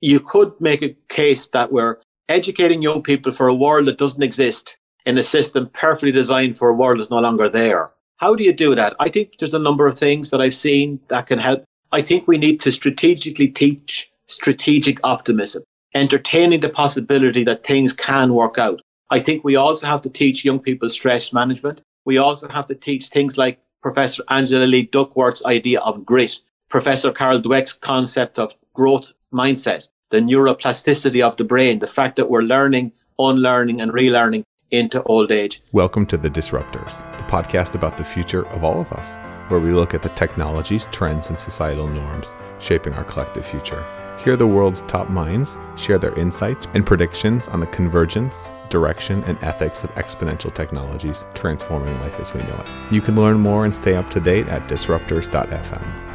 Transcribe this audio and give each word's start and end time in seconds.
you 0.00 0.20
could 0.20 0.58
make 0.60 0.82
a 0.82 0.96
case 1.08 1.46
that 1.48 1.72
we're 1.72 1.98
educating 2.28 2.82
young 2.82 3.02
people 3.02 3.32
for 3.32 3.48
a 3.48 3.54
world 3.54 3.86
that 3.86 3.98
doesn't 3.98 4.22
exist 4.22 4.78
in 5.06 5.18
a 5.18 5.22
system 5.22 5.68
perfectly 5.72 6.12
designed 6.12 6.56
for 6.56 6.68
a 6.68 6.74
world 6.74 6.98
that's 6.98 7.10
no 7.10 7.20
longer 7.20 7.48
there. 7.48 7.92
How 8.16 8.34
do 8.34 8.44
you 8.44 8.52
do 8.52 8.74
that? 8.74 8.94
I 9.00 9.08
think 9.08 9.38
there's 9.38 9.54
a 9.54 9.58
number 9.58 9.86
of 9.86 9.98
things 9.98 10.30
that 10.30 10.40
I've 10.40 10.54
seen 10.54 11.00
that 11.08 11.26
can 11.26 11.38
help. 11.38 11.64
I 11.92 12.02
think 12.02 12.28
we 12.28 12.38
need 12.38 12.60
to 12.60 12.72
strategically 12.72 13.48
teach 13.48 14.10
strategic 14.26 14.98
optimism, 15.02 15.62
entertaining 15.94 16.60
the 16.60 16.68
possibility 16.68 17.44
that 17.44 17.64
things 17.64 17.92
can 17.92 18.34
work 18.34 18.58
out. 18.58 18.80
I 19.10 19.18
think 19.18 19.42
we 19.42 19.56
also 19.56 19.86
have 19.86 20.02
to 20.02 20.10
teach 20.10 20.44
young 20.44 20.60
people 20.60 20.88
stress 20.88 21.32
management. 21.32 21.80
We 22.04 22.18
also 22.18 22.48
have 22.48 22.66
to 22.66 22.74
teach 22.74 23.08
things 23.08 23.36
like 23.36 23.60
Professor 23.82 24.22
Angela 24.28 24.66
Lee 24.66 24.86
Duckworth's 24.86 25.44
idea 25.44 25.80
of 25.80 26.04
grit, 26.06 26.40
Professor 26.68 27.10
Carol 27.10 27.40
Dweck's 27.40 27.72
concept 27.72 28.38
of 28.38 28.54
growth 28.74 29.12
mindset, 29.32 29.88
the 30.10 30.20
neuroplasticity 30.20 31.22
of 31.22 31.36
the 31.36 31.44
brain, 31.44 31.78
the 31.78 31.86
fact 31.86 32.16
that 32.16 32.28
we're 32.28 32.42
learning, 32.42 32.90
unlearning, 33.18 33.80
and 33.80 33.92
relearning 33.92 34.44
into 34.72 35.00
old 35.04 35.30
age. 35.30 35.62
Welcome 35.70 36.04
to 36.06 36.16
The 36.16 36.28
Disruptors, 36.28 36.98
the 37.16 37.24
podcast 37.24 37.76
about 37.76 37.96
the 37.96 38.02
future 38.02 38.44
of 38.48 38.64
all 38.64 38.80
of 38.80 38.92
us, 38.92 39.18
where 39.48 39.60
we 39.60 39.72
look 39.72 39.94
at 39.94 40.02
the 40.02 40.08
technologies, 40.08 40.88
trends, 40.90 41.28
and 41.28 41.38
societal 41.38 41.86
norms 41.86 42.34
shaping 42.58 42.92
our 42.94 43.04
collective 43.04 43.46
future. 43.46 43.84
Hear 44.24 44.36
the 44.36 44.48
world's 44.48 44.82
top 44.82 45.08
minds 45.10 45.56
share 45.76 45.98
their 45.98 46.18
insights 46.18 46.66
and 46.74 46.84
predictions 46.84 47.46
on 47.46 47.60
the 47.60 47.66
convergence, 47.68 48.50
direction, 48.68 49.22
and 49.24 49.38
ethics 49.44 49.84
of 49.84 49.94
exponential 49.94 50.52
technologies 50.52 51.24
transforming 51.34 51.98
life 52.00 52.18
as 52.18 52.34
we 52.34 52.40
know 52.42 52.56
it. 52.56 52.92
You 52.92 53.00
can 53.00 53.14
learn 53.14 53.38
more 53.38 53.64
and 53.64 53.72
stay 53.72 53.94
up 53.94 54.10
to 54.10 54.18
date 54.18 54.48
at 54.48 54.68
disruptors.fm. 54.68 56.09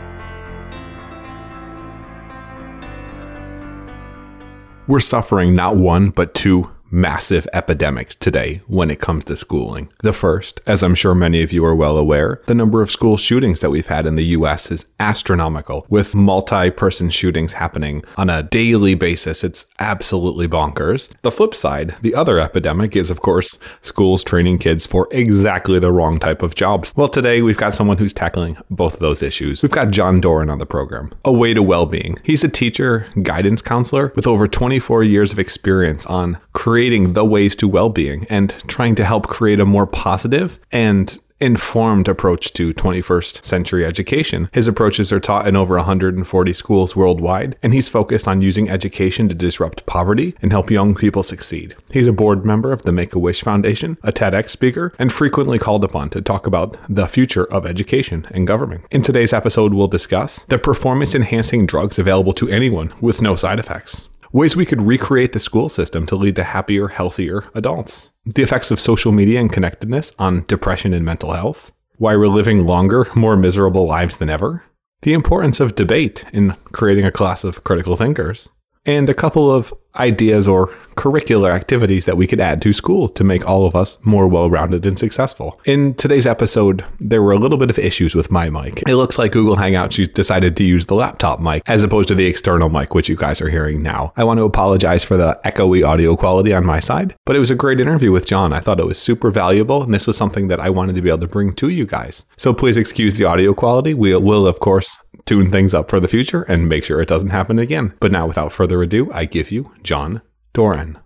We're 4.88 5.00
suffering 5.00 5.56
not 5.56 5.76
one, 5.78 6.12
but 6.12 6.36
two 6.36 6.70
massive 6.96 7.46
epidemics 7.52 8.16
today 8.16 8.62
when 8.68 8.90
it 8.90 9.02
comes 9.02 9.26
to 9.26 9.36
schooling. 9.36 9.90
The 10.02 10.14
first, 10.14 10.62
as 10.66 10.82
I'm 10.82 10.96
sure 10.96 11.14
many 11.14 11.44
of 11.44 11.52
you 11.52 11.66
are 11.66 11.76
well 11.76 11.98
aware, 11.98 12.42
the 12.48 12.56
number 12.56 12.82
of 12.82 12.90
school 12.90 13.18
shootings 13.18 13.60
that 13.60 13.70
we've 13.70 13.88
had 13.88 14.06
in 14.06 14.16
the 14.16 14.24
US 14.38 14.72
is 14.72 14.86
astronomical, 15.00 15.86
with 15.90 16.16
multi 16.16 16.72
person 16.72 17.10
shootings 17.10 17.54
happening 17.54 18.04
on 18.16 18.30
a 18.30 18.44
daily 18.44 18.96
basis. 18.96 19.44
It's 19.44 19.66
absolutely 19.80 20.48
bonkers. 20.48 21.12
The 21.22 21.32
flip 21.32 21.54
side, 21.54 21.96
the 22.02 22.16
other 22.16 22.40
epidemic 22.40 22.96
is, 22.96 23.12
of 23.12 23.22
course, 23.22 23.60
schools 23.82 24.24
training 24.24 24.60
kids 24.60 24.86
for 24.86 25.10
exactly 25.12 25.80
the 25.80 25.92
wrong 25.92 26.18
type 26.18 26.42
of 26.42 26.56
jobs. 26.56 26.94
Well, 26.96 27.10
today 27.10 27.42
we've 27.42 27.58
got 27.58 27.74
someone 27.74 27.98
who's 27.98 28.14
tackling 28.14 28.56
both 28.70 28.94
of 28.94 29.00
those 29.02 29.22
issues. 29.22 29.62
We've 29.62 29.72
got 29.72 29.92
John 29.92 30.22
Doran 30.22 30.50
on 30.50 30.60
the 30.60 30.66
program, 30.66 31.14
A 31.26 31.34
Way 31.34 31.54
to 31.54 31.62
Wellbeing. 31.62 32.20
He's 32.24 32.46
a 32.46 32.50
teacher, 32.50 33.08
guidance 33.22 33.62
counselor 33.62 34.14
with 34.16 34.26
over 34.26 34.48
24 34.48 35.04
years 35.04 35.34
of 35.34 35.40
experience 35.40 36.06
on 36.06 36.38
creating 36.54 36.85
creating 36.86 37.14
the 37.14 37.26
ways 37.26 37.56
to 37.56 37.68
well 37.68 37.90
being 37.90 38.28
and 38.30 38.52
trying 38.68 38.94
to 38.94 39.04
help 39.04 39.26
create 39.26 39.60
a 39.60 39.66
more 39.66 39.88
positive 39.88 40.60
and 40.72 41.18
informed 41.40 42.08
approach 42.08 42.54
to 42.54 42.76
21st 42.76 43.44
century 43.44 43.84
education. 43.84 44.50
His 44.54 44.68
approaches 44.68 45.12
are 45.12 45.20
taught 45.20 45.48
in 45.48 45.56
over 45.56 45.76
140 45.78 46.54
schools 46.54 46.96
worldwide, 46.96 47.58
and 47.64 47.74
he's 47.74 47.90
focused 47.90 48.28
on 48.28 48.42
using 48.42 48.70
education 48.70 49.28
to 49.30 49.36
disrupt 49.36 49.86
poverty 49.88 50.36
and 50.44 50.52
help 50.52 50.70
young 50.70 50.94
people 50.94 51.24
succeed. 51.24 51.76
He's 51.92 52.08
a 52.08 52.14
board 52.14 52.46
member 52.46 52.72
of 52.72 52.84
the 52.84 52.92
Make 52.92 53.16
a 53.16 53.20
Wish 53.20 53.42
Foundation, 53.42 53.98
a 54.04 54.12
TEDx 54.12 54.50
speaker, 54.50 54.94
and 55.00 55.12
frequently 55.12 55.58
called 55.58 55.84
upon 55.84 56.12
to 56.12 56.22
talk 56.22 56.46
about 56.46 56.78
the 56.88 57.08
future 57.08 57.46
of 57.46 57.66
education 57.66 58.28
and 58.30 58.46
government. 58.46 58.86
In 58.92 59.02
today's 59.02 59.34
episode, 59.34 59.74
we'll 59.74 59.88
discuss 59.88 60.44
the 60.44 60.60
performance 60.60 61.16
enhancing 61.16 61.66
drugs 61.66 61.98
available 61.98 62.34
to 62.34 62.48
anyone 62.48 62.94
with 63.02 63.24
no 63.24 63.36
side 63.36 63.58
effects 63.58 64.08
ways 64.36 64.54
we 64.54 64.66
could 64.66 64.82
recreate 64.82 65.32
the 65.32 65.40
school 65.40 65.70
system 65.70 66.06
to 66.06 66.14
lead 66.14 66.36
to 66.36 66.44
happier, 66.44 66.90
healthier 66.90 67.46
adults, 67.54 68.12
the 68.26 68.44
effects 68.44 68.70
of 68.70 68.82
social 68.82 69.14
media 69.14 69.40
and 69.40 69.54
connectedness 69.54 70.12
on 70.20 70.44
depression 70.48 70.94
and 70.94 71.06
mental 71.06 71.32
health, 71.32 71.72
why 72.00 72.18
we're 72.18 72.28
living 72.28 72.66
longer, 72.66 73.08
more 73.16 73.38
miserable 73.38 73.88
lives 73.88 74.18
than 74.18 74.30
ever, 74.30 74.62
the 75.04 75.14
importance 75.14 75.62
of 75.62 75.76
debate 75.76 76.26
in 76.34 76.54
creating 76.74 77.06
a 77.06 77.14
class 77.14 77.46
of 77.46 77.64
critical 77.64 77.96
thinkers, 77.96 78.50
and 78.86 79.10
a 79.10 79.14
couple 79.14 79.50
of 79.50 79.74
ideas 79.98 80.48
or 80.48 80.76
curricular 80.96 81.52
activities 81.52 82.06
that 82.06 82.18
we 82.18 82.28
could 82.28 82.40
add 82.40 82.62
to 82.62 82.74
schools 82.74 83.12
to 83.12 83.24
make 83.24 83.48
all 83.48 83.66
of 83.66 83.76
us 83.76 83.98
more 84.04 84.28
well 84.28 84.50
rounded 84.50 84.86
and 84.86 84.98
successful. 84.98 85.60
In 85.66 85.94
today's 85.96 86.26
episode, 86.26 86.86
there 87.00 87.22
were 87.22 87.34
a 87.34 87.38
little 87.38 87.58
bit 87.58 87.70
of 87.70 87.78
issues 87.78 88.16
with 88.16 88.32
my 88.32 88.50
mic. 88.50 88.82
It 88.88 88.96
looks 88.96 89.18
like 89.18 89.34
Google 89.34 89.58
Hangouts 89.58 90.14
decided 90.14 90.56
to 90.58 90.64
use 90.64 90.86
the 90.86 90.96
laptop 90.96 91.40
mic 91.40 91.62
as 91.66 91.84
opposed 91.84 92.08
to 92.08 92.16
the 92.16 92.26
external 92.26 92.70
mic, 92.70 92.96
which 92.96 93.10
you 93.10 93.16
guys 93.16 93.42
are 93.42 93.50
hearing 93.50 93.84
now. 93.84 94.14
I 94.16 94.24
want 94.24 94.40
to 94.40 94.44
apologize 94.44 95.04
for 95.04 95.18
the 95.18 95.40
echoey 95.46 95.86
audio 95.86 96.16
quality 96.16 96.54
on 96.54 96.66
my 96.66 96.80
side, 96.80 97.16
but 97.26 97.36
it 97.36 97.40
was 97.40 97.52
a 97.52 97.56
great 97.56 97.80
interview 97.80 98.12
with 98.12 98.28
John. 98.28 98.54
I 98.54 98.60
thought 98.60 98.80
it 98.80 98.86
was 98.86 99.00
super 99.00 99.32
valuable, 99.32 99.84
and 99.84 99.94
this 99.94 100.08
was 100.08 100.18
something 100.18 100.48
that 100.48 100.60
I 100.60 100.70
wanted 100.70 100.96
to 100.96 101.02
be 101.02 101.10
able 101.10 101.20
to 101.20 101.28
bring 101.28 101.54
to 101.56 101.70
you 101.70 101.86
guys. 101.86 102.26
So 102.38 102.54
please 102.54 102.78
excuse 102.78 103.18
the 103.18 103.26
audio 103.26 103.54
quality. 103.54 103.94
We 103.94 104.16
will, 104.16 104.48
of 104.48 104.60
course, 104.60 104.98
tune 105.26 105.50
things 105.52 105.74
up 105.74 105.90
for 105.90 106.00
the 106.00 106.08
future 106.08 106.44
and 106.44 106.70
make 106.70 106.84
sure 106.84 107.02
it 107.02 107.08
doesn't 107.08 107.30
happen 107.30 107.60
again. 107.60 107.94
But 108.00 108.12
now, 108.12 108.28
without 108.28 108.54
further 108.54 108.82
ado, 108.82 109.12
I 109.12 109.26
give 109.26 109.52
you 109.52 109.72
John 109.86 110.24
Doran. 110.54 110.98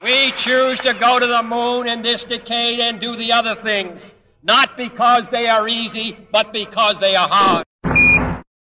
We 0.00 0.30
choose 0.36 0.78
to 0.80 0.94
go 0.94 1.18
to 1.18 1.26
the 1.26 1.42
moon 1.42 1.88
in 1.88 2.02
this 2.02 2.22
decade 2.22 2.78
and 2.78 3.00
do 3.00 3.16
the 3.16 3.32
other 3.32 3.56
things, 3.56 4.00
not 4.44 4.76
because 4.76 5.26
they 5.28 5.48
are 5.48 5.66
easy, 5.66 6.16
but 6.30 6.52
because 6.52 7.00
they 7.00 7.16
are 7.16 7.28
hard. 7.28 7.64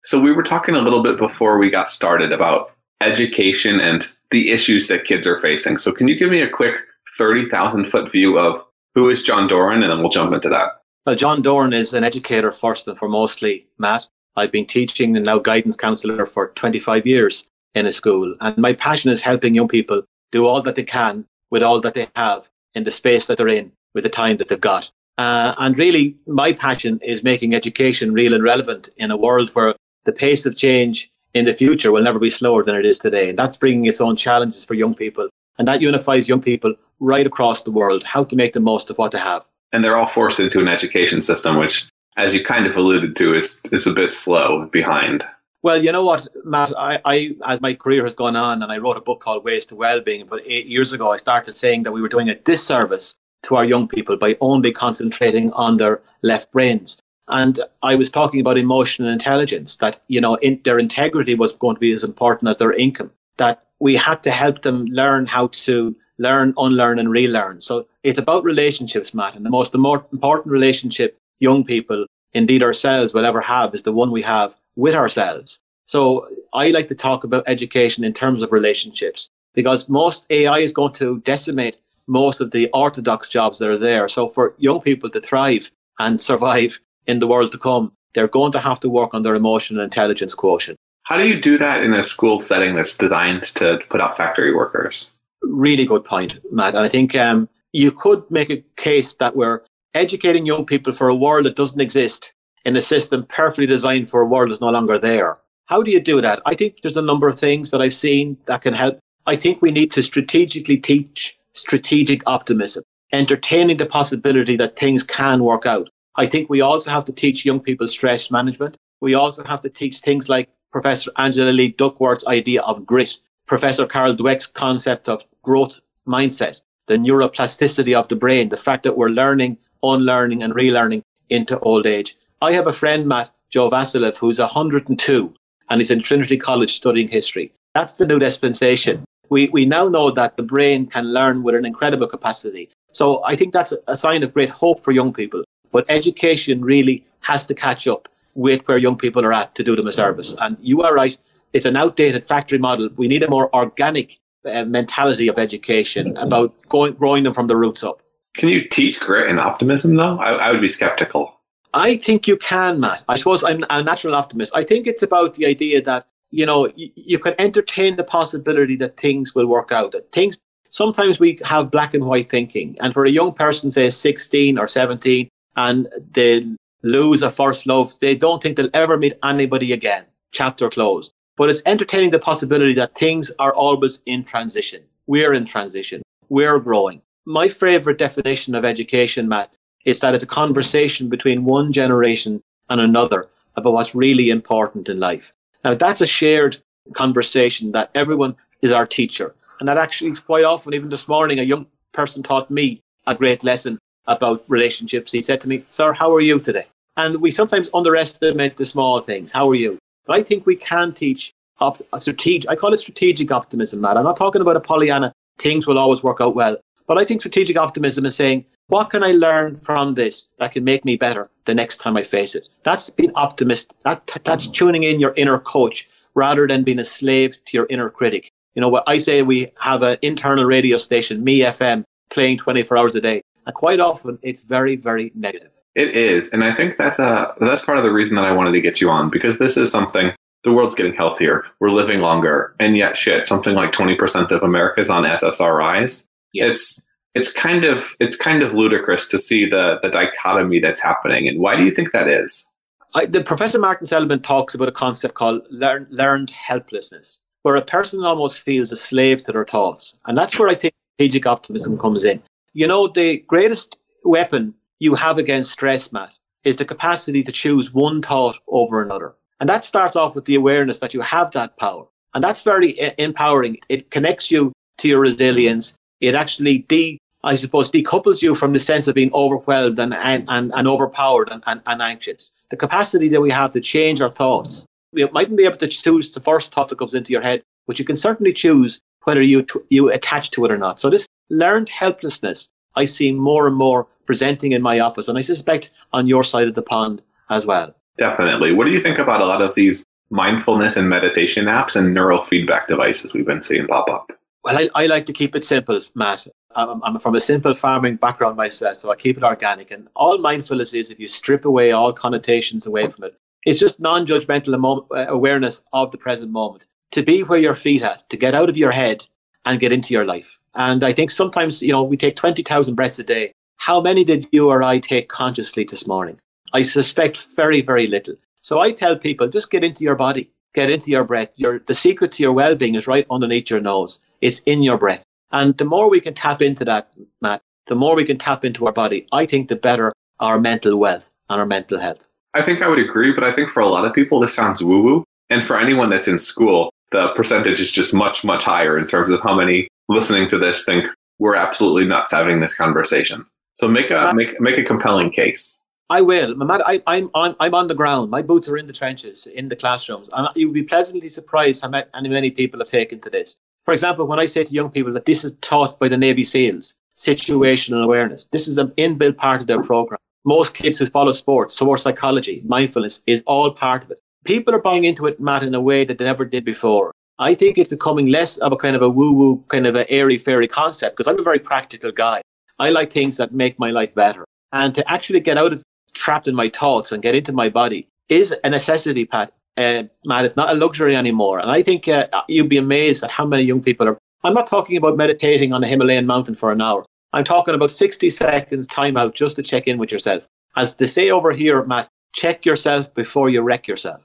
So, 0.05 0.19
we 0.19 0.31
were 0.31 0.43
talking 0.43 0.75
a 0.75 0.81
little 0.81 1.03
bit 1.03 1.19
before 1.19 1.59
we 1.59 1.69
got 1.69 1.88
started 1.88 2.31
about 2.31 2.71
education 3.01 3.79
and 3.79 4.11
the 4.31 4.49
issues 4.49 4.88
that 4.88 5.05
kids 5.05 5.27
are 5.27 5.37
facing. 5.37 5.77
So, 5.77 5.91
can 5.91 6.07
you 6.07 6.16
give 6.16 6.31
me 6.31 6.41
a 6.41 6.49
quick 6.49 6.75
30,000 7.17 7.85
foot 7.85 8.11
view 8.11 8.39
of 8.39 8.63
who 8.95 9.09
is 9.09 9.22
John 9.22 9.47
Doran, 9.47 9.83
and 9.83 9.91
then 9.91 9.99
we'll 9.99 10.09
jump 10.09 10.33
into 10.33 10.49
that? 10.49 10.81
Well, 11.05 11.16
John 11.16 11.43
Doran 11.43 11.73
is 11.73 11.93
an 11.93 12.03
educator 12.03 12.51
first 12.51 12.87
and 12.87 12.97
foremostly, 12.97 13.66
Matt. 13.77 14.07
I've 14.35 14.51
been 14.51 14.66
teaching 14.66 15.16
and 15.16 15.25
now 15.25 15.37
guidance 15.37 15.75
counselor 15.75 16.25
for 16.25 16.49
25 16.55 17.05
years 17.05 17.47
in 17.75 17.86
a 17.86 17.91
school. 17.91 18.36
And 18.41 18.58
my 18.58 18.74
passion 18.74 19.12
is 19.12 19.22
helping 19.22 19.53
young 19.53 19.68
people 19.68 20.03
do 20.31 20.47
all 20.47 20.62
that 20.63 20.75
they 20.75 20.84
can 20.84 21.25
with 21.52 21.62
all 21.62 21.80
that 21.81 21.94
they 21.94 22.08
have 22.16 22.50
in 22.74 22.84
the 22.84 22.91
space 22.91 23.28
that 23.28 23.38
they're 23.38 23.47
in 23.47 23.72
with 23.94 24.03
the 24.03 24.09
time 24.09 24.38
that 24.38 24.47
they've 24.47 24.59
got. 24.59 24.91
Uh, 25.18 25.53
and 25.59 25.78
really, 25.78 26.18
my 26.28 26.52
passion 26.52 27.00
is 27.02 27.24
making 27.24 27.53
education 27.53 28.12
real 28.12 28.34
and 28.34 28.44
relevant 28.44 28.90
in 28.97 29.12
a 29.12 29.18
world 29.18 29.50
where 29.53 29.75
the 30.03 30.12
pace 30.12 30.46
of 30.46 30.58
change 30.58 31.09
in 31.34 31.46
the 31.46 31.53
future 31.53 31.91
will 31.91 32.03
never 32.03 32.19
be 32.19 32.30
slower 32.30 32.64
than 32.64 32.75
it 32.75 32.85
is 32.85 33.00
today. 33.00 33.30
And 33.30 33.40
that's 33.40 33.58
bringing 33.58 33.85
its 33.85 34.02
own 34.02 34.16
challenges 34.16 34.66
for 34.66 34.74
young 34.74 34.94
people. 34.94 35.30
And 35.58 35.68
that 35.68 35.81
unifies 35.81 36.28
young 36.28 36.41
people 36.41 36.75
right 37.00 37.25
across 37.25 37.64
the 37.64 37.72
world, 37.72 38.03
how 38.03 38.24
to 38.25 38.35
make 38.35 38.53
the 38.53 38.59
most 38.59 38.90
of 38.90 38.97
what 38.97 39.12
they 39.12 39.19
have. 39.19 39.46
And 39.72 39.84
they're 39.84 39.97
all 39.97 40.08
forced 40.08 40.40
into 40.40 40.59
an 40.59 40.68
education 40.68 41.22
system, 41.22 41.58
which 41.58 41.88
as 42.18 42.34
you 42.34 42.44
kind 42.44 42.66
of 42.66 42.75
alluded 42.78 43.16
to, 43.18 43.35
is 43.35 43.62
is 43.72 43.88
a 43.88 43.94
bit 43.94 44.12
slow 44.12 44.68
behind. 44.72 45.25
Well, 45.66 45.84
you 45.84 45.92
know 45.92 46.06
what, 46.06 46.28
Matt, 46.44 46.78
I, 46.78 47.02
I, 47.06 47.36
as 47.44 47.59
my 47.59 47.74
career 47.74 48.03
has 48.03 48.14
gone 48.14 48.36
on 48.36 48.62
and 48.62 48.72
I 48.72 48.78
wrote 48.78 48.98
a 48.98 49.02
book 49.02 49.20
called 49.20 49.44
Ways 49.44 49.66
to 49.66 49.76
Wellbeing 49.76 50.22
about 50.22 50.42
eight 50.46 50.68
years 50.68 50.94
ago, 50.94 51.12
I 51.12 51.18
started 51.18 51.56
saying 51.56 51.81
that 51.81 51.92
we 51.92 52.03
were 52.03 52.08
doing 52.08 52.30
a 52.30 52.36
disservice 52.36 53.16
to 53.42 53.56
our 53.56 53.66
young 53.66 53.88
people 53.88 54.16
by 54.16 54.38
only 54.42 54.72
concentrating 54.72 55.52
on 55.53 55.78
their 55.78 56.03
left 56.22 56.52
brains. 56.52 57.02
And 57.30 57.62
I 57.81 57.96
was 57.96 58.12
talking 58.12 58.42
about 58.42 58.59
emotional 58.59 59.09
intelligence, 59.09 59.78
that, 59.78 60.02
you 60.08 60.22
know, 60.22 60.36
in, 60.36 60.62
their 60.64 60.78
integrity 60.78 61.34
was 61.34 61.53
going 61.53 61.78
to 61.78 61.80
be 61.80 61.94
as 61.94 62.03
important 62.03 62.47
as 62.47 62.59
their 62.59 62.74
income, 62.74 63.09
that 63.38 63.64
we 63.80 63.96
had 63.96 64.22
to 64.22 64.30
help 64.30 64.62
them 64.62 64.86
learn 64.92 65.26
how 65.26 65.47
to 65.47 65.96
learn, 66.20 66.53
unlearn, 66.59 67.00
and 67.00 67.09
relearn. 67.09 67.59
So 67.59 67.88
it's 68.03 68.20
about 68.20 68.44
relationships, 68.44 69.16
Matt. 69.16 69.34
And 69.34 69.44
the 69.44 69.50
most 69.50 69.74
important 69.74 70.46
relationship 70.46 71.18
young 71.40 71.64
people, 71.64 72.06
indeed 72.34 72.62
ourselves, 72.62 73.16
will 73.16 73.26
ever 73.26 73.42
have 73.42 73.74
is 73.74 73.82
the 73.82 73.94
one 73.94 74.12
we 74.12 74.22
have 74.22 74.56
with 74.75 74.96
ourselves. 74.96 75.62
So 75.88 76.28
I 76.53 76.72
like 76.72 76.88
to 76.88 76.96
talk 76.96 77.24
about 77.24 77.44
education 77.47 78.03
in 78.03 78.13
terms 78.13 78.41
of 78.41 78.52
relationships 78.52 79.29
because 79.53 79.88
most 79.88 80.26
AI 80.29 80.59
is 80.59 80.73
going 80.73 80.94
to 80.94 81.20
decimate 81.20 81.82
most 82.08 82.41
of 82.41 82.52
the 82.52 82.70
orthodox 82.73 83.29
jobs 83.29 83.59
that 83.59 83.70
are 83.70 83.78
there. 83.78 84.08
So 84.08 84.29
for 84.29 84.53
young 84.58 84.82
people 84.82 85.09
to 85.09 85.22
thrive 85.22 85.72
and 85.99 86.22
survive 86.22 86.79
in 87.08 87.20
the 87.20 87.28
world 87.28 87.52
to 87.52 87.58
come, 87.58 87.94
they're 88.14 88.28
going 88.28 88.52
to 88.53 88.59
have 88.59 88.79
to 88.82 88.90
work 88.90 89.14
on 89.14 89.23
their 89.23 89.35
emotional 89.35 89.84
intelligence 89.84 90.34
quotient. 90.34 90.78
How 91.03 91.17
do 91.17 91.28
you 91.28 91.40
do 91.40 91.58
that 91.58 91.84
in 91.84 91.94
a 91.94 92.02
school 92.02 92.40
setting 92.40 92.76
that's 92.76 92.97
designed 92.97 93.44
to 93.44 93.79
put 93.90 94.02
out 94.02 94.17
factory 94.17 94.53
workers? 94.53 95.14
Really 95.44 95.85
good 95.85 96.03
point, 96.03 96.34
Matt. 96.52 96.73
And 96.73 96.84
I 96.84 96.90
think 96.90 97.16
um, 97.16 97.47
you 97.73 97.91
could 97.91 98.29
make 98.32 98.49
a 98.49 98.64
case 98.76 99.14
that 99.16 99.35
we're 99.35 99.61
educating 99.94 100.46
young 100.46 100.66
people 100.66 100.94
for 100.94 101.08
a 101.08 101.16
world 101.16 101.46
that 101.46 101.55
doesn't 101.55 101.79
exist 101.79 102.34
in 102.66 102.76
a 102.76 102.82
system 102.82 103.26
perfectly 103.28 103.67
designed 103.67 104.09
for 104.09 104.22
a 104.22 104.26
world 104.26 104.50
that's 104.50 104.62
no 104.62 104.70
longer 104.70 104.97
there. 104.97 105.38
How 105.67 105.82
do 105.82 105.91
you 105.91 106.00
do 106.00 106.22
that? 106.22 106.41
I 106.46 106.56
think 106.56 106.82
there's 106.82 106.97
a 106.97 107.02
number 107.02 107.28
of 107.28 107.40
things 107.40 107.72
that 107.72 107.82
I've 107.82 107.94
seen 107.94 108.38
that 108.46 108.62
can 108.62 108.73
help. 108.73 109.00
I 109.26 109.35
think 109.35 109.62
we 109.62 109.72
need 109.72 109.91
to 109.91 110.03
strategically 110.03 110.78
teach 110.78 111.38
strategic 111.53 112.22
optimism, 112.28 112.84
entertaining 113.14 113.78
the 113.78 113.85
possibility 113.85 114.56
that 114.58 114.78
things 114.78 115.03
can 115.03 115.44
work 115.44 115.66
out. 115.66 115.90
I 116.16 116.26
think 116.26 116.50
we 116.50 116.62
also 116.62 116.91
have 116.91 117.06
to 117.06 117.12
teach 117.12 117.46
young 117.46 117.59
people 117.59 117.88
stress 117.88 118.29
management. 118.29 118.78
We 119.02 119.16
also 119.16 119.44
have 119.44 119.61
to 119.61 119.70
teach 119.70 120.00
things 120.00 120.29
like 120.29 120.50
Professor 120.72 121.11
Angela 121.18 121.52
Lee 121.52 121.72
Duckworth's 121.72 122.28
idea 122.28 122.61
of 122.61 122.85
grit, 122.85 123.18
Professor 123.47 123.85
Carol 123.85 124.16
Dweck's 124.16 124.47
concept 124.47 125.08
of 125.09 125.23
growth 125.44 125.79
mindset, 126.08 126.61
the 126.88 126.97
neuroplasticity 126.97 127.94
of 127.94 128.08
the 128.08 128.16
brain, 128.16 128.50
the 128.50 128.58
fact 128.58 128.84
that 128.84 128.97
we're 128.97 129.09
learning, 129.09 129.58
unlearning, 129.84 130.44
and 130.44 130.53
relearning 130.53 131.02
into 131.29 131.59
old 131.59 131.85
age. 131.88 132.18
I 132.41 132.53
have 132.53 132.67
a 132.67 132.73
friend, 132.73 133.08
Matt 133.08 133.32
Joe 133.49 133.70
Vasilev, 133.70 134.17
who's 134.17 134.40
102, 134.40 135.34
and 135.70 135.82
he's 135.82 135.91
in 135.91 136.02
Trinity 136.02 136.37
College 136.37 136.73
studying 136.73 137.08
history. 137.08 137.53
That's 137.73 137.97
the 137.97 138.05
new 138.05 138.20
dispensation. 138.20 139.05
We, 139.29 139.49
we 139.49 139.66
now 139.66 139.87
know 139.87 140.11
that 140.11 140.37
the 140.37 140.43
brain 140.43 140.85
can 140.87 141.14
learn 141.14 141.43
with 141.43 141.55
an 141.55 141.66
incredible 141.66 142.08
capacity. 142.08 142.70
So 142.91 143.23
I 143.26 143.35
think 143.35 143.53
that's 143.53 143.73
a 143.87 143.96
sign 143.96 144.23
of 144.23 144.34
great 144.34 144.49
hope 144.49 144.84
for 144.84 144.91
young 144.91 145.14
people. 145.14 145.43
But 145.72 145.85
education 145.90 146.64
really 146.64 147.05
has 147.22 147.46
to 147.47 147.53
catch 147.53 147.87
up 147.87 148.08
with 148.35 148.67
where 148.67 148.78
young 148.78 148.97
people 148.97 149.26
are 149.26 149.34
at 149.34 149.55
to 149.55 149.64
do 149.64 149.76
them 149.76 149.87
a 149.87 149.91
service. 149.91 150.35
And 150.40 150.58
you 150.59 150.84
are 150.84 150.93
right, 150.93 151.17
it's 151.53 151.66
an 151.66 151.76
outdated 151.76 152.23
factory 152.23 152.59
model. 152.59 152.90
We 152.96 153.08
need 153.08 153.23
a 153.23 153.29
more 153.29 153.53
organic 153.55 154.20
uh, 154.46 154.66
mentality 154.66 155.28
of 155.28 155.40
education 155.40 156.16
about 156.17 156.53
going, 156.70 156.93
growing 156.93 157.23
them 157.23 157.34
from 157.34 157.47
the 157.47 157.55
roots 157.55 157.84
up. 157.84 158.02
Can 158.35 158.49
you 158.49 158.67
teach 158.67 158.99
grit 158.99 159.29
and 159.29 159.40
optimism, 159.40 159.96
though? 159.96 160.20
I, 160.20 160.34
I 160.34 160.52
would 160.52 160.61
be 160.61 160.67
skeptical. 160.67 161.34
I 161.75 161.97
think 161.97 162.25
you 162.25 162.37
can, 162.37 162.79
Matt. 162.79 163.03
I 163.09 163.17
suppose 163.17 163.43
I'm 163.43 163.66
a 163.69 163.83
natural 163.83 164.16
optimist. 164.16 164.55
I 164.55 164.63
think 164.63 164.87
it's 164.87 165.03
about 165.03 165.33
the 165.33 165.45
idea 165.45 165.81
that 165.81 166.07
you 166.31 166.45
know 166.45 166.72
you, 166.75 166.89
you 166.95 167.19
can 167.19 167.35
entertain 167.37 167.97
the 167.97 168.03
possibility 168.03 168.77
that 168.77 168.97
things 168.97 169.35
will 169.35 169.45
work 169.45 169.73
out. 169.73 169.91
That 169.91 170.09
things 170.13 170.41
sometimes 170.69 171.19
we 171.19 171.37
have 171.43 171.69
black 171.69 171.93
and 171.93 172.05
white 172.05 172.29
thinking, 172.29 172.77
and 172.79 172.93
for 172.93 173.03
a 173.03 173.09
young 173.09 173.33
person, 173.33 173.69
say 173.72 173.89
16 173.89 174.57
or 174.57 174.69
17, 174.69 175.27
and 175.57 175.89
they 176.13 176.47
lose 176.83 177.22
a 177.22 177.29
first 177.29 177.67
love, 177.67 177.99
they 177.99 178.16
don't 178.16 178.41
think 178.41 178.55
they'll 178.55 178.69
ever 178.73 178.97
meet 178.97 179.13
anybody 179.23 179.73
again. 179.73 180.05
Chapter 180.31 180.69
closed. 180.69 181.11
But 181.35 181.49
it's 181.49 181.63
entertaining 181.66 182.11
the 182.11 182.19
possibility 182.19 182.73
that 182.75 182.95
things 182.95 183.31
are 183.39 183.53
always 183.53 184.01
in 184.05 184.23
transition. 184.23 184.81
We're 185.07 185.33
in 185.33 185.45
transition. 185.45 186.03
We're 186.29 186.59
growing. 186.59 187.01
My 187.25 187.49
favorite 187.49 187.97
definition 187.97 188.55
of 188.55 188.63
education, 188.63 189.27
Matt, 189.27 189.51
is 189.85 189.99
that 189.99 190.14
it's 190.14 190.23
a 190.23 190.28
conversation 190.28 191.09
between 191.09 191.46
one 191.46 191.72
generation 191.72 192.41
and 192.70 192.82
another 192.82 193.29
about 193.55 193.73
what's 193.73 193.96
really 193.96 194.29
important 194.29 194.90
in 194.90 194.99
life. 194.99 195.32
Now, 195.64 195.76
that's 195.76 196.02
a 196.02 196.08
shared 196.08 196.58
conversation 196.93 197.72
that 197.72 197.91
everyone 197.96 198.35
is 198.61 198.72
our 198.72 198.85
teacher. 198.85 199.34
And 199.59 199.70
that 199.70 199.78
actually 199.78 200.11
is 200.11 200.20
quite 200.20 200.43
often, 200.43 200.73
even 200.73 200.90
this 200.90 201.08
morning, 201.08 201.40
a 201.40 201.43
young 201.43 201.67
person 201.93 202.23
taught 202.23 202.52
me 202.52 202.82
a 203.08 203.16
great 203.16 203.43
lesson 203.43 203.79
about 204.08 204.43
relationships. 204.47 205.11
He 205.11 205.22
said 205.22 205.40
to 205.41 205.47
me, 205.47 205.64
Sir, 205.67 205.93
how 205.93 206.14
are 206.14 206.22
you 206.22 206.40
today? 206.40 206.66
And 206.97 207.22
we 207.22 207.32
sometimes 207.32 207.70
underestimate 207.73 208.58
the 208.58 208.66
small 208.66 208.99
things. 208.99 209.32
How 209.32 209.49
are 209.49 209.55
you? 209.55 209.78
But 210.05 210.17
I 210.17 210.23
think 210.23 210.46
we 210.46 210.55
can 210.55 210.93
teach 210.93 211.32
op- 211.59 211.85
strategic, 211.97 212.49
I 212.49 212.55
call 212.55 212.73
it 212.73 212.79
strategic 212.79 213.32
optimism, 213.32 213.82
Matt. 213.82 213.97
I'm 213.97 214.03
not 214.03 214.17
talking 214.17 214.41
about 214.41 214.58
a 214.58 214.61
Pollyanna, 214.61 215.14
things 215.40 215.67
will 215.67 215.79
always 215.79 216.03
work 216.03 216.22
out 216.22 216.35
well. 216.35 216.58
But 216.87 216.99
I 216.99 217.05
think 217.05 217.22
strategic 217.22 217.58
optimism 217.58 218.05
is 218.05 218.16
saying, 218.16 218.46
what 218.67 218.90
can 218.90 219.03
I 219.03 219.12
learn 219.12 219.58
from 219.58 219.94
this 219.94 220.29
that 220.40 220.53
can 220.53 220.64
make 220.64 220.85
me 220.85 220.96
better 220.96 221.29
the 221.46 221.53
next 221.53 221.78
time 221.78 221.97
I 221.97 222.03
face 222.03 222.35
it? 222.35 222.50
That's 222.64 222.90
being 222.90 223.12
optimist. 223.16 223.73
That, 223.84 224.20
that's 224.23 224.47
tuning 224.47 224.84
in 224.84 225.00
your 225.00 225.14
inner 225.16 225.40
coach 225.40 225.88
rather 226.16 226.47
than 226.47 226.64
being 226.64 226.79
a 226.79 226.85
slave 226.85 227.38
to 227.46 227.58
your 227.58 227.67
inner 227.70 227.90
critic. 227.90 228.32
You 228.56 228.62
know, 228.62 228.70
what 228.70 228.84
I 228.88 228.97
say 228.97 229.22
we 229.22 229.52
have 229.59 229.84
an 229.84 229.97
internal 230.02 230.46
radio 230.46 230.78
station, 230.78 231.23
Me 231.23 231.40
FM, 231.40 231.84
playing 232.09 232.38
24 232.38 232.78
hours 232.78 232.96
a 232.96 233.02
day. 233.02 233.22
And 233.46 233.53
quite 233.53 233.79
often 233.79 234.17
it's 234.22 234.44
very, 234.44 234.76
very 234.76 235.11
negative. 235.14 235.52
It 235.76 235.96
is. 235.96 236.32
And 236.32 236.44
I 236.44 236.53
think 236.53 236.78
that's 236.78 237.00
a, 237.00 237.35
that's 237.40 237.66
part 237.66 237.78
of 237.78 237.84
the 237.84 237.91
reason 237.91 238.16
that 238.16 238.26
I 238.26 238.32
wanted 238.32 238.53
to 238.53 238.61
get 238.61 238.79
you 238.79 238.90
on 238.90 239.09
because 239.09 239.38
this 239.38 239.58
is 239.58 239.72
something 239.72 240.11
the 240.44 240.53
world's 240.53 240.76
getting 240.76 240.94
healthier. 240.94 241.44
We're 241.59 241.72
living 241.72 242.00
longer. 242.00 242.56
And 242.59 242.78
yet 242.78 242.96
shit, 242.96 243.28
something 243.28 243.56
like 243.56 243.73
20% 243.73 244.32
of 244.32 244.41
America's 244.41 244.90
on 244.90 245.03
SSRIs. 245.03 246.08
Yeah. 246.32 246.46
It's, 246.46 246.88
it's 247.16 247.32
kind 247.32 247.64
of 247.64 247.96
it's 248.00 248.17
kind 248.17 248.44
of 248.44 248.53
ludicrous 248.53 249.08
to 249.09 249.17
see 249.17 249.50
the 249.50 249.79
the 249.82 249.90
dichotomy 249.90 250.59
that's 250.59 250.84
happening. 250.84 251.28
And 251.28 251.40
why 251.40 251.56
do 251.56 251.64
you 251.64 251.72
think 251.72 251.91
that 251.94 252.08
is? 252.08 252.52
I, 252.94 253.06
the 253.06 253.23
Professor 253.23 253.59
Martin 253.59 253.88
Seligman 253.88 254.22
talks 254.22 254.53
about 254.53 254.67
a 254.67 254.73
concept 254.73 255.16
called 255.16 255.41
learn, 255.50 255.88
learned 255.90 256.32
helplessness, 256.32 257.20
where 257.41 257.56
a 257.56 257.62
person 257.62 258.03
almost 258.03 258.41
feels 258.41 258.72
a 258.72 258.75
slave 258.75 259.24
to 259.24 259.32
their 259.32 259.46
thoughts, 259.46 259.98
and 260.06 260.17
that's 260.17 260.38
where 260.38 260.50
I 260.50 260.56
think 260.56 260.74
strategic 260.96 261.25
optimism 261.25 261.77
comes 261.77 262.06
in. 262.06 262.22
You 262.53 262.67
know, 262.67 262.88
the 262.88 263.18
greatest 263.27 263.77
weapon 264.03 264.53
you 264.79 264.96
have 264.96 265.18
against 265.18 265.51
stress, 265.51 265.91
Matt, 265.91 266.15
is 266.44 266.58
the 266.58 266.65
capacity 266.65 267.24
to 267.24 267.32
choose 267.32 267.74
one 267.74 268.01
thought 268.01 268.39
over 268.48 268.82
another, 268.82 269.15
and 269.39 269.50
that 269.50 269.65
starts 269.65 269.96
off 269.96 270.15
with 270.15 270.25
the 270.25 270.36
awareness 270.36 270.79
that 270.79 270.94
you 270.94 271.01
have 271.01 271.32
that 271.32 271.58
power, 271.58 271.86
and 272.13 272.24
that's 272.24 272.44
very 272.44 272.77
empowering. 272.98 273.58
It 273.70 273.89
connects 273.89 274.32
you 274.32 274.51
to 274.79 274.88
your 274.89 275.00
resilience. 275.00 275.75
It 276.01 276.13
actually 276.13 276.60
de 276.60 276.98
I 277.25 277.33
suppose, 277.33 277.72
decouples 277.72 278.22
you 278.22 278.36
from 278.36 278.53
the 278.53 278.60
sense 278.60 278.88
of 278.88 278.93
being 278.93 279.12
overwhelmed 279.13 279.79
and, 279.79 279.95
and, 279.95 280.25
and, 280.27 280.51
and 280.55 280.67
overpowered 280.67 281.29
and, 281.31 281.43
and, 281.48 281.60
and 281.65 281.81
anxious. 281.81 282.33
The 282.51 282.55
capacity 282.55 283.10
that 283.10 283.19
we 283.19 283.31
have 283.31 283.51
to 283.53 283.60
change 283.60 284.00
our 284.00 284.10
thoughts. 284.10 284.67
We 284.93 285.05
mightn't 285.07 285.38
be 285.38 285.45
able 285.45 285.57
to 285.57 285.67
choose 285.67 286.13
the 286.13 286.19
first 286.19 286.53
thought 286.53 286.69
that 286.69 286.77
comes 286.77 286.93
into 286.93 287.12
your 287.12 287.24
head, 287.24 287.41
but 287.65 287.79
you 287.79 287.83
can 287.83 287.95
certainly 287.95 288.31
choose 288.31 288.79
whether 289.05 289.24
you, 289.24 289.45
you 289.72 289.91
attach 289.91 290.29
to 290.31 290.45
it 290.45 290.51
or 290.51 290.57
not. 290.57 290.79
So 290.79 290.91
this 290.91 291.07
learned 291.31 291.69
helplessness, 291.69 292.53
I 292.75 292.86
see 292.86 293.12
more 293.12 293.48
and 293.48 293.55
more 293.55 293.88
presenting 294.05 294.51
in 294.51 294.62
my 294.62 294.79
office, 294.79 295.07
and 295.07 295.17
I 295.17 295.22
suspect 295.22 295.72
on 295.93 296.05
your 296.05 296.24
side 296.24 296.48
of 296.48 296.53
the 296.53 296.62
pond 296.62 297.01
as 297.31 297.48
well. 297.48 297.75
Definitely. 297.98 298.51
What 298.51 298.65
do 298.65 298.72
you 298.72 298.79
think 298.79 299.00
about 299.00 299.22
a 299.22 299.25
lot 299.25 299.41
of 299.41 299.55
these 299.55 299.83
mindfulness 300.12 300.77
and 300.77 300.88
meditation 300.88 301.45
apps 301.45 301.75
and 301.75 301.91
neural 301.91 302.22
feedback 302.22 302.67
devices 302.67 303.15
we've 303.15 303.25
been 303.25 303.41
seeing 303.41 303.65
pop 303.65 303.89
up? 303.89 304.12
Well, 304.46 304.60
I, 304.60 304.70
I 304.75 304.86
like 304.86 305.08
to 305.08 305.13
keep 305.13 305.36
it 305.36 305.44
simple, 305.44 305.82
Matt. 305.96 306.27
I'm, 306.56 306.80
I'm, 306.84 307.00
from 307.00 307.15
a 307.15 307.20
simple 307.20 307.56
farming 307.56 307.96
background 307.96 308.38
myself, 308.38 308.77
so 308.77 308.92
I 308.92 308.96
keep 308.96 309.18
it 309.18 309.24
organic. 309.24 309.72
And 309.72 309.88
all 309.96 310.20
mindfulness 310.20 310.72
is, 310.72 310.92
if 310.92 311.00
you 311.00 311.08
strip 311.08 311.46
away 311.46 311.72
all 311.72 311.92
connotations 311.92 312.68
away 312.68 312.88
from 312.88 313.06
it, 313.06 313.18
it's 313.48 313.60
just 313.60 313.80
non-judgmental 313.80 314.86
uh, 314.92 315.06
awareness 315.10 315.63
of 315.74 315.89
the 315.89 315.98
present 315.98 316.32
moment. 316.32 316.68
To 316.92 317.01
be 317.01 317.24
where 317.24 317.39
your 317.39 317.56
feet 317.56 317.82
at, 317.82 318.08
to 318.12 318.18
get 318.18 318.36
out 318.36 318.48
of 318.48 318.56
your 318.56 318.70
head 318.70 319.06
and 319.46 319.60
get 319.60 319.72
into 319.72 319.96
your 319.96 320.06
life. 320.06 320.39
And 320.53 320.84
I 320.84 320.94
think 320.94 321.10
sometimes, 321.10 321.63
you 321.63 321.72
know, 321.72 321.82
we 321.82 321.98
take 321.98 322.15
20,000 322.15 322.75
breaths 322.75 323.00
a 323.00 323.03
day. 323.03 323.34
How 323.58 323.82
many 323.82 324.03
did 324.03 324.27
you 324.32 324.51
or 324.51 324.62
I 324.62 324.77
take 324.77 325.10
consciously 325.10 325.63
this 325.63 325.88
morning? 325.88 326.20
I 326.53 326.62
suspect 326.62 327.18
very, 327.36 327.63
very 327.63 327.88
little. 327.88 328.13
So 328.42 328.60
I 328.60 328.74
tell 328.74 328.96
people, 328.96 329.27
just 329.27 329.50
get 329.50 329.63
into 329.63 329.84
your 329.84 329.96
body, 329.96 330.30
get 330.55 330.72
into 330.72 330.89
your 330.89 331.03
breath. 331.03 331.29
Your, 331.36 331.60
the 331.60 331.75
secret 331.75 332.12
to 332.13 332.24
your 332.24 332.34
well-being 332.34 332.75
is 332.75 332.88
right 332.88 333.05
underneath 333.12 333.50
your 333.50 333.62
nose. 333.62 334.01
It's 334.22 334.39
in 334.46 334.63
your 334.63 334.77
breath. 334.77 335.03
And 335.32 335.58
the 335.58 335.65
more 335.65 335.89
we 335.89 336.00
can 336.00 336.13
tap 336.13 336.41
into 336.41 336.65
that, 336.65 336.91
Matt, 337.22 337.41
the 337.68 337.75
more 337.75 337.96
we 337.96 338.06
can 338.06 338.18
tap 338.18 338.46
into 338.46 338.65
our 338.65 338.74
body, 338.74 339.08
I 339.12 339.25
think 339.25 339.50
the 339.50 339.56
better 339.56 339.91
our 340.20 340.39
mental 340.39 340.77
wealth 340.77 341.10
and 341.30 341.39
our 341.39 341.46
mental 341.46 341.80
health. 341.80 342.08
I 342.34 342.41
think 342.41 342.62
I 342.62 342.68
would 342.68 342.80
agree, 342.80 343.12
but 343.12 343.24
I 343.24 343.32
think 343.32 343.50
for 343.50 343.60
a 343.60 343.68
lot 343.68 343.86
of 343.86 343.94
people, 343.94 344.20
this 344.20 344.34
sounds 344.34 344.63
woo 344.63 344.82
woo. 344.82 345.03
And 345.30 345.44
for 345.44 345.58
anyone 345.58 345.89
that's 345.89 346.08
in 346.08 346.18
school, 346.18 346.72
the 346.91 347.10
percentage 347.10 347.60
is 347.60 347.72
just 347.72 347.94
much, 347.94 348.24
much 348.24 348.44
higher 348.44 348.77
in 348.77 348.88
terms 348.88 349.10
of 349.10 349.22
how 349.22 349.36
many 349.36 349.68
listening 349.89 350.27
to 350.27 350.38
this 350.38 350.63
think 350.63 350.86
we're 351.20 351.36
absolutely 351.36 351.86
nuts 351.86 352.13
having 352.13 352.39
this 352.39 352.56
conversation. 352.56 353.25
So 353.53 353.68
make 353.68 353.89
a 353.89 354.12
make 354.13 354.39
make 354.39 354.58
a 354.58 354.63
compelling 354.63 355.12
case. 355.12 355.62
I 355.89 356.01
will, 356.01 356.34
Matt. 356.36 356.68
I, 356.68 356.82
I'm 356.88 357.12
on 357.13 357.36
I'm 357.39 357.54
on 357.54 357.68
the 357.68 357.75
ground. 357.75 358.10
My 358.10 358.24
boots 358.24 358.50
are 358.50 358.58
in 358.58 358.65
the 358.65 358.74
trenches, 358.74 359.27
in 359.27 359.50
the 359.50 359.56
classrooms, 359.56 360.10
and 360.13 360.27
you'll 360.36 360.51
be 360.51 360.63
pleasantly 360.63 361.10
surprised 361.10 361.62
how 361.62 361.70
many, 361.70 362.10
many 362.10 362.32
people 362.32 362.60
have 362.60 362.70
taken 362.70 363.00
to 363.01 363.10
this. 363.10 363.38
For 363.65 363.74
example, 363.74 364.08
when 364.08 364.20
I 364.20 364.25
say 364.25 364.44
to 364.44 364.54
young 364.54 364.72
people 364.72 364.94
that 364.94 365.06
this 365.06 365.24
is 365.24 365.36
taught 365.42 365.80
by 365.80 365.88
the 365.88 365.98
Navy 365.98 366.24
SEALs, 366.24 366.80
situational 366.98 367.84
awareness, 367.84 368.25
this 368.32 368.48
is 368.48 368.58
an 368.58 368.70
inbuilt 368.77 369.18
part 369.18 369.42
of 369.42 369.48
their 369.48 369.62
program. 369.62 370.00
Most 370.24 370.56
kids 370.56 370.80
who 370.80 370.88
follow 370.88 371.12
sports, 371.12 371.56
sports 371.56 371.84
psychology, 371.84 372.42
mindfulness 372.46 373.04
is 373.06 373.24
all 373.27 373.51
part 373.51 373.84
of 373.84 373.92
it. 373.92 374.00
People 374.24 374.56
are 374.56 374.62
buying 374.62 374.86
into 374.86 375.06
it, 375.06 375.20
Matt, 375.20 375.44
in 375.44 375.54
a 375.54 375.62
way 375.62 375.86
that 375.86 376.00
they 376.00 376.06
never 376.06 376.25
did 376.25 376.44
before. 376.44 376.94
I 377.20 377.36
think 377.36 377.60
it's 377.60 377.70
becoming 377.70 378.08
less 378.08 378.38
of 378.38 378.51
a 378.51 378.58
kind 378.58 378.75
of 378.75 378.82
a 378.82 378.89
woo-woo, 378.89 379.44
kind 379.50 379.68
of 379.68 379.75
an 379.75 379.86
airy-fairy 379.89 380.48
concept 380.48 380.98
because 380.98 381.08
I'm 381.08 381.20
a 381.20 381.24
very 381.24 381.39
practical 381.39 381.92
guy. 381.92 382.24
I 382.58 382.72
like 382.72 382.92
things 382.92 383.18
that 383.18 383.34
make 383.34 383.60
my 383.60 383.70
life 383.70 383.94
better. 383.94 384.25
And 384.51 384.74
to 384.74 384.92
actually 384.92 385.20
get 385.20 385.38
out 385.38 385.54
of 385.54 385.62
trapped 385.96 386.28
in 386.28 386.36
my 386.36 386.50
thoughts 386.50 386.92
and 386.92 387.02
get 387.02 387.16
into 387.16 387.32
my 387.32 387.50
body 387.50 387.88
is 388.10 388.36
a 388.44 388.50
necessity, 388.50 389.06
Pat 389.06 389.34
uh, 389.58 389.84
Matt, 390.06 390.25
it's 390.25 390.36
not 390.36 390.52
a 390.52 390.56
luxury 390.56 390.96
anymore. 390.96 391.40
And 391.40 391.50
I 391.50 391.62
think 391.62 391.88
uh, 391.88 392.08
you'd 392.28 392.50
be 392.50 392.58
amazed 392.58 393.04
at 393.04 393.12
how 393.12 393.25
many 393.25 393.44
young 393.44 393.62
people 393.62 393.88
are. 393.88 393.98
I'm 394.24 394.34
not 394.34 394.48
talking 394.48 394.78
about 394.78 394.98
meditating 394.98 395.54
on 395.54 395.64
a 395.64 395.68
Himalayan 395.68 396.06
mountain 396.06 396.36
for 396.36 396.52
an 396.52 396.62
hour. 396.62 396.84
I'm 397.14 397.24
talking 397.24 397.56
about 397.56 397.72
60 397.72 398.10
seconds 398.10 398.68
time 398.68 398.98
out 398.98 399.16
just 399.16 399.36
to 399.38 399.44
check 399.44 399.68
in 399.68 399.78
with 399.78 399.92
yourself. 399.92 400.28
As 400.58 400.75
they 400.75 400.88
say 400.88 401.10
over 401.10 401.32
here, 401.32 401.64
Matt, 401.64 401.88
check 402.14 402.46
yourself 402.46 402.94
before 402.94 403.30
you 403.30 403.42
wreck 403.42 403.68
yourself. 403.68 404.02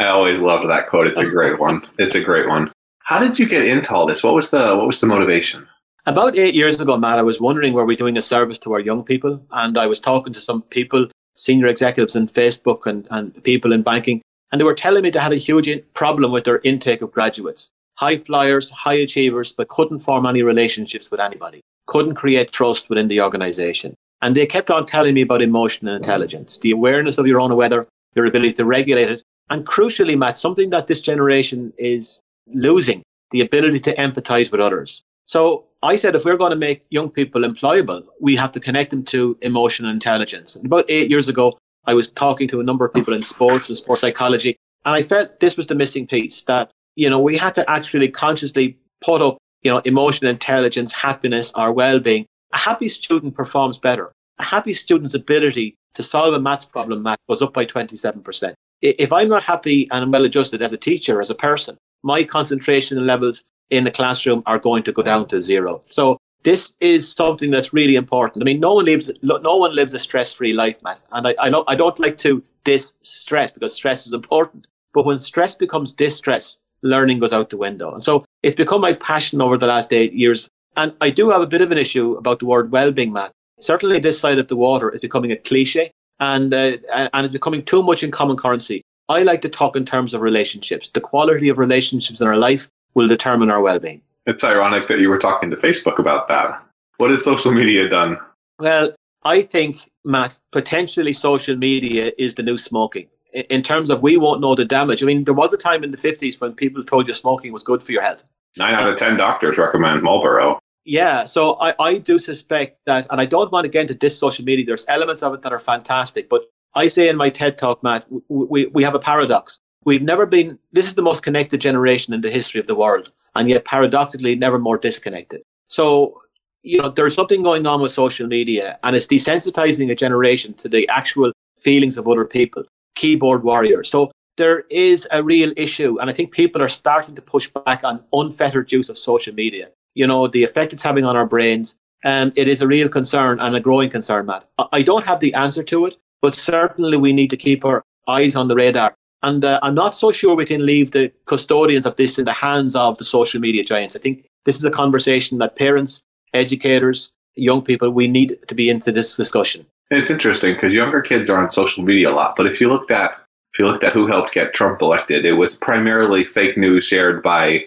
I 0.00 0.06
always 0.06 0.40
loved 0.40 0.68
that 0.68 0.88
quote. 0.88 1.06
It's 1.06 1.20
a 1.20 1.28
great 1.28 1.60
one. 1.60 1.86
It's 1.98 2.16
a 2.16 2.22
great 2.22 2.48
one. 2.48 2.72
How 3.04 3.20
did 3.20 3.38
you 3.38 3.48
get 3.48 3.66
into 3.66 3.94
all 3.94 4.06
this? 4.06 4.24
What 4.24 4.34
was 4.34 4.50
the 4.50 4.74
what 4.76 4.86
was 4.86 5.00
the 5.00 5.06
motivation? 5.06 5.68
About 6.04 6.36
eight 6.36 6.54
years 6.54 6.80
ago, 6.80 6.96
Matt, 6.96 7.18
I 7.18 7.22
was 7.22 7.40
wondering 7.40 7.74
were 7.74 7.84
we 7.84 7.94
doing 7.94 8.16
a 8.16 8.22
service 8.22 8.58
to 8.60 8.72
our 8.72 8.80
young 8.80 9.04
people, 9.04 9.44
and 9.52 9.78
I 9.78 9.86
was 9.86 10.00
talking 10.00 10.32
to 10.32 10.40
some 10.40 10.62
people, 10.62 11.08
senior 11.38 11.66
executives 11.66 12.16
in 12.16 12.26
Facebook 12.26 12.84
and, 12.84 13.06
and 13.10 13.42
people 13.44 13.72
in 13.72 13.82
banking, 13.82 14.20
And 14.50 14.60
they 14.60 14.64
were 14.64 14.74
telling 14.74 15.02
me 15.02 15.10
they 15.10 15.18
had 15.18 15.32
a 15.32 15.36
huge 15.36 15.70
problem 15.94 16.32
with 16.32 16.44
their 16.44 16.60
intake 16.64 17.02
of 17.02 17.12
graduates. 17.12 17.70
High 17.96 18.16
flyers, 18.16 18.70
high 18.70 18.94
achievers, 18.94 19.52
but 19.52 19.68
couldn't 19.68 20.00
form 20.00 20.26
any 20.26 20.42
relationships 20.42 21.10
with 21.10 21.20
anybody, 21.20 21.60
couldn't 21.86 22.14
create 22.14 22.52
trust 22.52 22.88
within 22.88 23.08
the 23.08 23.20
organization. 23.20 23.94
And 24.20 24.36
they 24.36 24.46
kept 24.46 24.70
on 24.70 24.86
telling 24.86 25.14
me 25.14 25.22
about 25.22 25.42
emotional 25.42 25.94
intelligence, 25.94 26.58
the 26.58 26.72
awareness 26.72 27.18
of 27.18 27.26
your 27.26 27.40
own 27.40 27.54
weather, 27.54 27.86
your 28.14 28.26
ability 28.26 28.54
to 28.54 28.64
regulate 28.64 29.10
it. 29.10 29.22
And 29.50 29.66
crucially, 29.66 30.18
Matt, 30.18 30.38
something 30.38 30.70
that 30.70 30.86
this 30.88 31.00
generation 31.00 31.72
is 31.78 32.20
losing 32.52 33.02
the 33.30 33.42
ability 33.42 33.80
to 33.80 33.94
empathize 33.94 34.50
with 34.50 34.60
others. 34.60 35.02
So 35.26 35.66
I 35.82 35.94
said, 35.94 36.16
if 36.16 36.24
we're 36.24 36.36
going 36.36 36.50
to 36.50 36.56
make 36.56 36.84
young 36.90 37.08
people 37.08 37.42
employable, 37.42 38.04
we 38.20 38.34
have 38.34 38.50
to 38.52 38.60
connect 38.60 38.90
them 38.90 39.04
to 39.04 39.38
emotional 39.42 39.90
intelligence. 39.90 40.56
And 40.56 40.66
about 40.66 40.86
eight 40.88 41.08
years 41.08 41.28
ago, 41.28 41.56
I 41.86 41.94
was 41.94 42.10
talking 42.10 42.48
to 42.48 42.60
a 42.60 42.64
number 42.64 42.84
of 42.84 42.92
people 42.92 43.14
in 43.14 43.22
sports 43.22 43.68
and 43.68 43.78
sports 43.78 44.00
psychology, 44.00 44.56
and 44.84 44.96
I 44.96 45.02
felt 45.02 45.38
this 45.40 45.56
was 45.56 45.68
the 45.68 45.76
missing 45.76 46.06
piece 46.06 46.42
that, 46.44 46.72
you 46.96 47.08
know, 47.08 47.20
we 47.20 47.36
had 47.36 47.54
to 47.54 47.70
actually 47.70 48.08
consciously 48.08 48.76
put 49.00 49.22
up, 49.22 49.38
you 49.62 49.70
know, 49.70 49.78
emotional 49.84 50.30
intelligence, 50.30 50.92
happiness, 50.92 51.52
our 51.54 51.72
well-being. 51.72 52.26
A 52.52 52.58
happy 52.58 52.88
student 52.88 53.36
performs 53.36 53.78
better. 53.78 54.12
A 54.38 54.44
happy 54.44 54.72
student's 54.72 55.14
ability 55.14 55.76
to 55.94 56.02
solve 56.02 56.34
a 56.34 56.40
maths 56.40 56.64
problem 56.64 57.02
math 57.02 57.18
goes 57.28 57.42
up 57.42 57.52
by 57.54 57.64
27%. 57.64 58.54
If 58.82 59.12
I'm 59.12 59.28
not 59.28 59.42
happy 59.44 59.88
and 59.90 60.04
I'm 60.04 60.10
well 60.10 60.24
adjusted 60.24 60.62
as 60.62 60.72
a 60.72 60.76
teacher, 60.76 61.20
as 61.20 61.30
a 61.30 61.34
person, 61.34 61.76
my 62.02 62.24
concentration 62.24 63.04
levels 63.06 63.44
in 63.70 63.84
the 63.84 63.90
classroom 63.90 64.42
are 64.46 64.58
going 64.58 64.82
to 64.84 64.92
go 64.92 65.02
down 65.02 65.26
to 65.28 65.40
zero. 65.40 65.82
So 65.86 66.18
this 66.42 66.74
is 66.80 67.10
something 67.12 67.50
that's 67.50 67.72
really 67.72 67.96
important. 67.96 68.42
I 68.42 68.44
mean, 68.44 68.60
no 68.60 68.74
one 68.74 68.84
lives 68.84 69.10
no 69.22 69.56
one 69.56 69.74
lives 69.74 69.92
a 69.94 69.98
stress-free 69.98 70.52
life, 70.52 70.82
Matt. 70.82 71.00
And 71.12 71.28
I, 71.28 71.34
I 71.38 71.62
I 71.66 71.74
don't 71.74 71.98
like 71.98 72.18
to 72.18 72.42
dis-stress 72.64 73.52
because 73.52 73.74
stress 73.74 74.06
is 74.06 74.12
important. 74.12 74.66
But 74.94 75.04
when 75.04 75.18
stress 75.18 75.54
becomes 75.54 75.92
distress, 75.92 76.58
learning 76.82 77.18
goes 77.18 77.32
out 77.32 77.50
the 77.50 77.56
window. 77.56 77.92
And 77.92 78.02
so 78.02 78.24
it's 78.42 78.56
become 78.56 78.80
my 78.80 78.94
passion 78.94 79.40
over 79.40 79.58
the 79.58 79.66
last 79.66 79.92
eight 79.92 80.12
years. 80.12 80.48
And 80.76 80.94
I 81.00 81.10
do 81.10 81.30
have 81.30 81.40
a 81.40 81.46
bit 81.46 81.60
of 81.60 81.72
an 81.72 81.78
issue 81.78 82.14
about 82.14 82.38
the 82.38 82.46
word 82.46 82.70
well-being, 82.70 83.12
Matt. 83.12 83.32
Certainly, 83.60 84.00
this 84.00 84.20
side 84.20 84.38
of 84.38 84.46
the 84.46 84.56
water 84.56 84.90
is 84.94 85.00
becoming 85.00 85.32
a 85.32 85.36
cliche, 85.36 85.90
and 86.20 86.54
uh, 86.54 86.76
and 86.92 87.24
it's 87.24 87.32
becoming 87.32 87.64
too 87.64 87.82
much 87.82 88.04
in 88.04 88.10
common 88.12 88.36
currency. 88.36 88.82
I 89.08 89.22
like 89.22 89.42
to 89.42 89.48
talk 89.48 89.74
in 89.74 89.84
terms 89.84 90.14
of 90.14 90.20
relationships. 90.20 90.88
The 90.88 91.00
quality 91.00 91.48
of 91.48 91.58
relationships 91.58 92.20
in 92.20 92.28
our 92.28 92.36
life 92.36 92.68
will 92.98 93.08
determine 93.08 93.48
our 93.48 93.62
well-being. 93.62 94.02
It's 94.26 94.42
ironic 94.42 94.88
that 94.88 94.98
you 94.98 95.08
were 95.08 95.18
talking 95.18 95.50
to 95.50 95.56
Facebook 95.56 96.00
about 96.00 96.26
that. 96.28 96.60
What 96.96 97.10
has 97.10 97.24
social 97.24 97.52
media 97.52 97.88
done? 97.88 98.18
Well, 98.58 98.92
I 99.22 99.42
think, 99.42 99.90
Matt, 100.04 100.40
potentially 100.50 101.12
social 101.12 101.56
media 101.56 102.10
is 102.18 102.34
the 102.34 102.42
new 102.42 102.58
smoking. 102.58 103.06
In 103.32 103.62
terms 103.62 103.88
of 103.88 104.02
we 104.02 104.16
won't 104.16 104.40
know 104.40 104.56
the 104.56 104.64
damage. 104.64 105.00
I 105.02 105.06
mean, 105.06 105.22
there 105.22 105.32
was 105.32 105.52
a 105.52 105.56
time 105.56 105.84
in 105.84 105.92
the 105.92 105.96
50s 105.96 106.40
when 106.40 106.54
people 106.54 106.82
told 106.82 107.06
you 107.06 107.14
smoking 107.14 107.52
was 107.52 107.62
good 107.62 107.84
for 107.84 107.92
your 107.92 108.02
health. 108.02 108.24
Nine 108.56 108.74
out 108.74 108.88
of 108.88 108.96
10 108.96 109.16
doctors 109.16 109.58
recommend 109.58 110.02
Marlboro. 110.02 110.58
Yeah, 110.84 111.24
so 111.24 111.56
I, 111.60 111.74
I 111.78 111.98
do 111.98 112.18
suspect 112.18 112.78
that, 112.86 113.06
and 113.10 113.20
I 113.20 113.26
don't 113.26 113.52
want 113.52 113.64
to 113.64 113.68
get 113.68 113.82
into 113.82 113.94
this 113.94 114.18
social 114.18 114.44
media, 114.44 114.64
there's 114.66 114.86
elements 114.88 115.22
of 115.22 115.34
it 115.34 115.42
that 115.42 115.52
are 115.52 115.60
fantastic, 115.60 116.28
but 116.28 116.46
I 116.74 116.88
say 116.88 117.08
in 117.08 117.16
my 117.16 117.30
TED 117.30 117.58
talk, 117.58 117.82
Matt, 117.82 118.06
we, 118.28 118.66
we 118.66 118.82
have 118.82 118.94
a 118.94 118.98
paradox. 118.98 119.60
We've 119.88 120.02
never 120.02 120.26
been, 120.26 120.58
this 120.70 120.84
is 120.84 120.96
the 120.96 121.08
most 121.10 121.22
connected 121.22 121.62
generation 121.62 122.12
in 122.12 122.20
the 122.20 122.30
history 122.30 122.60
of 122.60 122.66
the 122.66 122.74
world, 122.74 123.10
and 123.34 123.48
yet 123.48 123.64
paradoxically, 123.64 124.36
never 124.36 124.58
more 124.58 124.76
disconnected. 124.76 125.40
So, 125.68 126.20
you 126.62 126.82
know, 126.82 126.90
there's 126.90 127.14
something 127.14 127.42
going 127.42 127.66
on 127.66 127.80
with 127.80 127.90
social 127.90 128.26
media, 128.26 128.76
and 128.82 128.94
it's 128.94 129.06
desensitizing 129.06 129.90
a 129.90 129.94
generation 129.94 130.52
to 130.58 130.68
the 130.68 130.86
actual 130.90 131.32
feelings 131.58 131.96
of 131.96 132.06
other 132.06 132.26
people, 132.26 132.64
keyboard 132.96 133.44
warriors. 133.44 133.88
So, 133.88 134.12
there 134.36 134.64
is 134.68 135.08
a 135.10 135.22
real 135.22 135.54
issue, 135.56 135.98
and 135.98 136.10
I 136.10 136.12
think 136.12 136.32
people 136.32 136.62
are 136.62 136.68
starting 136.68 137.14
to 137.14 137.22
push 137.22 137.48
back 137.48 137.82
on 137.82 138.04
unfettered 138.12 138.70
use 138.70 138.90
of 138.90 138.98
social 138.98 139.34
media. 139.34 139.70
You 139.94 140.06
know, 140.06 140.28
the 140.28 140.44
effect 140.44 140.74
it's 140.74 140.82
having 140.82 141.06
on 141.06 141.16
our 141.16 141.26
brains. 141.26 141.78
Um, 142.04 142.30
it 142.36 142.46
is 142.46 142.60
a 142.60 142.66
real 142.66 142.90
concern 142.90 143.40
and 143.40 143.56
a 143.56 143.60
growing 143.60 143.88
concern, 143.88 144.26
Matt. 144.26 144.44
I 144.70 144.82
don't 144.82 145.06
have 145.06 145.20
the 145.20 145.32
answer 145.32 145.62
to 145.62 145.86
it, 145.86 145.96
but 146.20 146.34
certainly 146.34 146.98
we 146.98 147.14
need 147.14 147.30
to 147.30 147.38
keep 147.38 147.64
our 147.64 147.82
eyes 148.06 148.36
on 148.36 148.48
the 148.48 148.54
radar. 148.54 148.94
And 149.22 149.44
uh, 149.44 149.58
I'm 149.62 149.74
not 149.74 149.94
so 149.94 150.12
sure 150.12 150.36
we 150.36 150.46
can 150.46 150.64
leave 150.64 150.92
the 150.92 151.12
custodians 151.26 151.86
of 151.86 151.96
this 151.96 152.18
in 152.18 152.24
the 152.24 152.32
hands 152.32 152.76
of 152.76 152.98
the 152.98 153.04
social 153.04 153.40
media 153.40 153.64
giants. 153.64 153.96
I 153.96 153.98
think 153.98 154.26
this 154.44 154.56
is 154.56 154.64
a 154.64 154.70
conversation 154.70 155.38
that 155.38 155.56
parents, 155.56 156.02
educators, 156.34 157.12
young 157.34 157.62
people, 157.62 157.90
we 157.90 158.08
need 158.08 158.38
to 158.46 158.54
be 158.54 158.70
into 158.70 158.92
this 158.92 159.16
discussion. 159.16 159.66
It's 159.90 160.10
interesting 160.10 160.54
because 160.54 160.74
younger 160.74 161.00
kids 161.00 161.30
are 161.30 161.42
on 161.42 161.50
social 161.50 161.82
media 161.82 162.10
a 162.10 162.12
lot. 162.12 162.36
But 162.36 162.46
if 162.46 162.60
you 162.60 162.68
looked 162.68 162.90
at 162.90 163.12
if 163.54 163.58
you 163.58 163.66
looked 163.66 163.82
at 163.82 163.94
who 163.94 164.06
helped 164.06 164.34
get 164.34 164.52
Trump 164.52 164.82
elected, 164.82 165.24
it 165.24 165.32
was 165.32 165.56
primarily 165.56 166.22
fake 166.22 166.56
news 166.58 166.84
shared 166.84 167.22
by 167.22 167.64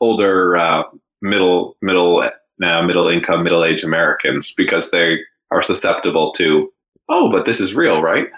older 0.00 0.56
uh, 0.56 0.84
middle 1.20 1.76
middle 1.82 2.22
uh, 2.22 2.82
middle 2.82 3.08
income 3.08 3.42
middle 3.42 3.64
age 3.64 3.82
Americans 3.82 4.54
because 4.56 4.90
they 4.90 5.18
are 5.50 5.62
susceptible 5.62 6.32
to 6.32 6.72
oh, 7.08 7.30
but 7.30 7.44
this 7.44 7.60
is 7.60 7.74
real, 7.74 8.00
right? 8.00 8.28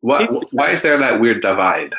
Why, 0.00 0.26
why 0.52 0.70
is 0.70 0.82
there 0.82 0.98
that 0.98 1.20
weird 1.20 1.42
divide? 1.42 1.94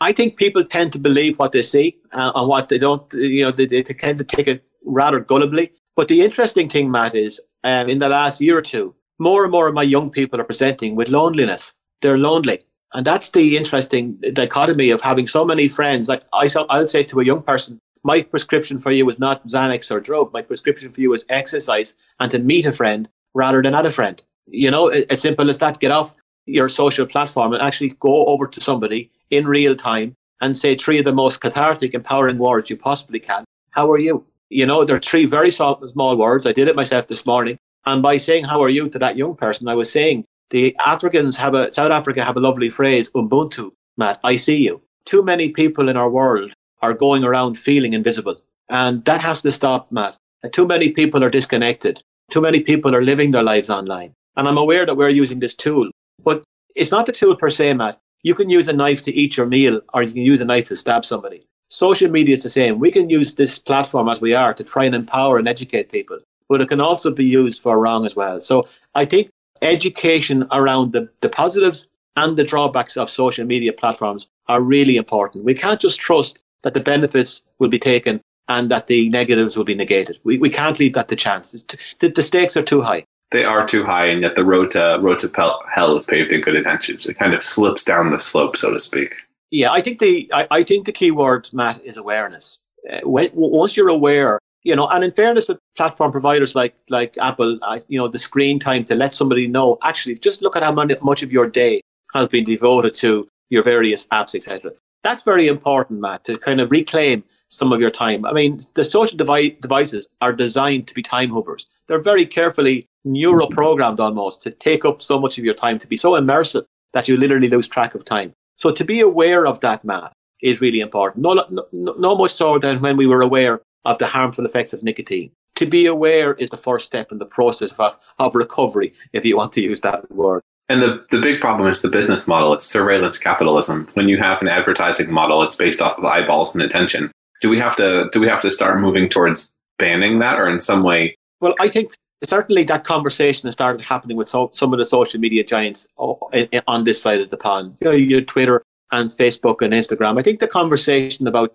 I 0.00 0.12
think 0.12 0.36
people 0.36 0.64
tend 0.64 0.92
to 0.92 0.98
believe 0.98 1.38
what 1.38 1.52
they 1.52 1.62
see 1.62 1.98
uh, 2.12 2.32
and 2.34 2.48
what 2.48 2.68
they 2.68 2.78
don't, 2.78 3.12
you 3.14 3.44
know, 3.44 3.50
they, 3.50 3.66
they 3.66 3.82
tend 3.82 4.18
to 4.18 4.24
take 4.24 4.46
it 4.46 4.64
rather 4.84 5.20
gullibly. 5.20 5.70
But 5.96 6.08
the 6.08 6.20
interesting 6.22 6.68
thing, 6.68 6.90
Matt, 6.90 7.14
is 7.14 7.40
um, 7.64 7.88
in 7.88 7.98
the 7.98 8.08
last 8.08 8.40
year 8.40 8.56
or 8.56 8.62
two, 8.62 8.94
more 9.18 9.42
and 9.42 9.50
more 9.50 9.66
of 9.66 9.74
my 9.74 9.82
young 9.82 10.10
people 10.10 10.40
are 10.40 10.44
presenting 10.44 10.94
with 10.94 11.08
loneliness. 11.08 11.72
They're 12.00 12.18
lonely. 12.18 12.60
And 12.94 13.06
that's 13.06 13.30
the 13.30 13.56
interesting 13.56 14.18
dichotomy 14.32 14.90
of 14.90 15.02
having 15.02 15.26
so 15.26 15.44
many 15.44 15.68
friends. 15.68 16.08
Like 16.08 16.22
I, 16.32 16.48
I'll 16.70 16.88
say 16.88 17.02
to 17.04 17.20
a 17.20 17.24
young 17.24 17.42
person, 17.42 17.80
my 18.04 18.22
prescription 18.22 18.78
for 18.78 18.92
you 18.92 19.08
is 19.08 19.18
not 19.18 19.44
Xanax 19.46 19.90
or 19.90 20.00
drug. 20.00 20.32
My 20.32 20.42
prescription 20.42 20.92
for 20.92 21.00
you 21.00 21.12
is 21.12 21.26
exercise 21.28 21.96
and 22.20 22.30
to 22.30 22.38
meet 22.38 22.64
a 22.64 22.72
friend 22.72 23.08
rather 23.34 23.60
than 23.60 23.74
at 23.74 23.84
a 23.84 23.90
friend. 23.90 24.22
You 24.46 24.70
know, 24.70 24.88
as 24.88 25.20
simple 25.20 25.50
as 25.50 25.58
that. 25.58 25.80
Get 25.80 25.90
off 25.90 26.14
your 26.48 26.68
social 26.68 27.06
platform 27.06 27.52
and 27.52 27.62
actually 27.62 27.90
go 28.00 28.26
over 28.26 28.46
to 28.46 28.60
somebody 28.60 29.10
in 29.30 29.46
real 29.46 29.76
time 29.76 30.14
and 30.40 30.56
say 30.56 30.74
three 30.74 30.98
of 30.98 31.04
the 31.04 31.12
most 31.12 31.40
cathartic, 31.40 31.94
empowering 31.94 32.38
words 32.38 32.70
you 32.70 32.76
possibly 32.76 33.20
can. 33.20 33.44
How 33.70 33.90
are 33.90 33.98
you? 33.98 34.24
You 34.50 34.66
know, 34.66 34.84
there 34.84 34.96
are 34.96 35.00
three 35.00 35.26
very 35.26 35.50
small, 35.50 36.16
words. 36.16 36.46
I 36.46 36.52
did 36.52 36.68
it 36.68 36.76
myself 36.76 37.08
this 37.08 37.26
morning. 37.26 37.58
And 37.84 38.02
by 38.02 38.18
saying, 38.18 38.44
how 38.44 38.60
are 38.62 38.68
you 38.68 38.88
to 38.88 38.98
that 38.98 39.16
young 39.16 39.34
person, 39.36 39.68
I 39.68 39.74
was 39.74 39.92
saying 39.92 40.24
the 40.50 40.74
Africans 40.84 41.36
have 41.36 41.54
a, 41.54 41.72
South 41.72 41.90
Africa 41.90 42.24
have 42.24 42.36
a 42.36 42.40
lovely 42.40 42.70
phrase, 42.70 43.10
Ubuntu, 43.12 43.72
Matt, 43.96 44.20
I 44.24 44.36
see 44.36 44.56
you. 44.56 44.82
Too 45.04 45.22
many 45.22 45.50
people 45.50 45.88
in 45.88 45.96
our 45.96 46.08
world 46.08 46.52
are 46.80 46.94
going 46.94 47.24
around 47.24 47.58
feeling 47.58 47.92
invisible. 47.92 48.36
And 48.68 49.04
that 49.04 49.20
has 49.20 49.42
to 49.42 49.50
stop, 49.50 49.90
Matt. 49.90 50.16
Too 50.52 50.66
many 50.66 50.90
people 50.90 51.24
are 51.24 51.30
disconnected. 51.30 52.02
Too 52.30 52.40
many 52.40 52.60
people 52.60 52.94
are 52.94 53.02
living 53.02 53.32
their 53.32 53.42
lives 53.42 53.70
online. 53.70 54.12
And 54.36 54.46
I'm 54.46 54.58
aware 54.58 54.86
that 54.86 54.96
we're 54.96 55.08
using 55.08 55.40
this 55.40 55.56
tool, 55.56 55.90
but 56.22 56.42
it's 56.74 56.92
not 56.92 57.06
the 57.06 57.12
tool 57.12 57.36
per 57.36 57.50
se, 57.50 57.74
Matt. 57.74 58.00
You 58.22 58.34
can 58.34 58.50
use 58.50 58.68
a 58.68 58.72
knife 58.72 59.02
to 59.02 59.14
eat 59.14 59.36
your 59.36 59.46
meal, 59.46 59.80
or 59.94 60.02
you 60.02 60.12
can 60.12 60.22
use 60.22 60.40
a 60.40 60.44
knife 60.44 60.68
to 60.68 60.76
stab 60.76 61.04
somebody. 61.04 61.42
Social 61.68 62.10
media 62.10 62.34
is 62.34 62.42
the 62.42 62.50
same. 62.50 62.78
We 62.78 62.90
can 62.90 63.10
use 63.10 63.34
this 63.34 63.58
platform 63.58 64.08
as 64.08 64.20
we 64.20 64.34
are 64.34 64.54
to 64.54 64.64
try 64.64 64.84
and 64.84 64.94
empower 64.94 65.38
and 65.38 65.46
educate 65.46 65.92
people, 65.92 66.18
but 66.48 66.60
it 66.60 66.68
can 66.68 66.80
also 66.80 67.12
be 67.12 67.24
used 67.24 67.62
for 67.62 67.78
wrong 67.78 68.04
as 68.04 68.16
well. 68.16 68.40
So 68.40 68.66
I 68.94 69.04
think 69.04 69.28
education 69.62 70.46
around 70.52 70.92
the, 70.92 71.08
the 71.20 71.28
positives 71.28 71.88
and 72.16 72.36
the 72.36 72.44
drawbacks 72.44 72.96
of 72.96 73.10
social 73.10 73.44
media 73.44 73.72
platforms 73.72 74.28
are 74.48 74.60
really 74.60 74.96
important. 74.96 75.44
We 75.44 75.54
can't 75.54 75.80
just 75.80 76.00
trust 76.00 76.38
that 76.62 76.74
the 76.74 76.80
benefits 76.80 77.42
will 77.58 77.68
be 77.68 77.78
taken 77.78 78.20
and 78.48 78.70
that 78.70 78.86
the 78.86 79.08
negatives 79.10 79.56
will 79.56 79.64
be 79.64 79.74
negated. 79.74 80.18
We, 80.24 80.38
we 80.38 80.50
can't 80.50 80.78
leave 80.78 80.94
that 80.94 81.08
to 81.08 81.16
chance. 81.16 81.52
the, 82.00 82.08
the 82.08 82.22
stakes 82.22 82.56
are 82.56 82.62
too 82.62 82.82
high 82.82 83.04
they 83.30 83.44
are 83.44 83.66
too 83.66 83.84
high, 83.84 84.06
and 84.06 84.22
yet 84.22 84.36
the 84.36 84.44
road 84.44 84.70
to 84.72 84.98
road 85.00 85.18
to 85.20 85.58
hell 85.70 85.96
is 85.96 86.06
paved 86.06 86.32
in 86.32 86.40
good 86.40 86.56
intentions. 86.56 87.06
It 87.06 87.18
kind 87.18 87.34
of 87.34 87.42
slips 87.42 87.84
down 87.84 88.10
the 88.10 88.18
slope, 88.18 88.56
so 88.56 88.72
to 88.72 88.78
speak. 88.78 89.14
Yeah, 89.50 89.70
I 89.70 89.80
think 89.80 89.98
the 89.98 90.30
I, 90.32 90.46
I 90.50 90.62
think 90.62 90.86
the 90.86 90.92
key 90.92 91.10
word, 91.10 91.48
Matt, 91.52 91.84
is 91.84 91.96
awareness. 91.96 92.58
Uh, 92.90 93.00
when, 93.02 93.30
once 93.34 93.76
you're 93.76 93.88
aware, 93.88 94.38
you 94.62 94.74
know, 94.76 94.86
and 94.88 95.04
in 95.04 95.10
fairness 95.10 95.46
to 95.46 95.58
platform 95.76 96.12
providers 96.12 96.54
like 96.54 96.74
like 96.88 97.16
Apple, 97.18 97.58
uh, 97.62 97.80
you 97.88 97.98
know, 97.98 98.08
the 98.08 98.18
screen 98.18 98.58
time 98.58 98.84
to 98.86 98.94
let 98.94 99.14
somebody 99.14 99.46
know. 99.46 99.78
Actually, 99.82 100.16
just 100.16 100.42
look 100.42 100.56
at 100.56 100.62
how 100.62 100.72
many, 100.72 100.94
much 101.02 101.22
of 101.22 101.32
your 101.32 101.46
day 101.46 101.80
has 102.14 102.28
been 102.28 102.44
devoted 102.44 102.94
to 102.94 103.28
your 103.50 103.62
various 103.62 104.06
apps, 104.08 104.34
etc. 104.34 104.72
That's 105.04 105.22
very 105.22 105.48
important, 105.48 106.00
Matt, 106.00 106.24
to 106.24 106.38
kind 106.38 106.60
of 106.60 106.70
reclaim 106.70 107.24
some 107.48 107.72
of 107.72 107.80
your 107.80 107.90
time. 107.90 108.24
I 108.24 108.32
mean, 108.32 108.60
the 108.74 108.84
social 108.84 109.16
devi- 109.16 109.58
devices 109.60 110.08
are 110.20 110.32
designed 110.32 110.86
to 110.86 110.94
be 110.94 111.02
time 111.02 111.30
hoovers. 111.30 111.66
They're 111.86 112.00
very 112.00 112.26
carefully 112.26 112.86
neuro 113.04 113.46
programmed 113.46 114.00
almost 114.00 114.42
to 114.42 114.50
take 114.50 114.84
up 114.84 115.02
so 115.02 115.18
much 115.18 115.38
of 115.38 115.44
your 115.44 115.54
time, 115.54 115.78
to 115.78 115.86
be 115.86 115.96
so 115.96 116.12
immersive 116.12 116.64
that 116.92 117.08
you 117.08 117.16
literally 117.16 117.48
lose 117.48 117.68
track 117.68 117.94
of 117.94 118.04
time. 118.04 118.32
So 118.56 118.70
to 118.70 118.84
be 118.84 119.00
aware 119.00 119.46
of 119.46 119.60
that, 119.60 119.84
Matt, 119.84 120.12
is 120.42 120.60
really 120.60 120.80
important. 120.80 121.22
No, 121.22 121.44
no, 121.50 121.66
no 121.72 122.14
much 122.14 122.32
so 122.32 122.58
than 122.58 122.80
when 122.80 122.96
we 122.96 123.06
were 123.06 123.22
aware 123.22 123.60
of 123.84 123.98
the 123.98 124.06
harmful 124.06 124.44
effects 124.44 124.72
of 124.72 124.82
nicotine. 124.82 125.30
To 125.56 125.66
be 125.66 125.86
aware 125.86 126.34
is 126.34 126.50
the 126.50 126.56
first 126.56 126.86
step 126.86 127.10
in 127.10 127.18
the 127.18 127.26
process 127.26 127.72
of, 127.72 127.96
of 128.18 128.34
recovery, 128.34 128.94
if 129.12 129.24
you 129.24 129.36
want 129.36 129.52
to 129.52 129.60
use 129.60 129.80
that 129.80 130.10
word. 130.10 130.42
And 130.68 130.82
the, 130.82 131.04
the 131.10 131.20
big 131.20 131.40
problem 131.40 131.68
is 131.68 131.80
the 131.80 131.88
business 131.88 132.28
model. 132.28 132.52
It's 132.52 132.66
surveillance 132.66 133.18
capitalism. 133.18 133.88
When 133.94 134.08
you 134.08 134.18
have 134.18 134.42
an 134.42 134.48
advertising 134.48 135.10
model, 135.10 135.42
it's 135.42 135.56
based 135.56 135.80
off 135.80 135.98
of 135.98 136.04
eyeballs 136.04 136.54
and 136.54 136.62
attention. 136.62 137.10
Do 137.40 137.48
we 137.48 137.58
have 137.58 137.76
to 137.76 138.08
do 138.12 138.20
we 138.20 138.28
have 138.28 138.42
to 138.42 138.50
start 138.50 138.80
moving 138.80 139.08
towards 139.08 139.54
banning 139.78 140.18
that 140.18 140.38
or 140.38 140.48
in 140.48 140.60
some 140.60 140.82
way? 140.82 141.16
Well, 141.40 141.54
I 141.60 141.68
think 141.68 141.92
certainly 142.24 142.64
that 142.64 142.84
conversation 142.84 143.46
has 143.46 143.54
started 143.54 143.82
happening 143.82 144.16
with 144.16 144.28
so, 144.28 144.50
some 144.52 144.72
of 144.72 144.78
the 144.78 144.84
social 144.84 145.20
media 145.20 145.44
giants 145.44 145.86
on 145.96 146.84
this 146.84 147.00
side 147.00 147.20
of 147.20 147.30
the 147.30 147.36
pond. 147.36 147.76
You 147.80 147.84
know, 147.86 147.92
your 147.92 148.20
Twitter 148.22 148.62
and 148.90 149.10
Facebook 149.10 149.62
and 149.62 149.72
Instagram. 149.72 150.18
I 150.18 150.22
think 150.22 150.40
the 150.40 150.48
conversation 150.48 151.26
about 151.26 151.54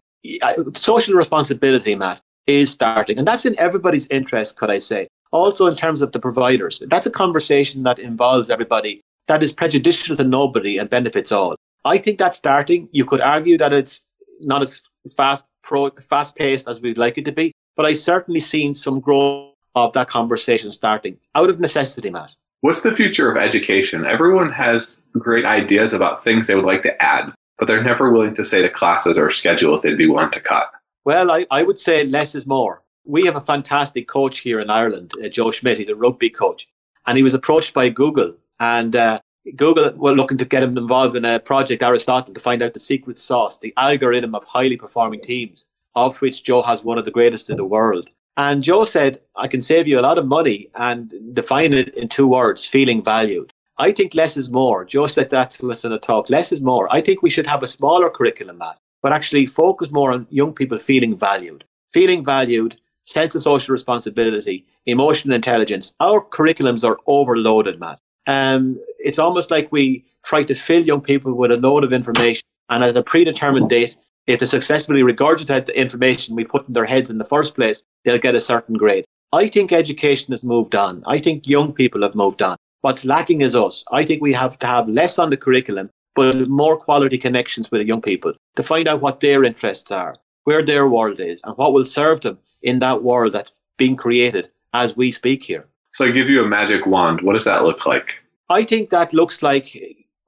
social 0.75 1.15
responsibility, 1.15 1.95
Matt, 1.95 2.21
is 2.47 2.71
starting, 2.71 3.17
and 3.17 3.27
that's 3.27 3.45
in 3.45 3.59
everybody's 3.59 4.07
interest. 4.07 4.57
Could 4.57 4.71
I 4.71 4.79
say? 4.79 5.07
Also, 5.31 5.65
in 5.65 5.75
terms 5.75 6.01
of 6.01 6.11
the 6.11 6.19
providers, 6.19 6.81
that's 6.87 7.07
a 7.07 7.11
conversation 7.11 7.83
that 7.83 7.99
involves 7.99 8.49
everybody. 8.49 9.01
That 9.27 9.41
is 9.41 9.51
prejudicial 9.51 10.15
to 10.17 10.23
nobody 10.23 10.77
and 10.77 10.89
benefits 10.89 11.31
all. 11.31 11.55
I 11.85 11.97
think 11.97 12.19
that's 12.19 12.37
starting. 12.37 12.87
You 12.91 13.05
could 13.05 13.21
argue 13.21 13.57
that 13.57 13.73
it's 13.73 14.09
not 14.41 14.61
as 14.61 14.81
fast, 15.17 15.45
pro, 15.63 15.89
fast 15.91 16.35
paced 16.35 16.67
as 16.67 16.81
we'd 16.81 16.97
like 16.97 17.17
it 17.17 17.25
to 17.25 17.31
be, 17.31 17.51
but 17.75 17.85
I 17.85 17.93
certainly 17.93 18.39
seen 18.39 18.75
some 18.75 18.99
growth 18.99 19.53
of 19.75 19.93
that 19.93 20.09
conversation 20.09 20.71
starting 20.71 21.17
out 21.33 21.49
of 21.49 21.59
necessity, 21.59 22.09
Matt. 22.09 22.31
What's 22.61 22.81
the 22.81 22.95
future 22.95 23.29
of 23.31 23.37
education? 23.37 24.05
Everyone 24.05 24.51
has 24.51 25.03
great 25.13 25.45
ideas 25.45 25.93
about 25.93 26.23
things 26.23 26.47
they 26.47 26.55
would 26.55 26.65
like 26.65 26.81
to 26.83 27.03
add, 27.03 27.33
but 27.57 27.67
they're 27.67 27.83
never 27.83 28.11
willing 28.11 28.35
to 28.35 28.45
say 28.45 28.61
the 28.61 28.69
classes 28.69 29.17
or 29.17 29.29
schedules 29.31 29.81
they'd 29.81 29.97
be 29.97 30.07
willing 30.07 30.31
to 30.31 30.39
cut. 30.39 30.71
Well, 31.03 31.31
I, 31.31 31.45
I 31.51 31.63
would 31.63 31.79
say 31.79 32.05
less 32.05 32.35
is 32.35 32.47
more. 32.47 32.83
We 33.05 33.25
have 33.25 33.35
a 33.35 33.41
fantastic 33.41 34.07
coach 34.07 34.39
here 34.39 34.61
in 34.61 34.69
Ireland, 34.69 35.11
uh, 35.21 35.27
Joe 35.27 35.51
Schmidt. 35.51 35.77
He's 35.77 35.89
a 35.89 35.95
rugby 35.95 36.29
coach, 36.29 36.67
and 37.05 37.17
he 37.17 37.23
was 37.23 37.33
approached 37.33 37.73
by 37.73 37.89
Google, 37.89 38.37
and 38.59 38.95
uh, 38.95 39.19
Google 39.55 39.91
were 39.95 40.13
looking 40.13 40.37
to 40.37 40.45
get 40.45 40.63
him 40.63 40.77
involved 40.77 41.17
in 41.17 41.25
a 41.25 41.39
project 41.39 41.83
Aristotle 41.83 42.33
to 42.33 42.39
find 42.39 42.63
out 42.63 42.73
the 42.73 42.79
secret 42.79 43.19
sauce, 43.19 43.59
the 43.59 43.73
algorithm 43.75 44.35
of 44.35 44.43
highly 44.45 44.77
performing 44.77 45.21
teams, 45.21 45.69
of 45.95 46.21
which 46.21 46.43
Joe 46.43 46.61
has 46.61 46.83
one 46.83 46.97
of 46.97 47.05
the 47.05 47.11
greatest 47.11 47.49
in 47.49 47.57
the 47.57 47.65
world. 47.65 48.09
And 48.37 48.63
Joe 48.63 48.85
said, 48.85 49.19
I 49.35 49.47
can 49.47 49.61
save 49.61 49.87
you 49.87 49.99
a 49.99 50.01
lot 50.01 50.17
of 50.17 50.25
money 50.25 50.69
and 50.75 51.13
define 51.33 51.73
it 51.73 51.89
in 51.95 52.07
two 52.07 52.27
words 52.27 52.65
feeling 52.65 53.03
valued. 53.03 53.53
I 53.77 53.91
think 53.91 54.15
less 54.15 54.37
is 54.37 54.51
more. 54.51 54.85
Joe 54.85 55.07
said 55.07 55.29
that 55.31 55.51
to 55.51 55.71
us 55.71 55.83
in 55.83 55.91
a 55.91 55.99
talk. 55.99 56.29
Less 56.29 56.51
is 56.51 56.61
more. 56.61 56.87
I 56.91 57.01
think 57.01 57.21
we 57.21 57.29
should 57.29 57.47
have 57.47 57.63
a 57.63 57.67
smaller 57.67 58.09
curriculum, 58.09 58.59
Matt, 58.59 58.79
but 59.01 59.13
actually 59.13 59.45
focus 59.45 59.91
more 59.91 60.11
on 60.11 60.27
young 60.29 60.53
people 60.53 60.77
feeling 60.77 61.17
valued. 61.17 61.63
Feeling 61.89 62.23
valued, 62.23 62.77
sense 63.03 63.35
of 63.35 63.43
social 63.43 63.73
responsibility, 63.73 64.65
emotional 64.85 65.35
intelligence. 65.35 65.95
Our 65.99 66.23
curriculums 66.23 66.87
are 66.87 66.97
overloaded, 67.07 67.79
Matt. 67.79 67.99
Um, 68.27 68.79
it's 68.99 69.19
almost 69.19 69.51
like 69.51 69.71
we 69.71 70.05
try 70.23 70.43
to 70.43 70.55
fill 70.55 70.83
young 70.83 71.01
people 71.01 71.33
with 71.33 71.51
a 71.51 71.57
load 71.57 71.83
of 71.83 71.93
information 71.93 72.43
and 72.69 72.83
at 72.83 72.97
a 72.97 73.03
predetermined 73.03 73.69
date, 73.69 73.97
if 74.25 74.39
they 74.39 74.45
successfully 74.45 75.01
regurgitate 75.01 75.65
the 75.65 75.79
information 75.79 76.35
we 76.35 76.45
put 76.45 76.67
in 76.67 76.73
their 76.73 76.85
heads 76.85 77.09
in 77.09 77.17
the 77.17 77.25
first 77.25 77.55
place, 77.55 77.83
they'll 78.03 78.17
get 78.17 78.35
a 78.35 78.41
certain 78.41 78.75
grade. 78.75 79.05
I 79.33 79.49
think 79.49 79.71
education 79.71 80.31
has 80.31 80.43
moved 80.43 80.75
on. 80.75 81.03
I 81.05 81.19
think 81.19 81.47
young 81.47 81.73
people 81.73 82.03
have 82.03 82.15
moved 82.15 82.41
on. 82.41 82.55
What's 82.81 83.05
lacking 83.05 83.41
is 83.41 83.55
us. 83.55 83.83
I 83.91 84.03
think 84.03 84.21
we 84.21 84.33
have 84.33 84.57
to 84.59 84.67
have 84.67 84.87
less 84.87 85.19
on 85.19 85.29
the 85.29 85.37
curriculum, 85.37 85.89
but 86.15 86.47
more 86.49 86.77
quality 86.77 87.17
connections 87.17 87.69
with 87.69 87.81
the 87.81 87.87
young 87.87 88.01
people 88.01 88.33
to 88.55 88.63
find 88.63 88.87
out 88.87 89.01
what 89.01 89.19
their 89.19 89.43
interests 89.43 89.91
are, 89.91 90.15
where 90.43 90.63
their 90.63 90.87
world 90.87 91.19
is, 91.19 91.43
and 91.43 91.57
what 91.57 91.73
will 91.73 91.85
serve 91.85 92.21
them 92.21 92.37
in 92.61 92.79
that 92.79 93.03
world 93.03 93.33
that's 93.33 93.53
being 93.77 93.95
created 93.95 94.49
as 94.73 94.95
we 94.95 95.11
speak 95.11 95.43
here. 95.43 95.67
So 95.93 96.05
I 96.05 96.09
give 96.09 96.27
you 96.27 96.43
a 96.43 96.47
magic 96.47 96.87
wand. 96.87 97.21
What 97.21 97.33
does 97.33 97.45
that 97.45 97.63
look 97.63 97.85
like? 97.85 98.15
I 98.49 98.63
think 98.63 98.89
that 98.89 99.13
looks 99.13 99.43
like 99.43 99.77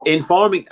informing, 0.05 0.67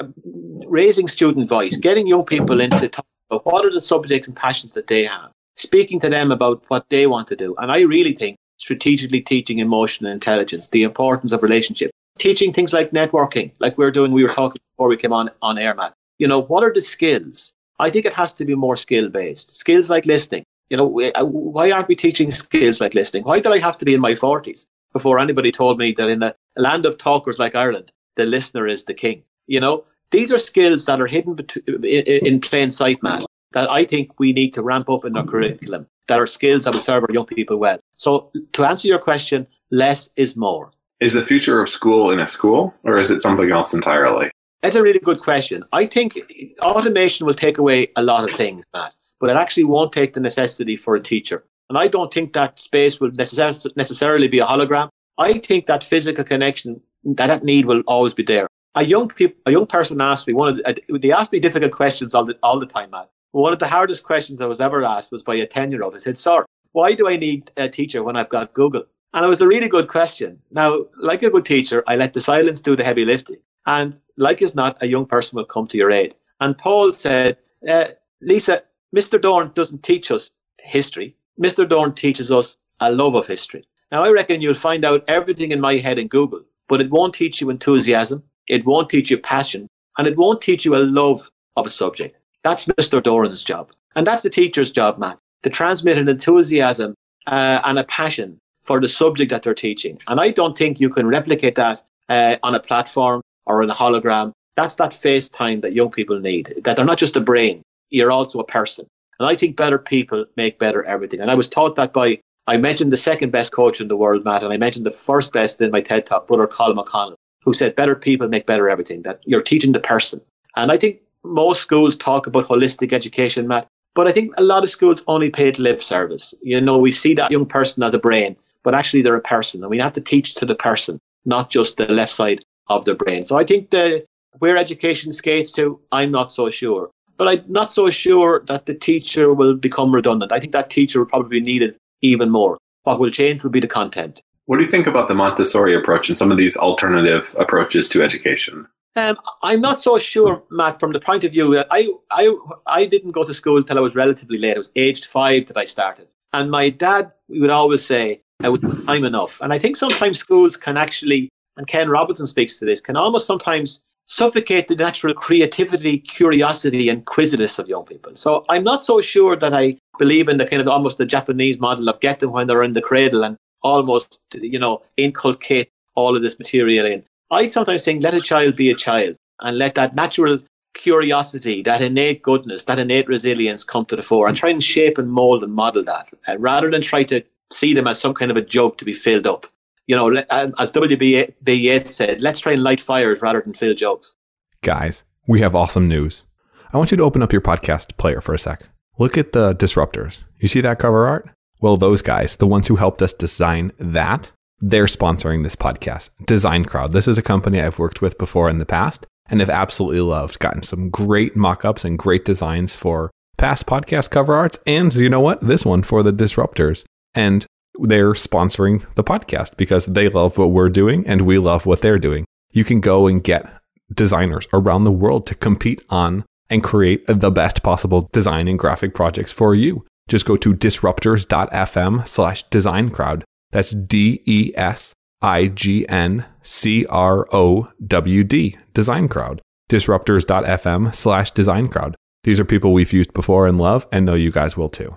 raising 0.68 1.08
student 1.08 1.50
voice, 1.50 1.78
getting 1.78 2.06
young 2.06 2.26
people 2.26 2.62
into 2.62 2.88
talk 2.88 3.06
about 3.32 3.44
what 3.44 3.66
are 3.66 3.72
the 3.72 3.82
subjects 3.82 4.28
and 4.28 4.38
passions 4.38 4.74
that 4.74 4.86
they 4.86 5.06
have, 5.06 5.32
speaking 5.56 6.00
to 6.02 6.10
them 6.10 6.32
about 6.32 6.64
what 6.68 6.88
they 6.90 7.08
want 7.08 7.28
to 7.30 7.36
do. 7.36 7.56
And 7.58 7.72
I 7.72 7.80
really 7.82 8.14
think 8.14 8.38
strategically 8.58 9.20
teaching 9.20 9.58
emotional 9.58 10.12
intelligence, 10.12 10.70
the 10.70 10.84
importance 10.84 11.32
of 11.32 11.42
relationship, 11.42 11.90
teaching 12.20 12.54
things 12.54 12.72
like 12.72 12.92
networking, 12.92 13.52
like 13.60 13.76
we're 13.80 13.90
doing, 13.90 14.12
we 14.12 14.24
were 14.24 14.34
talking 14.34 14.62
before 14.76 14.90
we 14.90 14.98
came 14.98 15.12
on, 15.12 15.32
on 15.42 15.58
air, 15.58 15.74
Matt. 15.74 15.94
You 16.20 16.28
know, 16.28 16.44
what 16.44 16.64
are 16.64 16.72
the 16.72 16.82
skills? 16.82 17.56
I 17.80 17.90
think 17.90 18.06
it 18.06 18.14
has 18.14 18.32
to 18.34 18.46
be 18.46 18.54
more 18.54 18.78
skill 18.78 19.10
based. 19.10 19.56
Skills 19.56 19.90
like 19.90 20.06
listening. 20.06 20.44
You 20.70 20.78
know, 20.78 21.02
uh, 21.02 21.26
why 21.26 21.72
aren't 21.72 21.88
we 21.88 21.96
teaching 21.96 22.30
skills 22.30 22.80
like 22.80 22.94
listening? 22.94 23.24
Why 23.24 23.40
did 23.40 23.52
I 23.52 23.58
have 23.58 23.80
to 23.80 23.86
be 23.86 23.96
in 23.96 24.00
my 24.00 24.12
40s 24.14 24.68
before 24.94 25.20
anybody 25.20 25.52
told 25.52 25.78
me 25.80 25.92
that 25.94 26.10
in 26.10 26.24
a 26.24 26.36
land 26.56 26.86
of 26.86 26.98
talkers 26.98 27.40
like 27.40 27.56
Ireland, 27.56 27.92
the 28.16 28.26
listener 28.26 28.66
is 28.66 28.86
the 28.86 28.94
king? 28.94 29.24
You 29.48 29.60
know, 29.60 29.86
these 30.12 30.32
are 30.32 30.40
skills 30.40 30.86
that 30.86 31.02
are 31.02 31.08
hidden 31.08 31.38
in 31.84 32.40
plain 32.40 32.72
sight, 32.72 33.02
Matt, 33.02 33.26
that 33.52 33.70
I 33.70 33.84
think 33.84 34.20
we 34.20 34.32
need 34.32 34.54
to 34.54 34.64
ramp 34.64 34.90
up 34.90 35.04
in 35.06 35.18
our 35.18 35.26
curriculum, 35.26 35.88
that 36.08 36.20
are 36.20 36.28
skills 36.28 36.64
that 36.64 36.74
will 36.74 36.82
serve 36.82 37.04
our 37.04 37.14
young 37.14 37.26
people 37.26 37.58
well. 37.58 37.80
So, 37.98 38.32
to 38.54 38.64
answer 38.64 38.88
your 38.88 39.00
question, 39.00 39.48
less 39.72 40.10
is 40.16 40.38
more. 40.38 40.72
Is 41.00 41.14
the 41.14 41.26
future 41.26 41.60
of 41.60 41.68
school 41.68 42.12
in 42.12 42.20
a 42.20 42.28
school, 42.28 42.74
or 42.84 42.98
is 42.98 43.12
it 43.12 43.22
something 43.22 43.52
else 43.52 43.74
entirely? 43.74 44.32
That's 44.62 44.76
a 44.76 44.82
really 44.82 45.00
good 45.00 45.20
question. 45.20 45.64
I 45.74 45.86
think 45.86 46.18
automation 46.62 47.26
will 47.26 47.34
take 47.34 47.58
away 47.58 47.92
a 47.98 48.04
lot 48.04 48.24
of 48.24 48.36
things, 48.36 48.66
Matt, 48.74 48.94
but 49.20 49.30
it 49.30 49.36
actually 49.36 49.66
won't 49.66 49.92
take 49.92 50.14
the 50.14 50.22
necessity 50.22 50.78
for 50.78 50.96
a 50.96 51.02
teacher. 51.02 51.44
And 51.70 51.78
I 51.78 51.88
don't 51.88 52.14
think 52.14 52.34
that 52.34 52.60
space 52.60 53.00
will 53.00 53.12
necessarily 53.12 54.28
be 54.28 54.40
a 54.40 54.46
hologram. 54.46 54.90
I 55.18 55.38
think 55.40 55.66
that 55.68 55.84
physical 55.84 56.24
connection, 56.24 56.82
that, 57.04 57.28
that 57.28 57.44
need 57.44 57.66
will 57.66 57.82
always 57.88 58.14
be 58.14 58.24
there 58.24 58.48
a 58.76 58.84
young 58.84 59.08
people, 59.08 59.40
a 59.46 59.52
young 59.52 59.68
person 59.68 60.02
asked 60.02 60.28
me 60.28 60.34
one 60.34 60.50
of 60.50 60.58
the, 60.58 60.68
uh, 60.68 60.98
they 61.00 61.12
asked 61.12 61.32
me 61.32 61.40
difficult 61.40 61.72
questions 61.72 62.16
all 62.16 62.26
the 62.26 62.38
all 62.44 62.60
the 62.60 62.66
time, 62.66 62.92
man. 62.92 63.06
One 63.32 63.54
of 63.54 63.60
the 63.60 63.68
hardest 63.68 64.04
questions 64.04 64.42
I 64.42 64.46
was 64.46 64.62
ever 64.62 64.84
asked 64.84 65.12
was 65.12 65.24
by 65.24 65.36
a 65.36 65.46
ten 65.46 65.72
year 65.72 65.84
old. 65.84 65.94
He 65.94 66.00
said, 66.00 66.18
"Sir, 66.18 66.46
why 66.72 66.94
do 66.94 67.08
I 67.08 67.16
need 67.16 67.52
a 67.58 67.70
teacher 67.70 68.04
when 68.04 68.18
I've 68.18 68.30
got 68.30 68.54
Google?" 68.54 68.84
And 69.14 69.24
it 69.24 69.30
was 69.30 69.42
a 69.42 69.48
really 69.48 69.70
good 69.70 69.88
question. 69.88 70.42
Now, 70.50 70.86
like 70.98 71.22
a 71.22 71.30
good 71.30 71.46
teacher, 71.46 71.84
I 71.86 71.96
let 71.96 72.14
the 72.14 72.22
silence 72.22 72.62
do 72.62 72.76
the 72.76 72.84
heavy 72.84 73.06
lifting, 73.06 73.38
and 73.66 74.00
like 74.18 74.42
as 74.42 74.56
not, 74.56 74.82
a 74.82 74.88
young 74.88 75.06
person 75.06 75.36
will 75.36 75.46
come 75.46 75.68
to 75.68 75.78
your 75.78 75.92
aid. 75.92 76.16
And 76.40 76.58
Paul 76.58 76.94
said, 76.94 77.38
uh, 77.68 77.90
"Lisa, 78.22 78.64
Mr. 78.96 79.22
Doran 79.22 79.52
doesn't 79.54 79.84
teach 79.84 80.10
us 80.10 80.32
history. 80.60 81.16
Mr. 81.40 81.68
Doran 81.68 81.94
teaches 81.94 82.32
us 82.32 82.58
a 82.80 82.92
love 82.92 83.16
of 83.16 83.28
history." 83.28 83.66
Now, 83.92 84.04
I 84.04 84.10
reckon 84.10 84.42
you'll 84.42 84.56
find 84.56 84.84
out 84.84 85.04
everything 85.08 85.52
in 85.52 85.62
my 85.62 85.78
head 85.78 86.00
in 86.00 86.08
Google, 86.08 86.42
but 86.68 86.82
it 86.82 86.90
won't 86.90 87.14
teach 87.14 87.42
you 87.42 87.50
enthusiasm. 87.50 88.24
It 88.48 88.66
won't 88.66 88.90
teach 88.90 89.12
you 89.12 89.18
passion 89.18 89.68
and 89.98 90.08
it 90.08 90.18
won't 90.18 90.42
teach 90.42 90.66
you 90.66 90.76
a 90.76 90.78
love 90.80 91.30
of 91.56 91.66
a 91.66 91.70
subject. 91.70 92.18
That's 92.44 92.66
Mr. 92.66 93.02
Doran's 93.02 93.44
job. 93.44 93.72
And 93.96 94.08
that's 94.08 94.24
the 94.24 94.30
teacher's 94.30 94.72
job, 94.72 94.98
Matt, 94.98 95.20
to 95.44 95.50
transmit 95.50 95.98
an 95.98 96.10
enthusiasm 96.10 96.96
uh, 97.28 97.62
and 97.64 97.80
a 97.80 97.84
passion 97.84 98.40
for 98.64 98.82
the 98.82 98.90
subject 98.90 99.30
that 99.30 99.44
they're 99.44 99.54
teaching. 99.54 100.00
And 100.08 100.20
I 100.20 100.32
don't 100.32 100.58
think 100.58 100.80
you 100.80 100.90
can 100.90 101.08
replicate 101.08 101.56
that 101.56 101.84
uh, 102.10 102.38
on 102.44 102.56
a 102.56 102.60
platform 102.60 103.22
or 103.46 103.62
in 103.62 103.70
a 103.70 103.76
hologram. 103.76 104.32
That's 104.56 104.76
that 104.76 104.94
face 104.94 105.30
time 105.30 105.62
that 105.62 105.74
young 105.74 105.92
people 105.92 106.20
need, 106.20 106.54
that 106.64 106.76
they're 106.76 106.86
not 106.86 106.98
just 106.98 107.16
a 107.16 107.22
brain, 107.22 107.62
you're 107.90 108.12
also 108.12 108.40
a 108.40 108.46
person. 108.46 108.88
And 109.20 109.28
I 109.28 109.36
think 109.36 109.56
better 109.56 109.78
people 109.78 110.26
make 110.36 110.60
better 110.60 110.84
everything. 110.84 111.20
And 111.20 111.32
I 111.32 111.36
was 111.36 111.50
taught 111.50 111.76
that 111.76 111.94
by, 111.94 112.20
I 112.48 112.58
mentioned 112.58 112.92
the 112.92 112.98
second 112.98 113.32
best 113.32 113.52
coach 113.52 113.80
in 113.80 113.88
the 113.88 113.96
world, 113.96 114.26
Matt, 114.26 114.44
and 114.44 114.52
I 114.52 114.58
mentioned 114.58 114.86
the 114.86 114.92
first 114.92 115.32
best 115.32 115.62
in 115.62 115.72
my 115.72 115.82
TED 115.82 116.06
talk, 116.06 116.28
Brother 116.28 116.48
Colin 116.48 116.78
McConnell 116.78 117.16
who 117.44 117.54
said 117.54 117.76
better 117.76 117.96
people 117.96 118.28
make 118.28 118.46
better 118.46 118.70
everything, 118.70 119.02
that 119.04 119.22
you're 119.26 119.42
teaching 119.42 119.74
the 119.74 119.80
person. 119.80 120.22
And 120.56 120.72
I 120.72 120.78
think 120.78 121.02
most 121.24 121.62
schools 121.62 121.98
talk 121.98 122.28
about 122.28 122.46
holistic 122.46 122.94
education, 122.94 123.48
Matt, 123.48 123.68
but 123.96 124.08
I 124.08 124.12
think 124.12 124.34
a 124.38 124.44
lot 124.44 124.64
of 124.64 124.70
schools 124.70 125.04
only 125.08 125.30
pay 125.30 125.52
lip 125.52 125.84
service. 125.84 126.34
You 126.42 126.60
know, 126.60 126.78
we 126.78 126.92
see 126.92 127.14
that 127.16 127.32
young 127.32 127.46
person 127.46 127.84
as 127.84 127.94
a 127.94 128.00
brain, 128.00 128.36
but 128.64 128.74
actually 128.74 129.02
they're 129.02 129.16
a 129.16 129.22
person 129.22 129.62
and 129.62 129.70
we 129.70 129.80
have 129.80 129.94
to 129.94 130.02
teach 130.02 130.36
to 130.36 130.46
the 130.46 130.56
person, 130.56 131.00
not 131.26 131.50
just 131.50 131.78
the 131.78 131.88
left 131.92 132.12
side 132.12 132.44
of 132.68 132.86
the 132.86 132.96
brain. 132.96 133.26
So 133.26 133.38
I 133.38 133.44
think 133.44 133.70
the 133.70 134.06
where 134.40 134.58
education 134.58 135.12
skates 135.12 135.52
to, 135.52 135.80
I'm 135.92 136.10
not 136.10 136.32
so 136.32 136.50
sure. 136.50 136.90
But 137.18 137.28
I'm 137.28 137.44
not 137.48 137.72
so 137.72 137.90
sure 137.90 138.44
that 138.48 138.66
the 138.66 138.74
teacher 138.74 139.34
will 139.34 139.56
become 139.56 139.94
redundant. 139.94 140.32
I 140.32 140.40
think 140.40 140.52
that 140.54 140.70
teacher 140.70 141.00
will 141.00 141.06
probably 141.06 141.40
be 141.40 141.46
needed 141.46 141.76
even 142.02 142.30
more. 142.30 142.58
What 142.84 143.00
will 143.00 143.10
change 143.10 143.44
will 143.44 143.52
be 143.52 143.60
the 143.60 143.68
content. 143.68 144.22
What 144.46 144.58
do 144.58 144.66
you 144.66 144.72
think 144.72 144.88
about 144.88 145.08
the 145.08 145.16
Montessori 145.16 145.74
approach 145.74 146.10
and 146.10 146.18
some 146.18 146.32
of 146.32 146.38
these 146.38 146.58
alternative 146.58 147.34
approaches 147.40 147.88
to 147.90 148.04
education? 148.04 148.68
Um, 148.96 149.18
I'm 149.42 149.62
not 149.62 149.80
so 149.80 149.98
sure, 149.98 150.44
Matt, 150.52 150.80
from 150.80 150.92
the 150.92 151.00
point 151.00 151.24
of 151.24 151.32
view 151.32 151.54
that 151.54 151.68
I, 151.72 151.90
I, 152.12 152.36
I 152.68 152.86
didn't 152.86 153.12
go 153.12 153.24
to 153.24 153.34
school 153.34 153.58
until 153.58 153.78
I 153.78 153.82
was 153.82 153.96
relatively 153.96 154.38
late. 154.38 154.56
I 154.56 154.60
was 154.60 154.72
aged 154.76 155.06
five 155.06 155.48
that 155.48 155.58
I 155.58 155.66
started. 155.66 156.08
And 156.34 156.52
my 156.52 156.70
dad 156.70 157.12
would 157.30 157.50
always 157.50 157.86
say, 157.86 158.22
I 158.42 158.50
would 158.50 158.62
have 158.64 158.86
time 158.86 159.06
enough. 159.06 159.40
And 159.42 159.54
I 159.54 159.60
think 159.60 159.78
sometimes 159.78 160.20
schools 160.20 160.58
can 160.58 160.78
actually, 160.78 161.30
and 161.58 161.68
Ken 161.68 161.90
Robinson 161.90 162.28
speaks 162.28 162.60
to 162.60 162.66
this, 162.66 162.82
can 162.82 162.98
almost 162.98 163.26
sometimes 163.26 163.82
suffocate 164.06 164.68
the 164.68 164.76
natural 164.76 165.14
creativity, 165.14 166.00
curiosity, 166.00 166.90
and 166.90 167.00
inquisitiveness 167.00 167.60
of 167.60 167.68
young 167.68 167.86
people. 167.86 168.16
So 168.16 168.46
I'm 168.50 168.64
not 168.64 168.84
so 168.84 169.02
sure 169.02 169.36
that 169.36 169.54
I 169.54 169.78
believe 169.98 170.28
in 170.28 170.38
the 170.38 170.46
kind 170.46 170.62
of 170.62 170.68
almost 170.68 170.98
the 170.98 171.06
Japanese 171.06 171.60
model 171.60 171.90
of 171.90 172.00
get 172.00 172.20
them 172.20 172.32
when 172.32 172.48
they're 172.48 172.64
in 172.64 172.74
the 172.74 172.82
cradle 172.82 173.24
and 173.24 173.38
almost, 173.62 174.22
you 174.34 174.60
know, 174.60 174.82
inculcate 174.98 175.70
all 175.96 176.16
of 176.16 176.22
this 176.22 176.38
material 176.38 176.86
in. 176.86 177.04
I 177.32 177.48
sometimes 177.48 177.86
think 177.86 178.04
let 178.04 178.14
a 178.14 178.22
child 178.22 178.56
be 178.56 178.70
a 178.70 178.76
child 178.76 179.16
and 179.42 179.58
let 179.58 179.76
that 179.76 179.96
natural 179.96 180.40
curiosity, 180.74 181.62
that 181.62 181.82
innate 181.82 182.22
goodness, 182.22 182.66
that 182.66 182.80
innate 182.80 183.08
resilience 183.08 183.64
come 183.64 183.86
to 183.86 183.96
the 183.96 184.04
fore 184.04 184.28
and 184.28 184.36
try 184.36 184.50
and 184.50 184.64
shape 184.64 184.98
and 184.98 185.12
mold 185.12 185.44
and 185.44 185.54
model 185.54 185.84
that 185.84 186.08
uh, 186.28 186.38
rather 186.40 186.70
than 186.70 186.82
try 186.82 187.04
to 187.04 187.24
see 187.52 187.74
them 187.74 187.88
as 187.88 188.00
some 188.00 188.14
kind 188.14 188.32
of 188.32 188.38
a 188.38 188.42
joke 188.42 188.78
to 188.80 188.86
be 188.86 188.94
filled 188.94 189.28
up. 189.28 189.46
You 189.88 189.96
know, 189.96 190.24
um, 190.30 190.54
as 190.58 190.72
W.B. 190.72 191.80
Said, 191.82 192.22
let's 192.22 192.40
try 192.40 192.54
and 192.54 192.64
light 192.64 192.80
fires 192.80 193.22
rather 193.22 193.42
than 193.42 193.54
fill 193.54 193.74
jokes. 193.74 194.16
Guys, 194.62 195.04
we 195.28 195.42
have 195.42 195.56
awesome 195.56 195.88
news. 195.88 196.26
I 196.72 196.78
want 196.78 196.92
you 196.92 196.98
to 196.98 197.04
open 197.04 197.22
up 197.22 197.32
your 197.32 197.42
podcast 197.42 197.98
player 197.98 198.22
for 198.22 198.34
a 198.34 198.40
sec. 198.40 198.64
Look 198.98 199.18
at 199.18 199.34
the 199.34 199.54
disruptors. 199.56 200.24
You 200.40 200.48
see 200.48 200.62
that 200.62 200.80
cover 200.80 201.06
art? 201.06 201.30
Well, 201.62 201.78
those 201.78 202.02
guys, 202.02 202.38
the 202.38 202.48
ones 202.48 202.68
who 202.68 202.78
helped 202.78 203.02
us 203.02 203.14
design 203.14 203.72
that, 203.80 204.32
they're 204.60 204.86
sponsoring 204.86 205.44
this 205.44 205.56
podcast. 205.56 206.10
DesignCrowd. 206.24 206.92
This 206.92 207.08
is 207.08 207.18
a 207.18 207.22
company 207.22 207.62
I've 207.62 207.80
worked 207.80 208.02
with 208.02 208.18
before 208.18 208.50
in 208.50 208.60
the 208.60 208.66
past 208.66 209.06
and 209.30 209.40
have 209.40 209.50
absolutely 209.50 210.02
loved. 210.02 210.40
Gotten 210.40 210.64
some 210.64 210.90
great 210.90 211.36
mock 211.36 211.66
ups 211.66 211.86
and 211.86 212.00
great 212.00 212.26
designs 212.26 212.76
for 212.76 213.12
past 213.38 213.66
podcast 213.66 214.10
cover 214.10 214.34
arts. 214.34 214.60
And 214.66 214.94
you 214.96 215.10
know 215.10 215.20
what? 215.20 215.42
This 215.42 215.66
one 215.66 215.84
for 215.84 216.04
the 216.04 216.14
disruptors. 216.14 216.86
And 217.14 217.46
they're 217.80 218.14
sponsoring 218.14 218.86
the 218.96 219.04
podcast 219.04 219.58
because 219.58 219.86
they 219.86 220.10
love 220.10 220.38
what 220.38 220.52
we're 220.52 220.70
doing 220.70 221.06
and 221.08 221.22
we 221.24 221.38
love 221.38 221.66
what 221.66 221.82
they're 221.82 222.00
doing. 222.00 222.26
You 222.52 222.64
can 222.64 222.82
go 222.82 223.08
and 223.08 223.24
get 223.24 223.52
designers 223.94 224.48
around 224.54 224.84
the 224.84 224.92
world 224.92 225.26
to 225.28 225.36
compete 225.36 225.82
on 225.90 226.26
and 226.50 226.64
create 226.64 227.06
the 227.08 227.32
best 227.32 227.64
possible 227.64 228.10
design 228.12 228.48
and 228.48 228.60
graphic 228.60 228.94
projects 228.94 229.32
for 229.32 229.56
you. 229.56 229.86
Just 230.08 230.26
go 230.26 230.38
to 230.38 230.54
disruptors.fm 230.54 232.08
slash 232.08 232.44
design 232.44 232.90
crowd. 232.90 233.24
That's 233.52 233.72
D 233.72 234.22
E 234.26 234.52
S 234.56 234.94
I 235.22 235.48
G 235.48 235.88
N 235.88 236.26
C 236.42 236.86
R 236.90 237.28
O 237.34 237.70
W 237.86 238.24
D, 238.24 238.58
design 238.74 239.08
crowd. 239.08 239.42
Disruptors.fm 239.70 240.94
slash 240.94 241.32
design 241.32 241.70
crowd. 241.70 241.96
These 242.24 242.40
are 242.40 242.46
people 242.46 242.74
we've 242.74 242.94
used 242.94 243.14
before 243.14 243.48
and 243.48 243.58
love 243.58 243.88
and 243.92 244.06
know 244.06 244.14
you 244.14 244.32
guys 244.32 244.56
will 244.56 244.70
too. 244.70 244.96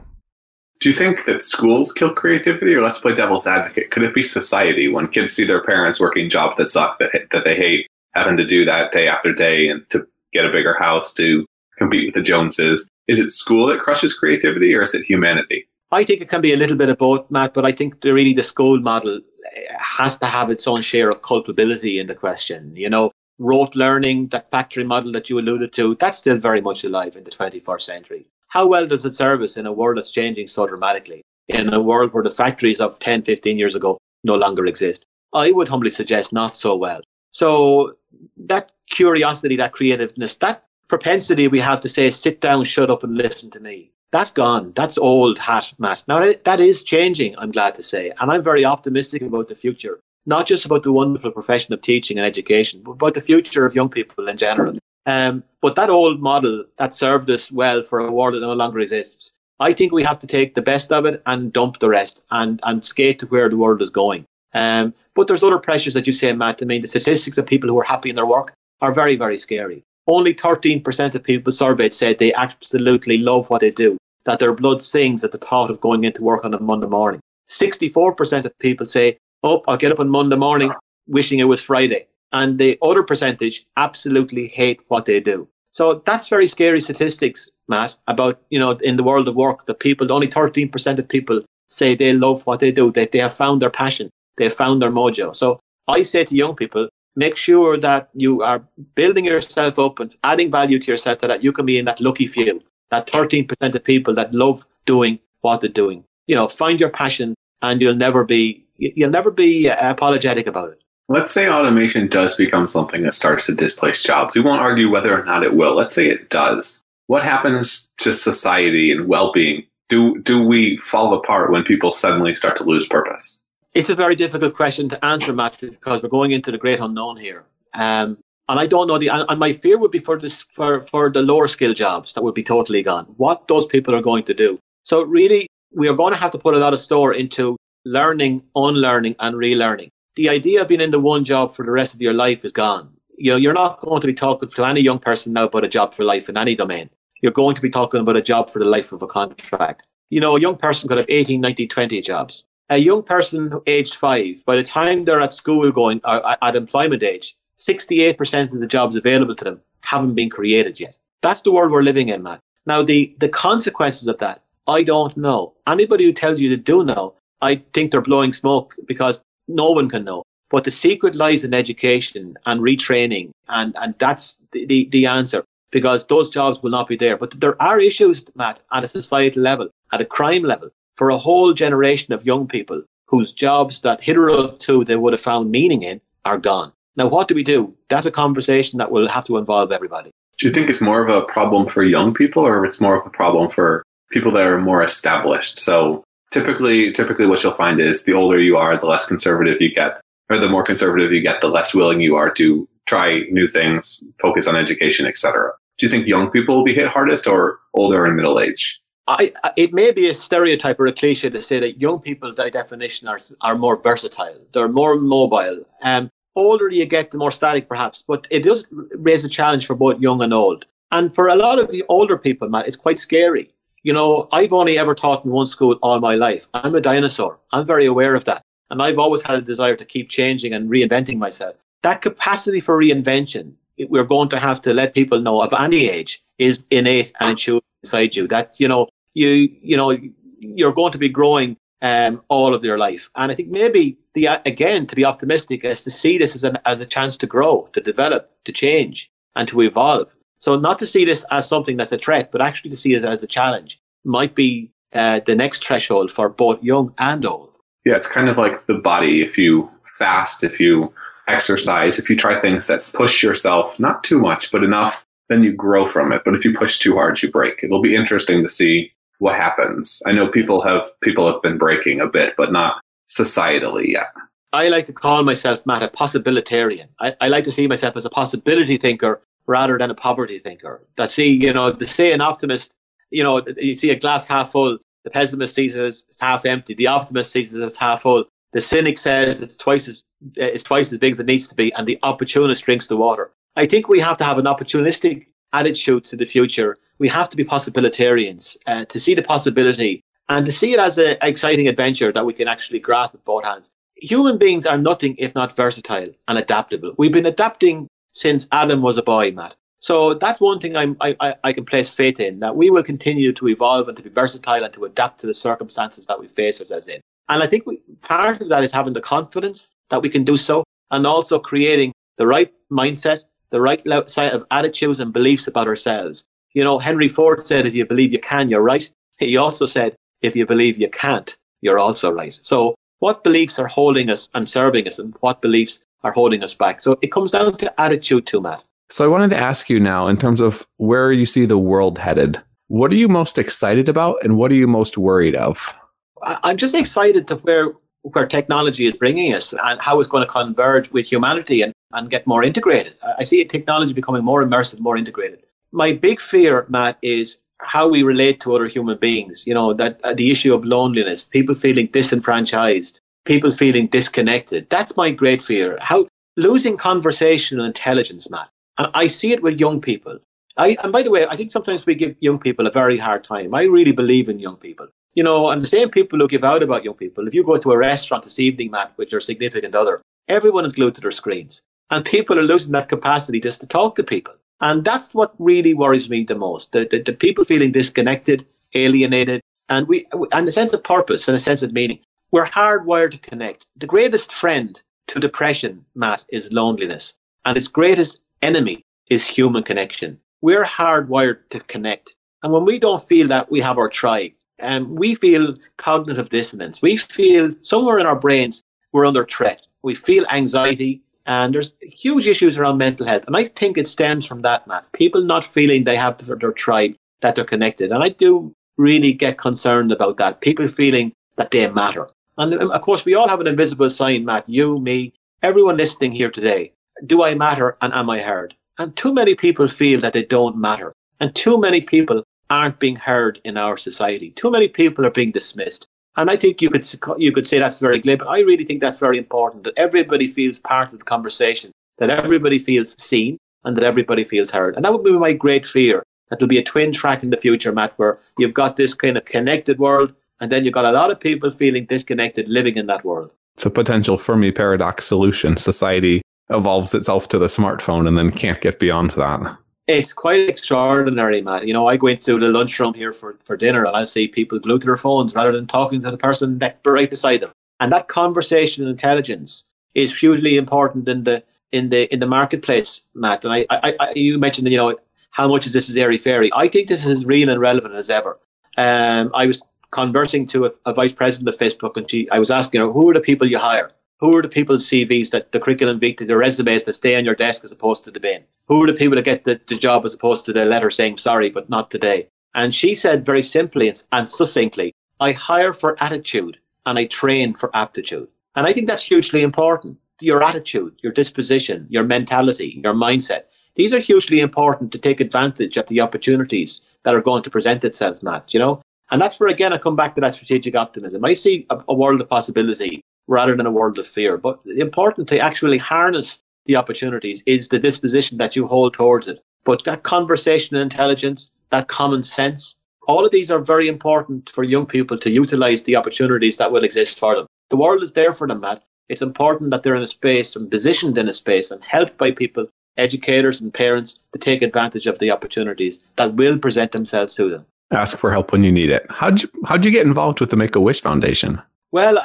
Do 0.80 0.90
you 0.90 0.94
think 0.94 1.24
that 1.24 1.42
schools 1.42 1.92
kill 1.92 2.12
creativity, 2.12 2.74
or 2.74 2.82
let's 2.82 2.98
play 2.98 3.14
devil's 3.14 3.46
advocate? 3.46 3.90
Could 3.90 4.02
it 4.02 4.14
be 4.14 4.22
society 4.22 4.88
when 4.88 5.08
kids 5.08 5.32
see 5.32 5.44
their 5.44 5.62
parents 5.62 5.98
working 5.98 6.28
jobs 6.28 6.56
that 6.56 6.70
suck, 6.70 6.98
that, 6.98 7.12
that 7.32 7.44
they 7.44 7.56
hate, 7.56 7.88
having 8.14 8.36
to 8.36 8.44
do 8.44 8.64
that 8.64 8.92
day 8.92 9.08
after 9.08 9.32
day 9.32 9.68
and 9.68 9.88
to 9.90 10.06
get 10.32 10.44
a 10.44 10.52
bigger 10.52 10.76
house 10.78 11.12
to 11.14 11.46
compete 11.78 12.06
with 12.06 12.14
the 12.14 12.22
Joneses? 12.22 12.88
Is 13.08 13.20
it 13.20 13.32
school 13.32 13.66
that 13.68 13.80
crushes 13.80 14.18
creativity, 14.18 14.74
or 14.74 14.82
is 14.82 14.94
it 14.94 15.04
humanity? 15.04 15.66
I 15.92 16.04
think 16.04 16.20
it 16.20 16.28
can 16.28 16.40
be 16.40 16.52
a 16.52 16.56
little 16.56 16.76
bit 16.76 16.88
of 16.88 16.98
both, 16.98 17.30
Matt, 17.30 17.54
but 17.54 17.64
I 17.64 17.72
think 17.72 18.02
really 18.04 18.32
the 18.32 18.42
school 18.42 18.80
model 18.80 19.20
eh, 19.54 19.76
has 19.78 20.18
to 20.18 20.26
have 20.26 20.50
its 20.50 20.66
own 20.66 20.82
share 20.82 21.08
of 21.08 21.22
culpability 21.22 21.98
in 21.98 22.06
the 22.06 22.14
question. 22.14 22.74
You 22.76 22.90
know, 22.90 23.12
rote 23.38 23.74
learning, 23.74 24.28
that 24.28 24.50
factory 24.50 24.84
model 24.84 25.12
that 25.12 25.30
you 25.30 25.38
alluded 25.38 25.72
to, 25.74 25.94
that's 25.94 26.18
still 26.18 26.38
very 26.38 26.60
much 26.60 26.84
alive 26.84 27.16
in 27.16 27.24
the 27.24 27.30
21st 27.30 27.82
century. 27.82 28.26
How 28.56 28.64
well 28.64 28.86
does 28.86 29.04
it 29.04 29.12
serve 29.12 29.42
us 29.42 29.58
in 29.58 29.66
a 29.66 29.70
world 29.70 29.98
that's 29.98 30.10
changing 30.10 30.46
so 30.46 30.66
dramatically? 30.66 31.20
In 31.46 31.74
a 31.74 31.78
world 31.78 32.14
where 32.14 32.22
the 32.22 32.30
factories 32.30 32.80
of 32.80 32.98
10, 32.98 33.20
15 33.20 33.58
years 33.58 33.74
ago 33.74 33.98
no 34.24 34.34
longer 34.34 34.64
exist? 34.64 35.04
I 35.34 35.52
would 35.52 35.68
humbly 35.68 35.90
suggest 35.90 36.32
not 36.32 36.56
so 36.56 36.74
well. 36.74 37.02
So 37.30 37.96
that 38.38 38.72
curiosity, 38.88 39.56
that 39.56 39.74
creativeness, 39.74 40.36
that 40.36 40.64
propensity 40.88 41.48
we 41.48 41.60
have 41.60 41.80
to 41.80 41.88
say, 41.90 42.10
sit 42.10 42.40
down, 42.40 42.64
shut 42.64 42.90
up 42.90 43.04
and 43.04 43.14
listen 43.14 43.50
to 43.50 43.60
me. 43.60 43.92
That's 44.10 44.30
gone. 44.30 44.72
That's 44.74 44.96
old 44.96 45.38
hat, 45.38 45.74
Matt. 45.78 46.06
Now 46.08 46.24
that 46.32 46.58
is 46.58 46.82
changing, 46.82 47.36
I'm 47.36 47.50
glad 47.50 47.74
to 47.74 47.82
say. 47.82 48.10
And 48.18 48.32
I'm 48.32 48.42
very 48.42 48.64
optimistic 48.64 49.20
about 49.20 49.48
the 49.48 49.54
future, 49.54 50.00
not 50.24 50.46
just 50.46 50.64
about 50.64 50.82
the 50.82 50.92
wonderful 50.92 51.30
profession 51.30 51.74
of 51.74 51.82
teaching 51.82 52.16
and 52.16 52.26
education, 52.26 52.80
but 52.82 52.92
about 52.92 53.12
the 53.12 53.20
future 53.20 53.66
of 53.66 53.74
young 53.74 53.90
people 53.90 54.26
in 54.26 54.38
general. 54.38 54.78
Um, 55.06 55.44
but 55.62 55.76
that 55.76 55.90
old 55.90 56.20
model 56.20 56.64
that 56.78 56.94
served 56.94 57.30
us 57.30 57.50
well 57.50 57.82
for 57.82 58.00
a 58.00 58.12
world 58.12 58.34
that 58.34 58.40
no 58.40 58.52
longer 58.52 58.80
exists, 58.80 59.34
I 59.60 59.72
think 59.72 59.92
we 59.92 60.02
have 60.02 60.18
to 60.18 60.26
take 60.26 60.54
the 60.54 60.62
best 60.62 60.92
of 60.92 61.06
it 61.06 61.22
and 61.26 61.52
dump 61.52 61.78
the 61.78 61.88
rest 61.88 62.22
and, 62.30 62.60
and 62.64 62.84
skate 62.84 63.20
to 63.20 63.26
where 63.26 63.48
the 63.48 63.56
world 63.56 63.80
is 63.80 63.90
going. 63.90 64.26
Um, 64.52 64.94
but 65.14 65.28
there's 65.28 65.42
other 65.42 65.58
pressures 65.58 65.94
that 65.94 66.06
you 66.06 66.12
say, 66.12 66.32
Matt. 66.32 66.60
I 66.60 66.66
mean, 66.66 66.82
the 66.82 66.88
statistics 66.88 67.38
of 67.38 67.46
people 67.46 67.70
who 67.70 67.78
are 67.78 67.84
happy 67.84 68.10
in 68.10 68.16
their 68.16 68.26
work 68.26 68.52
are 68.80 68.92
very, 68.92 69.16
very 69.16 69.38
scary. 69.38 69.82
Only 70.06 70.34
13% 70.34 71.14
of 71.14 71.22
people 71.22 71.52
surveyed 71.52 71.94
said 71.94 72.18
they 72.18 72.34
absolutely 72.34 73.18
love 73.18 73.48
what 73.48 73.60
they 73.60 73.70
do, 73.70 73.96
that 74.24 74.38
their 74.38 74.54
blood 74.54 74.82
sings 74.82 75.24
at 75.24 75.32
the 75.32 75.38
thought 75.38 75.70
of 75.70 75.80
going 75.80 76.04
into 76.04 76.22
work 76.22 76.44
on 76.44 76.54
a 76.54 76.60
Monday 76.60 76.86
morning. 76.86 77.20
64% 77.48 78.44
of 78.44 78.58
people 78.58 78.86
say, 78.86 79.18
Oh, 79.42 79.62
I'll 79.68 79.76
get 79.76 79.92
up 79.92 80.00
on 80.00 80.08
Monday 80.08 80.36
morning 80.36 80.72
wishing 81.06 81.38
it 81.38 81.44
was 81.44 81.62
Friday 81.62 82.06
and 82.32 82.58
the 82.58 82.78
other 82.82 83.02
percentage 83.02 83.66
absolutely 83.76 84.48
hate 84.48 84.80
what 84.88 85.06
they 85.06 85.20
do. 85.20 85.48
So 85.70 86.02
that's 86.06 86.28
very 86.28 86.46
scary 86.46 86.80
statistics, 86.80 87.50
Matt, 87.68 87.96
about, 88.08 88.40
you 88.50 88.58
know, 88.58 88.70
in 88.70 88.96
the 88.96 89.04
world 89.04 89.28
of 89.28 89.36
work, 89.36 89.66
that 89.66 89.80
people, 89.80 90.10
only 90.10 90.26
13% 90.26 90.98
of 90.98 91.08
people 91.08 91.42
say 91.68 91.94
they 91.94 92.12
love 92.14 92.46
what 92.46 92.60
they 92.60 92.72
do, 92.72 92.90
that 92.92 93.12
they 93.12 93.18
have 93.18 93.34
found 93.34 93.60
their 93.60 93.70
passion, 93.70 94.08
they 94.38 94.44
have 94.44 94.54
found 94.54 94.80
their 94.80 94.90
mojo. 94.90 95.36
So 95.36 95.60
I 95.86 96.02
say 96.02 96.24
to 96.24 96.34
young 96.34 96.56
people, 96.56 96.88
make 97.14 97.36
sure 97.36 97.76
that 97.78 98.08
you 98.14 98.42
are 98.42 98.64
building 98.94 99.24
yourself 99.24 99.78
up 99.78 100.00
and 100.00 100.14
adding 100.24 100.50
value 100.50 100.78
to 100.78 100.90
yourself 100.90 101.20
so 101.20 101.26
that 101.26 101.42
you 101.42 101.52
can 101.52 101.66
be 101.66 101.78
in 101.78 101.84
that 101.86 102.00
lucky 102.00 102.26
few, 102.26 102.62
that 102.90 103.06
13% 103.08 103.74
of 103.74 103.84
people 103.84 104.14
that 104.14 104.32
love 104.32 104.66
doing 104.84 105.18
what 105.40 105.60
they're 105.60 105.70
doing. 105.70 106.04
You 106.26 106.36
know, 106.36 106.48
find 106.48 106.80
your 106.80 106.90
passion 106.90 107.34
and 107.62 107.80
you'll 107.80 107.94
never 107.94 108.24
be, 108.24 108.64
you'll 108.78 109.10
never 109.10 109.30
be 109.30 109.68
uh, 109.68 109.90
apologetic 109.90 110.46
about 110.46 110.70
it. 110.70 110.82
Let's 111.08 111.30
say 111.30 111.48
automation 111.48 112.08
does 112.08 112.34
become 112.34 112.68
something 112.68 113.02
that 113.02 113.12
starts 113.12 113.46
to 113.46 113.54
displace 113.54 114.02
jobs. 114.02 114.34
We 114.34 114.40
won't 114.40 114.60
argue 114.60 114.90
whether 114.90 115.16
or 115.16 115.24
not 115.24 115.44
it 115.44 115.54
will. 115.54 115.76
Let's 115.76 115.94
say 115.94 116.08
it 116.08 116.30
does. 116.30 116.82
What 117.06 117.22
happens 117.22 117.88
to 117.98 118.12
society 118.12 118.90
and 118.90 119.06
well-being? 119.06 119.66
Do 119.88 120.20
do 120.20 120.44
we 120.44 120.78
fall 120.78 121.14
apart 121.14 121.52
when 121.52 121.62
people 121.62 121.92
suddenly 121.92 122.34
start 122.34 122.56
to 122.56 122.64
lose 122.64 122.88
purpose? 122.88 123.44
It's 123.76 123.88
a 123.88 123.94
very 123.94 124.16
difficult 124.16 124.54
question 124.54 124.88
to 124.88 125.04
answer, 125.04 125.32
Matt, 125.32 125.58
because 125.60 126.02
we're 126.02 126.08
going 126.08 126.32
into 126.32 126.50
the 126.50 126.58
great 126.58 126.80
unknown 126.80 127.18
here. 127.18 127.44
Um, 127.74 128.18
and 128.48 128.58
I 128.58 128.66
don't 128.66 128.88
know 128.88 128.98
the 128.98 129.08
and, 129.08 129.38
my 129.38 129.52
fear 129.52 129.78
would 129.78 129.92
be 129.92 130.00
for 130.00 130.18
this 130.18 130.42
for, 130.54 130.82
for 130.82 131.08
the 131.10 131.22
lower 131.22 131.46
skill 131.46 131.72
jobs 131.72 132.14
that 132.14 132.24
would 132.24 132.34
be 132.34 132.42
totally 132.42 132.82
gone. 132.82 133.04
What 133.16 133.46
those 133.46 133.66
people 133.66 133.94
are 133.94 134.02
going 134.02 134.24
to 134.24 134.34
do. 134.34 134.58
So 134.82 135.04
really 135.04 135.46
we 135.72 135.86
are 135.88 135.94
going 135.94 136.14
to 136.14 136.18
have 136.18 136.32
to 136.32 136.38
put 136.38 136.54
a 136.54 136.58
lot 136.58 136.72
of 136.72 136.80
store 136.80 137.14
into 137.14 137.56
learning, 137.84 138.42
unlearning, 138.56 139.14
and 139.20 139.36
relearning 139.36 139.90
the 140.16 140.30
idea 140.30 140.62
of 140.62 140.68
being 140.68 140.80
in 140.80 140.90
the 140.90 140.98
one 140.98 141.24
job 141.24 141.54
for 141.54 141.64
the 141.64 141.70
rest 141.70 141.94
of 141.94 142.00
your 142.00 142.14
life 142.14 142.44
is 142.44 142.52
gone. 142.52 142.90
You 143.18 143.32
know, 143.32 143.36
you're 143.36 143.52
not 143.52 143.80
going 143.80 144.00
to 144.00 144.06
be 144.06 144.14
talking 144.14 144.48
to 144.48 144.64
any 144.64 144.80
young 144.80 144.98
person 144.98 145.34
now 145.34 145.44
about 145.44 145.64
a 145.64 145.68
job 145.68 145.94
for 145.94 146.04
life 146.04 146.28
in 146.28 146.36
any 146.36 146.56
domain. 146.56 146.90
You're 147.22 147.32
going 147.32 147.54
to 147.54 147.62
be 147.62 147.70
talking 147.70 148.00
about 148.00 148.16
a 148.16 148.22
job 148.22 148.50
for 148.50 148.58
the 148.58 148.64
life 148.64 148.92
of 148.92 149.02
a 149.02 149.06
contract. 149.06 149.86
You 150.10 150.20
know, 150.20 150.36
a 150.36 150.40
young 150.40 150.56
person 150.56 150.88
could 150.88 150.98
have 150.98 151.06
18, 151.08 151.40
19, 151.40 151.68
20 151.68 152.00
jobs. 152.00 152.44
A 152.68 152.78
young 152.78 153.02
person 153.02 153.52
aged 153.66 153.94
five, 153.94 154.44
by 154.44 154.56
the 154.56 154.62
time 154.62 155.04
they're 155.04 155.20
at 155.20 155.32
school 155.32 155.70
going, 155.70 156.00
uh, 156.04 156.36
at 156.42 156.56
employment 156.56 157.02
age, 157.02 157.36
68% 157.58 158.52
of 158.52 158.60
the 158.60 158.66
jobs 158.66 158.96
available 158.96 159.34
to 159.36 159.44
them 159.44 159.60
haven't 159.80 160.14
been 160.14 160.30
created 160.30 160.80
yet. 160.80 160.96
That's 161.22 161.42
the 161.42 161.52
world 161.52 161.70
we're 161.70 161.82
living 161.82 162.08
in, 162.08 162.22
man. 162.22 162.40
Now, 162.66 162.82
the, 162.82 163.14
the 163.20 163.28
consequences 163.28 164.08
of 164.08 164.18
that, 164.18 164.42
I 164.66 164.82
don't 164.82 165.16
know. 165.16 165.54
Anybody 165.66 166.04
who 166.04 166.12
tells 166.12 166.40
you 166.40 166.50
they 166.50 166.56
do 166.56 166.84
know, 166.84 167.14
I 167.40 167.56
think 167.72 167.92
they're 167.92 168.02
blowing 168.02 168.32
smoke 168.32 168.74
because 168.86 169.22
no 169.48 169.70
one 169.70 169.88
can 169.88 170.04
know. 170.04 170.22
But 170.50 170.64
the 170.64 170.70
secret 170.70 171.14
lies 171.14 171.44
in 171.44 171.52
education 171.52 172.36
and 172.46 172.60
retraining, 172.60 173.30
and, 173.48 173.76
and 173.80 173.94
that's 173.98 174.40
the, 174.52 174.64
the, 174.66 174.88
the 174.92 175.06
answer 175.06 175.44
because 175.72 176.06
those 176.06 176.30
jobs 176.30 176.62
will 176.62 176.70
not 176.70 176.88
be 176.88 176.96
there. 176.96 177.16
But 177.16 177.40
there 177.40 177.60
are 177.60 177.80
issues, 177.80 178.24
Matt, 178.36 178.60
at 178.72 178.84
a 178.84 178.88
societal 178.88 179.42
level, 179.42 179.68
at 179.92 180.00
a 180.00 180.04
crime 180.04 180.42
level, 180.42 180.70
for 180.96 181.10
a 181.10 181.18
whole 181.18 181.52
generation 181.52 182.12
of 182.12 182.24
young 182.24 182.46
people 182.46 182.82
whose 183.06 183.32
jobs 183.32 183.80
that 183.80 184.02
hitherto 184.02 184.84
they 184.84 184.96
would 184.96 185.12
have 185.12 185.20
found 185.20 185.50
meaning 185.50 185.82
in 185.82 186.00
are 186.24 186.38
gone. 186.38 186.72
Now, 186.96 187.08
what 187.08 187.28
do 187.28 187.34
we 187.34 187.44
do? 187.44 187.74
That's 187.88 188.06
a 188.06 188.10
conversation 188.10 188.78
that 188.78 188.90
will 188.90 189.08
have 189.08 189.26
to 189.26 189.36
involve 189.36 189.70
everybody. 189.70 190.10
Do 190.38 190.46
you 190.46 190.52
think 190.52 190.68
it's 190.68 190.80
more 190.80 191.06
of 191.06 191.14
a 191.14 191.26
problem 191.26 191.66
for 191.66 191.82
young 191.82 192.14
people 192.14 192.42
or 192.42 192.64
it's 192.64 192.80
more 192.80 192.98
of 192.98 193.06
a 193.06 193.10
problem 193.10 193.50
for 193.50 193.82
people 194.10 194.32
that 194.32 194.46
are 194.46 194.60
more 194.60 194.82
established? 194.82 195.58
So 195.58 196.04
typically 196.36 196.92
typically 196.92 197.26
what 197.26 197.42
you'll 197.42 197.54
find 197.54 197.80
is 197.80 198.04
the 198.04 198.12
older 198.12 198.38
you 198.38 198.56
are, 198.56 198.76
the 198.76 198.86
less 198.86 199.06
conservative 199.06 199.60
you 199.60 199.74
get, 199.74 200.00
or 200.28 200.38
the 200.38 200.48
more 200.48 200.62
conservative 200.62 201.12
you 201.12 201.22
get, 201.22 201.40
the 201.40 201.48
less 201.48 201.74
willing 201.74 202.00
you 202.00 202.14
are 202.16 202.30
to 202.30 202.68
try 202.84 203.20
new 203.30 203.48
things, 203.48 204.04
focus 204.20 204.46
on 204.46 204.54
education, 204.54 205.06
etc. 205.06 205.50
Do 205.78 205.86
you 205.86 205.90
think 205.90 206.06
young 206.06 206.30
people 206.30 206.56
will 206.56 206.64
be 206.64 206.74
hit 206.74 206.88
hardest, 206.88 207.26
or 207.26 207.58
older 207.74 208.04
and 208.04 208.16
middle 208.16 208.38
age? 208.38 208.80
I, 209.08 209.32
it 209.56 209.72
may 209.72 209.92
be 209.92 210.08
a 210.08 210.14
stereotype 210.14 210.80
or 210.80 210.86
a 210.86 210.92
cliche 210.92 211.30
to 211.30 211.40
say 211.40 211.60
that 211.60 211.80
young 211.80 212.00
people, 212.00 212.32
by 212.32 212.50
definition, 212.50 213.08
are, 213.08 213.20
are 213.40 213.56
more 213.56 213.80
versatile. 213.80 214.40
They're 214.52 214.68
more 214.68 214.96
mobile. 214.96 215.64
Um, 215.82 216.10
older 216.34 216.68
you 216.68 216.86
get, 216.86 217.12
the 217.12 217.18
more 217.18 217.30
static, 217.30 217.68
perhaps. 217.68 218.04
But 218.06 218.26
it 218.30 218.40
does 218.40 218.66
raise 218.96 219.24
a 219.24 219.28
challenge 219.28 219.66
for 219.66 219.76
both 219.76 220.00
young 220.00 220.22
and 220.22 220.34
old. 220.34 220.66
And 220.90 221.14
for 221.14 221.28
a 221.28 221.36
lot 221.36 221.58
of 221.58 221.70
the 221.70 221.84
older 221.88 222.18
people, 222.18 222.48
Matt, 222.48 222.66
it's 222.66 222.76
quite 222.76 222.98
scary 222.98 223.52
you 223.86 223.92
know, 223.92 224.28
I've 224.32 224.52
only 224.52 224.78
ever 224.78 224.96
taught 224.96 225.24
in 225.24 225.30
one 225.30 225.46
school 225.46 225.78
all 225.80 226.00
my 226.00 226.16
life. 226.16 226.48
I'm 226.54 226.74
a 226.74 226.80
dinosaur. 226.80 227.38
I'm 227.52 227.64
very 227.64 227.86
aware 227.86 228.16
of 228.16 228.24
that. 228.24 228.42
And 228.68 228.82
I've 228.82 228.98
always 228.98 229.22
had 229.22 229.38
a 229.38 229.40
desire 229.40 229.76
to 229.76 229.84
keep 229.84 230.10
changing 230.10 230.52
and 230.52 230.68
reinventing 230.68 231.18
myself. 231.18 231.54
that 231.82 232.02
capacity 232.02 232.58
for 232.58 232.76
reinvention, 232.76 233.52
we're 233.88 234.10
going 234.16 234.28
to 234.30 234.40
have 234.40 234.60
to 234.62 234.74
let 234.74 234.92
people 234.92 235.20
know 235.20 235.40
of 235.40 235.52
any 235.66 235.88
age 235.88 236.20
is 236.38 236.54
innate 236.70 237.12
and 237.20 237.30
intuitive 237.30 237.62
inside 237.84 238.16
you. 238.16 238.26
That 238.26 238.46
you 238.58 238.66
know, 238.66 238.88
you 239.14 239.30
you 239.70 239.76
know, 239.76 239.96
you're 240.40 240.72
going 240.80 240.94
to 240.96 240.98
be 240.98 241.08
growing 241.08 241.56
um, 241.80 242.22
all 242.26 242.54
of 242.54 242.64
your 242.64 242.78
life. 242.78 243.08
And 243.14 243.30
I 243.30 243.36
think 243.36 243.50
maybe 243.50 243.98
the 244.14 244.26
again 244.52 244.88
to 244.88 244.96
be 244.96 245.04
optimistic 245.04 245.64
is 245.64 245.84
to 245.84 245.90
see 245.90 246.18
this 246.18 246.34
as 246.34 246.42
an 246.42 246.58
as 246.64 246.80
a 246.80 246.86
chance 246.86 247.16
to 247.18 247.26
grow, 247.34 247.68
to 247.74 247.80
develop, 247.80 248.22
to 248.46 248.52
change, 248.52 249.12
and 249.36 249.46
to 249.46 249.60
evolve. 249.60 250.08
So 250.38 250.58
not 250.58 250.78
to 250.80 250.86
see 250.86 251.04
this 251.04 251.24
as 251.30 251.48
something 251.48 251.76
that's 251.76 251.92
a 251.92 251.98
threat, 251.98 252.30
but 252.30 252.42
actually 252.42 252.70
to 252.70 252.76
see 252.76 252.94
it 252.94 253.04
as 253.04 253.22
a 253.22 253.26
challenge 253.26 253.80
might 254.04 254.34
be 254.34 254.70
uh, 254.92 255.20
the 255.26 255.34
next 255.34 255.66
threshold 255.66 256.12
for 256.12 256.28
both 256.28 256.62
young 256.62 256.94
and 256.98 257.24
old. 257.24 257.50
Yeah, 257.84 257.96
it's 257.96 258.06
kind 258.06 258.28
of 258.28 258.38
like 258.38 258.66
the 258.66 258.78
body. 258.78 259.22
If 259.22 259.38
you 259.38 259.70
fast, 259.98 260.44
if 260.44 260.60
you 260.60 260.92
exercise, 261.28 261.98
if 261.98 262.08
you 262.08 262.16
try 262.16 262.40
things 262.40 262.66
that 262.66 262.88
push 262.92 263.22
yourself, 263.22 263.78
not 263.78 264.04
too 264.04 264.18
much, 264.18 264.50
but 264.50 264.62
enough, 264.62 265.06
then 265.28 265.42
you 265.42 265.52
grow 265.52 265.88
from 265.88 266.12
it. 266.12 266.22
But 266.24 266.34
if 266.34 266.44
you 266.44 266.56
push 266.56 266.78
too 266.78 266.94
hard, 266.94 267.20
you 267.22 267.30
break. 267.30 267.62
It'll 267.62 267.82
be 267.82 267.96
interesting 267.96 268.42
to 268.42 268.48
see 268.48 268.92
what 269.18 269.36
happens. 269.36 270.02
I 270.06 270.12
know 270.12 270.28
people 270.28 270.62
have 270.62 270.84
people 271.00 271.30
have 271.32 271.42
been 271.42 271.58
breaking 271.58 272.00
a 272.00 272.06
bit, 272.06 272.34
but 272.36 272.52
not 272.52 272.76
societally 273.08 273.88
yet. 273.88 274.12
I 274.52 274.68
like 274.68 274.86
to 274.86 274.92
call 274.92 275.22
myself 275.22 275.66
Matt 275.66 275.82
a 275.82 275.88
possibilitarian. 275.88 276.88
I, 277.00 277.14
I 277.20 277.28
like 277.28 277.44
to 277.44 277.52
see 277.52 277.66
myself 277.66 277.96
as 277.96 278.04
a 278.04 278.10
possibility 278.10 278.76
thinker 278.76 279.20
rather 279.46 279.78
than 279.78 279.90
a 279.90 279.94
poverty 279.94 280.38
thinker. 280.38 280.82
That 280.96 281.10
see, 281.10 281.28
you 281.28 281.52
know, 281.52 281.72
to 281.72 281.86
say 281.86 282.12
an 282.12 282.20
optimist, 282.20 282.72
you 283.10 283.22
know, 283.22 283.42
you 283.56 283.74
see 283.74 283.90
a 283.90 283.98
glass 283.98 284.26
half 284.26 284.50
full. 284.50 284.78
The 285.04 285.10
pessimist 285.10 285.54
sees 285.54 285.76
it 285.76 285.84
as 285.84 286.06
half 286.20 286.44
empty. 286.44 286.74
The 286.74 286.88
optimist 286.88 287.30
sees 287.30 287.54
it 287.54 287.62
as 287.62 287.76
half 287.76 288.02
full. 288.02 288.24
The 288.52 288.60
cynic 288.60 288.98
says 288.98 289.42
it's 289.42 289.56
twice 289.56 289.86
as 289.86 290.02
it's 290.34 290.64
twice 290.64 290.92
as 290.92 290.98
big 290.98 291.12
as 291.12 291.20
it 291.20 291.26
needs 291.26 291.46
to 291.48 291.54
be, 291.54 291.72
and 291.74 291.86
the 291.86 291.98
opportunist 292.02 292.64
drinks 292.64 292.86
the 292.86 292.96
water. 292.96 293.32
I 293.54 293.66
think 293.66 293.88
we 293.88 294.00
have 294.00 294.16
to 294.18 294.24
have 294.24 294.38
an 294.38 294.46
opportunistic 294.46 295.26
attitude 295.52 296.04
to 296.06 296.16
the 296.16 296.26
future. 296.26 296.78
We 296.98 297.08
have 297.08 297.28
to 297.28 297.36
be 297.36 297.44
possibilitarians 297.44 298.56
uh, 298.66 298.84
to 298.86 298.98
see 298.98 299.14
the 299.14 299.22
possibility 299.22 300.02
and 300.28 300.44
to 300.46 300.52
see 300.52 300.72
it 300.72 300.80
as 300.80 300.98
an 300.98 301.16
exciting 301.22 301.68
adventure 301.68 302.12
that 302.12 302.26
we 302.26 302.32
can 302.32 302.48
actually 302.48 302.80
grasp 302.80 303.12
with 303.12 303.24
both 303.24 303.44
hands. 303.44 303.70
Human 303.96 304.38
beings 304.38 304.66
are 304.66 304.78
nothing 304.78 305.14
if 305.18 305.34
not 305.34 305.56
versatile 305.56 306.10
and 306.28 306.38
adaptable. 306.38 306.94
We've 306.98 307.12
been 307.12 307.26
adapting 307.26 307.88
since 308.16 308.48
Adam 308.50 308.80
was 308.80 308.96
a 308.96 309.02
boy, 309.02 309.30
Matt. 309.30 309.54
So 309.78 310.14
that's 310.14 310.40
one 310.40 310.58
thing 310.58 310.74
I'm, 310.74 310.96
I, 311.02 311.34
I 311.44 311.52
can 311.52 311.66
place 311.66 311.92
faith 311.92 312.18
in 312.18 312.40
that 312.40 312.56
we 312.56 312.70
will 312.70 312.82
continue 312.82 313.30
to 313.34 313.48
evolve 313.48 313.88
and 313.88 313.96
to 313.96 314.02
be 314.02 314.08
versatile 314.08 314.64
and 314.64 314.72
to 314.72 314.86
adapt 314.86 315.20
to 315.20 315.26
the 315.26 315.34
circumstances 315.34 316.06
that 316.06 316.18
we 316.18 316.26
face 316.26 316.58
ourselves 316.58 316.88
in. 316.88 317.00
And 317.28 317.42
I 317.42 317.46
think 317.46 317.66
we, 317.66 317.82
part 318.00 318.40
of 318.40 318.48
that 318.48 318.64
is 318.64 318.72
having 318.72 318.94
the 318.94 319.02
confidence 319.02 319.68
that 319.90 320.00
we 320.00 320.08
can 320.08 320.24
do 320.24 320.38
so 320.38 320.64
and 320.90 321.06
also 321.06 321.38
creating 321.38 321.92
the 322.16 322.26
right 322.26 322.50
mindset, 322.72 323.24
the 323.50 323.60
right 323.60 323.82
set 324.08 324.32
of 324.32 324.46
attitudes 324.50 324.98
and 324.98 325.12
beliefs 325.12 325.46
about 325.46 325.68
ourselves. 325.68 326.24
You 326.54 326.64
know, 326.64 326.78
Henry 326.78 327.08
Ford 327.08 327.46
said, 327.46 327.66
if 327.66 327.74
you 327.74 327.84
believe 327.84 328.12
you 328.14 328.18
can, 328.18 328.48
you're 328.48 328.62
right. 328.62 328.88
He 329.18 329.36
also 329.36 329.66
said, 329.66 329.94
if 330.22 330.34
you 330.34 330.46
believe 330.46 330.78
you 330.78 330.88
can't, 330.88 331.36
you're 331.60 331.78
also 331.78 332.10
right. 332.10 332.38
So 332.40 332.76
what 333.00 333.22
beliefs 333.22 333.58
are 333.58 333.66
holding 333.66 334.08
us 334.08 334.30
and 334.34 334.48
serving 334.48 334.86
us 334.86 334.98
and 334.98 335.14
what 335.20 335.42
beliefs 335.42 335.82
are 336.02 336.12
holding 336.12 336.42
us 336.42 336.54
back? 336.54 336.82
So 336.82 336.98
it 337.02 337.12
comes 337.12 337.32
down 337.32 337.56
to 337.58 337.80
attitude 337.80 338.26
too, 338.26 338.40
Matt. 338.40 338.64
So 338.90 339.04
I 339.04 339.08
wanted 339.08 339.30
to 339.30 339.36
ask 339.36 339.68
you 339.68 339.80
now, 339.80 340.06
in 340.06 340.16
terms 340.16 340.40
of 340.40 340.66
where 340.76 341.10
you 341.10 341.26
see 341.26 341.44
the 341.44 341.58
world 341.58 341.98
headed, 341.98 342.40
what 342.68 342.92
are 342.92 342.96
you 342.96 343.08
most 343.08 343.38
excited 343.38 343.88
about 343.88 344.22
and 344.22 344.36
what 344.36 344.50
are 344.52 344.54
you 344.54 344.66
most 344.66 344.96
worried 344.96 345.34
of? 345.34 345.74
I'm 346.22 346.56
just 346.56 346.74
excited 346.74 347.28
to 347.28 347.36
where 347.36 347.72
where 348.12 348.26
technology 348.26 348.86
is 348.86 348.96
bringing 348.96 349.34
us 349.34 349.52
and 349.52 349.80
how 349.80 349.98
it's 349.98 350.08
going 350.08 350.24
to 350.24 350.32
converge 350.32 350.92
with 350.92 351.10
humanity 351.10 351.60
and, 351.62 351.72
and 351.92 352.08
get 352.08 352.24
more 352.24 352.44
integrated. 352.44 352.94
I 353.18 353.24
see 353.24 353.44
technology 353.44 353.92
becoming 353.92 354.24
more 354.24 354.44
immersive, 354.44 354.78
more 354.78 354.96
integrated. 354.96 355.40
My 355.72 355.92
big 355.92 356.20
fear, 356.20 356.66
Matt, 356.68 356.98
is 357.02 357.40
how 357.58 357.88
we 357.88 358.04
relate 358.04 358.40
to 358.40 358.54
other 358.54 358.68
human 358.68 358.96
beings. 358.98 359.44
You 359.44 359.54
know, 359.54 359.72
that 359.74 360.00
uh, 360.04 360.14
the 360.14 360.30
issue 360.30 360.54
of 360.54 360.64
loneliness, 360.64 361.24
people 361.24 361.56
feeling 361.56 361.88
disenfranchised, 361.88 363.00
people 363.26 363.50
feeling 363.50 363.88
disconnected. 363.88 364.70
That's 364.70 364.96
my 364.96 365.10
great 365.10 365.42
fear. 365.42 365.78
How 365.80 366.06
losing 366.36 366.76
conversational 366.76 367.64
intelligence, 367.64 368.30
Matt. 368.30 368.48
And 368.78 368.88
I 368.94 369.06
see 369.06 369.32
it 369.32 369.42
with 369.42 369.60
young 369.60 369.80
people. 369.80 370.18
I, 370.56 370.76
and 370.82 370.92
by 370.92 371.02
the 371.02 371.10
way, 371.10 371.26
I 371.26 371.36
think 371.36 371.50
sometimes 371.50 371.84
we 371.84 371.94
give 371.94 372.16
young 372.20 372.38
people 372.38 372.66
a 372.66 372.70
very 372.70 372.98
hard 372.98 373.24
time. 373.24 373.54
I 373.54 373.64
really 373.64 373.92
believe 373.92 374.28
in 374.28 374.38
young 374.38 374.56
people. 374.56 374.88
You 375.14 375.22
know, 375.22 375.48
and 375.48 375.62
the 375.62 375.66
same 375.66 375.88
people 375.88 376.18
who 376.18 376.28
give 376.28 376.44
out 376.44 376.62
about 376.62 376.84
young 376.84 376.94
people, 376.94 377.26
if 377.26 377.34
you 377.34 377.42
go 377.42 377.56
to 377.56 377.72
a 377.72 377.78
restaurant 377.78 378.24
this 378.24 378.38
evening, 378.38 378.70
Matt, 378.70 378.92
with 378.98 379.12
your 379.12 379.20
significant 379.20 379.74
other, 379.74 380.02
everyone 380.28 380.66
is 380.66 380.74
glued 380.74 380.94
to 380.96 381.00
their 381.00 381.10
screens. 381.10 381.62
And 381.90 382.04
people 382.04 382.38
are 382.38 382.42
losing 382.42 382.72
that 382.72 382.88
capacity 382.88 383.40
just 383.40 383.60
to 383.62 383.66
talk 383.66 383.96
to 383.96 384.04
people. 384.04 384.34
And 384.60 384.84
that's 384.84 385.14
what 385.14 385.34
really 385.38 385.74
worries 385.74 386.10
me 386.10 386.24
the 386.24 386.34
most. 386.34 386.72
The, 386.72 386.86
the, 386.90 387.00
the 387.00 387.12
people 387.12 387.44
feeling 387.44 387.72
disconnected, 387.72 388.46
alienated, 388.74 389.40
and 389.68 389.88
we 389.88 390.06
and 390.32 390.48
a 390.48 390.52
sense 390.52 390.72
of 390.72 390.84
purpose 390.84 391.28
and 391.28 391.36
a 391.36 391.40
sense 391.40 391.62
of 391.62 391.72
meaning. 391.72 391.98
We're 392.32 392.46
hardwired 392.46 393.12
to 393.12 393.18
connect. 393.18 393.66
The 393.76 393.86
greatest 393.86 394.32
friend 394.32 394.80
to 395.08 395.20
depression, 395.20 395.84
Matt, 395.94 396.24
is 396.28 396.52
loneliness. 396.52 397.14
And 397.44 397.56
its 397.56 397.68
greatest 397.68 398.20
enemy 398.42 398.82
is 399.08 399.26
human 399.26 399.62
connection. 399.62 400.20
We're 400.40 400.64
hardwired 400.64 401.48
to 401.50 401.60
connect. 401.60 402.16
And 402.42 402.52
when 402.52 402.64
we 402.64 402.78
don't 402.78 403.02
feel 403.02 403.28
that 403.28 403.50
we 403.50 403.60
have 403.60 403.78
our 403.78 403.88
tribe, 403.88 404.32
and 404.58 404.86
um, 404.86 404.94
we 404.96 405.14
feel 405.14 405.54
cognitive 405.76 406.30
dissonance, 406.30 406.80
we 406.80 406.96
feel 406.96 407.54
somewhere 407.60 407.98
in 407.98 408.06
our 408.06 408.18
brains 408.18 408.62
we're 408.92 409.06
under 409.06 409.24
threat. 409.24 409.66
We 409.82 409.94
feel 409.94 410.24
anxiety, 410.30 411.02
and 411.26 411.54
there's 411.54 411.74
huge 411.82 412.26
issues 412.26 412.56
around 412.56 412.78
mental 412.78 413.06
health. 413.06 413.24
And 413.26 413.36
I 413.36 413.44
think 413.44 413.76
it 413.76 413.86
stems 413.86 414.24
from 414.24 414.42
that, 414.42 414.66
Matt. 414.66 414.90
People 414.92 415.22
not 415.22 415.44
feeling 415.44 415.84
they 415.84 415.96
have 415.96 416.18
their 416.18 416.52
tribe, 416.52 416.94
that 417.20 417.34
they're 417.34 417.44
connected. 417.44 417.92
And 417.92 418.02
I 418.02 418.08
do 418.08 418.54
really 418.78 419.12
get 419.12 419.38
concerned 419.38 419.92
about 419.92 420.16
that. 420.18 420.40
People 420.40 420.68
feeling 420.68 421.12
that 421.36 421.50
they 421.50 421.68
matter. 421.70 422.08
And 422.38 422.54
um, 422.54 422.70
of 422.70 422.82
course, 422.82 423.04
we 423.04 423.14
all 423.14 423.28
have 423.28 423.40
an 423.40 423.46
invisible 423.46 423.90
sign, 423.90 424.24
Matt, 424.24 424.48
you, 424.48 424.78
me, 424.78 425.14
everyone 425.42 425.76
listening 425.76 426.12
here 426.12 426.30
today 426.30 426.72
do 427.04 427.22
I 427.22 427.34
matter 427.34 427.76
and 427.82 427.92
am 427.92 428.08
I 428.08 428.20
heard? 428.22 428.54
And 428.78 428.94
too 428.96 429.12
many 429.12 429.34
people 429.34 429.68
feel 429.68 430.00
that 430.00 430.12
they 430.12 430.24
don't 430.24 430.56
matter. 430.56 430.92
And 431.20 431.34
too 431.34 431.58
many 431.58 431.80
people 431.80 432.22
aren't 432.50 432.78
being 432.78 432.96
heard 432.96 433.40
in 433.44 433.56
our 433.56 433.76
society. 433.76 434.30
Too 434.30 434.50
many 434.50 434.68
people 434.68 435.04
are 435.04 435.10
being 435.10 435.32
dismissed. 435.32 435.86
And 436.16 436.30
I 436.30 436.36
think 436.36 436.62
you 436.62 436.70
could 436.70 436.86
you 437.18 437.32
could 437.32 437.46
say 437.46 437.58
that's 437.58 437.78
very 437.78 437.98
glib. 437.98 438.20
But 438.20 438.28
I 438.28 438.40
really 438.40 438.64
think 438.64 438.80
that's 438.80 438.98
very 438.98 439.18
important 439.18 439.64
that 439.64 439.74
everybody 439.76 440.28
feels 440.28 440.58
part 440.58 440.92
of 440.92 440.98
the 440.98 441.04
conversation, 441.04 441.72
that 441.98 442.10
everybody 442.10 442.58
feels 442.58 442.94
seen, 442.98 443.36
and 443.64 443.76
that 443.76 443.84
everybody 443.84 444.24
feels 444.24 444.50
heard. 444.50 444.76
And 444.76 444.84
that 444.84 444.92
would 444.92 445.04
be 445.04 445.12
my 445.12 445.32
great 445.32 445.66
fear. 445.66 446.02
That 446.28 446.38
there'll 446.38 446.48
be 446.48 446.58
a 446.58 446.62
twin 446.62 446.92
track 446.92 447.22
in 447.22 447.30
the 447.30 447.36
future, 447.36 447.70
Matt, 447.70 447.92
where 447.98 448.18
you've 448.38 448.54
got 448.54 448.76
this 448.76 448.94
kind 448.94 449.16
of 449.16 449.26
connected 449.26 449.78
world, 449.78 450.12
and 450.40 450.52
then 450.52 450.64
you've 450.64 450.74
got 450.74 450.84
a 450.84 450.92
lot 450.92 451.10
of 451.10 451.20
people 451.20 451.50
feeling 451.50 451.86
disconnected 451.86 452.48
living 452.48 452.76
in 452.76 452.86
that 452.86 453.04
world. 453.04 453.30
It's 453.54 453.66
a 453.66 453.70
potential 453.70 454.18
Fermi 454.18 454.52
paradox 454.52 455.06
solution. 455.06 455.56
Society 455.56 456.22
evolves 456.50 456.94
itself 456.94 457.28
to 457.28 457.38
the 457.38 457.46
smartphone 457.46 458.06
and 458.06 458.16
then 458.16 458.30
can't 458.30 458.60
get 458.60 458.78
beyond 458.78 459.12
that. 459.12 459.56
It's 459.86 460.12
quite 460.12 460.48
extraordinary, 460.48 461.40
Matt. 461.42 461.66
You 461.66 461.72
know, 461.72 461.86
I 461.86 461.96
go 461.96 462.08
into 462.08 462.38
the 462.38 462.48
lunchroom 462.48 462.94
here 462.94 463.12
for, 463.12 463.38
for 463.44 463.56
dinner 463.56 463.84
and 463.84 463.96
I'll 463.96 464.06
see 464.06 464.26
people 464.26 464.58
glued 464.58 464.80
to 464.80 464.86
their 464.86 464.96
phones 464.96 465.34
rather 465.34 465.52
than 465.52 465.66
talking 465.66 466.02
to 466.02 466.10
the 466.10 466.16
person 466.16 466.60
right 466.84 467.08
beside 467.08 467.40
them. 467.40 467.52
And 467.78 467.92
that 467.92 468.08
conversational 468.08 468.90
intelligence 468.90 469.70
is 469.94 470.18
hugely 470.18 470.56
important 470.56 471.08
in 471.08 471.24
the 471.24 471.42
in 471.72 471.90
the 471.90 472.12
in 472.12 472.20
the 472.20 472.26
marketplace, 472.26 473.00
Matt. 473.14 473.44
And 473.44 473.52
I, 473.52 473.66
I, 473.70 473.96
I 474.00 474.12
you 474.14 474.38
mentioned, 474.38 474.68
you 474.68 474.76
know, 474.76 474.96
how 475.30 475.48
much 475.48 475.66
is 475.66 475.72
this 475.72 475.88
is 475.88 475.96
airy 475.96 476.18
fairy? 476.18 476.50
I 476.54 476.68
think 476.68 476.88
this 476.88 477.04
is 477.04 477.18
as 477.18 477.24
real 477.24 477.48
and 477.48 477.60
relevant 477.60 477.94
as 477.94 478.10
ever. 478.10 478.38
Um, 478.76 479.30
I 479.34 479.46
was 479.46 479.62
conversing 479.90 480.46
to 480.48 480.66
a, 480.66 480.70
a, 480.84 480.94
vice 480.94 481.12
president 481.12 481.48
of 481.48 481.58
Facebook, 481.58 481.96
and 481.96 482.10
she, 482.10 482.28
I 482.30 482.38
was 482.38 482.50
asking 482.50 482.80
her, 482.80 482.90
who 482.90 483.08
are 483.10 483.14
the 483.14 483.20
people 483.20 483.48
you 483.48 483.58
hire? 483.58 483.92
Who 484.20 484.34
are 484.36 484.42
the 484.42 484.48
people's 484.48 484.88
CVs 484.88 485.30
that 485.30 485.52
the 485.52 485.60
curriculum 485.60 486.00
vitae, 486.00 486.24
the 486.24 486.36
resumes 486.36 486.84
that 486.84 486.94
stay 486.94 487.16
on 487.16 487.24
your 487.24 487.34
desk 487.34 487.64
as 487.64 487.72
opposed 487.72 488.04
to 488.04 488.10
the 488.10 488.20
bin? 488.20 488.44
Who 488.68 488.82
are 488.82 488.86
the 488.86 488.94
people 488.94 489.16
that 489.16 489.24
get 489.24 489.44
the, 489.44 489.60
the 489.66 489.76
job 489.76 490.04
as 490.04 490.14
opposed 490.14 490.46
to 490.46 490.52
the 490.52 490.64
letter 490.64 490.90
saying 490.90 491.18
sorry, 491.18 491.50
but 491.50 491.68
not 491.68 491.90
today? 491.90 492.28
And 492.54 492.74
she 492.74 492.94
said 492.94 493.26
very 493.26 493.42
simply 493.42 493.92
and 494.12 494.26
succinctly, 494.26 494.94
I 495.20 495.32
hire 495.32 495.74
for 495.74 496.02
attitude 496.02 496.58
and 496.86 496.98
I 496.98 497.04
train 497.04 497.54
for 497.54 497.70
aptitude. 497.74 498.28
And 498.54 498.66
I 498.66 498.72
think 498.72 498.88
that's 498.88 499.02
hugely 499.02 499.42
important. 499.42 499.98
Your 500.20 500.42
attitude, 500.42 500.94
your 501.02 501.12
disposition, 501.12 501.86
your 501.90 502.04
mentality, 502.04 502.80
your 502.82 502.94
mindset. 502.94 503.42
These 503.74 503.92
are 503.92 503.98
hugely 503.98 504.40
important 504.40 504.90
to 504.92 504.98
take 504.98 505.20
advantage 505.20 505.76
of 505.76 505.86
the 505.88 506.00
opportunities 506.00 506.80
that 507.02 507.14
are 507.14 507.20
going 507.20 507.42
to 507.42 507.50
present 507.50 507.82
themselves, 507.82 508.22
Matt, 508.22 508.54
you 508.54 508.58
know? 508.58 508.80
And 509.10 509.20
that's 509.22 509.38
where, 509.38 509.48
again, 509.48 509.72
I 509.72 509.78
come 509.78 509.96
back 509.96 510.14
to 510.14 510.20
that 510.20 510.34
strategic 510.34 510.74
optimism. 510.74 511.24
I 511.24 511.32
see 511.32 511.66
a, 511.70 511.78
a 511.88 511.94
world 511.94 512.20
of 512.20 512.28
possibility 512.28 513.02
rather 513.28 513.56
than 513.56 513.66
a 513.66 513.70
world 513.70 513.98
of 513.98 514.06
fear. 514.06 514.36
But 514.36 514.58
important 514.66 515.28
to 515.28 515.38
actually 515.38 515.78
harness 515.78 516.42
the 516.66 516.76
opportunities 516.76 517.42
is 517.46 517.68
the 517.68 517.78
disposition 517.78 518.38
that 518.38 518.56
you 518.56 518.66
hold 518.66 518.94
towards 518.94 519.28
it. 519.28 519.42
But 519.64 519.84
that 519.84 520.02
conversational 520.02 520.82
intelligence, 520.82 521.50
that 521.70 521.88
common 521.88 522.22
sense, 522.22 522.76
all 523.06 523.24
of 523.24 523.32
these 523.32 523.50
are 523.50 523.60
very 523.60 523.88
important 523.88 524.50
for 524.50 524.64
young 524.64 524.86
people 524.86 525.18
to 525.18 525.30
utilize 525.30 525.84
the 525.84 525.96
opportunities 525.96 526.56
that 526.56 526.72
will 526.72 526.84
exist 526.84 527.18
for 527.18 527.36
them. 527.36 527.46
The 527.70 527.76
world 527.76 528.02
is 528.02 528.12
there 528.12 528.32
for 528.32 528.46
them, 528.46 528.60
Matt. 528.60 528.82
It's 529.08 529.22
important 529.22 529.70
that 529.70 529.82
they're 529.82 529.94
in 529.94 530.02
a 530.02 530.08
space 530.08 530.56
and 530.56 530.70
positioned 530.70 531.16
in 531.16 531.28
a 531.28 531.32
space 531.32 531.70
and 531.70 531.82
helped 531.84 532.18
by 532.18 532.32
people, 532.32 532.66
educators 532.96 533.60
and 533.60 533.72
parents, 533.72 534.18
to 534.32 534.38
take 534.38 534.62
advantage 534.62 535.06
of 535.06 535.20
the 535.20 535.30
opportunities 535.30 536.04
that 536.16 536.34
will 536.34 536.58
present 536.58 536.90
themselves 536.90 537.36
to 537.36 537.48
them. 537.48 537.66
Ask 537.90 538.18
for 538.18 538.32
help 538.32 538.52
when 538.52 538.64
you 538.64 538.72
need 538.72 538.90
it. 538.90 539.06
How'd 539.10 539.42
you 539.42 539.48
how'd 539.64 539.84
you 539.84 539.90
get 539.90 540.06
involved 540.06 540.40
with 540.40 540.50
the 540.50 540.56
Make 540.56 540.74
a 540.74 540.80
Wish 540.80 541.00
Foundation? 541.00 541.60
Well, 541.92 542.18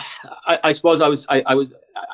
I, 0.48 0.60
I 0.64 0.72
suppose 0.72 1.02
I 1.02 1.08
was 1.08 1.26
I, 1.30 1.44
I 1.46 1.56
was 1.56 1.72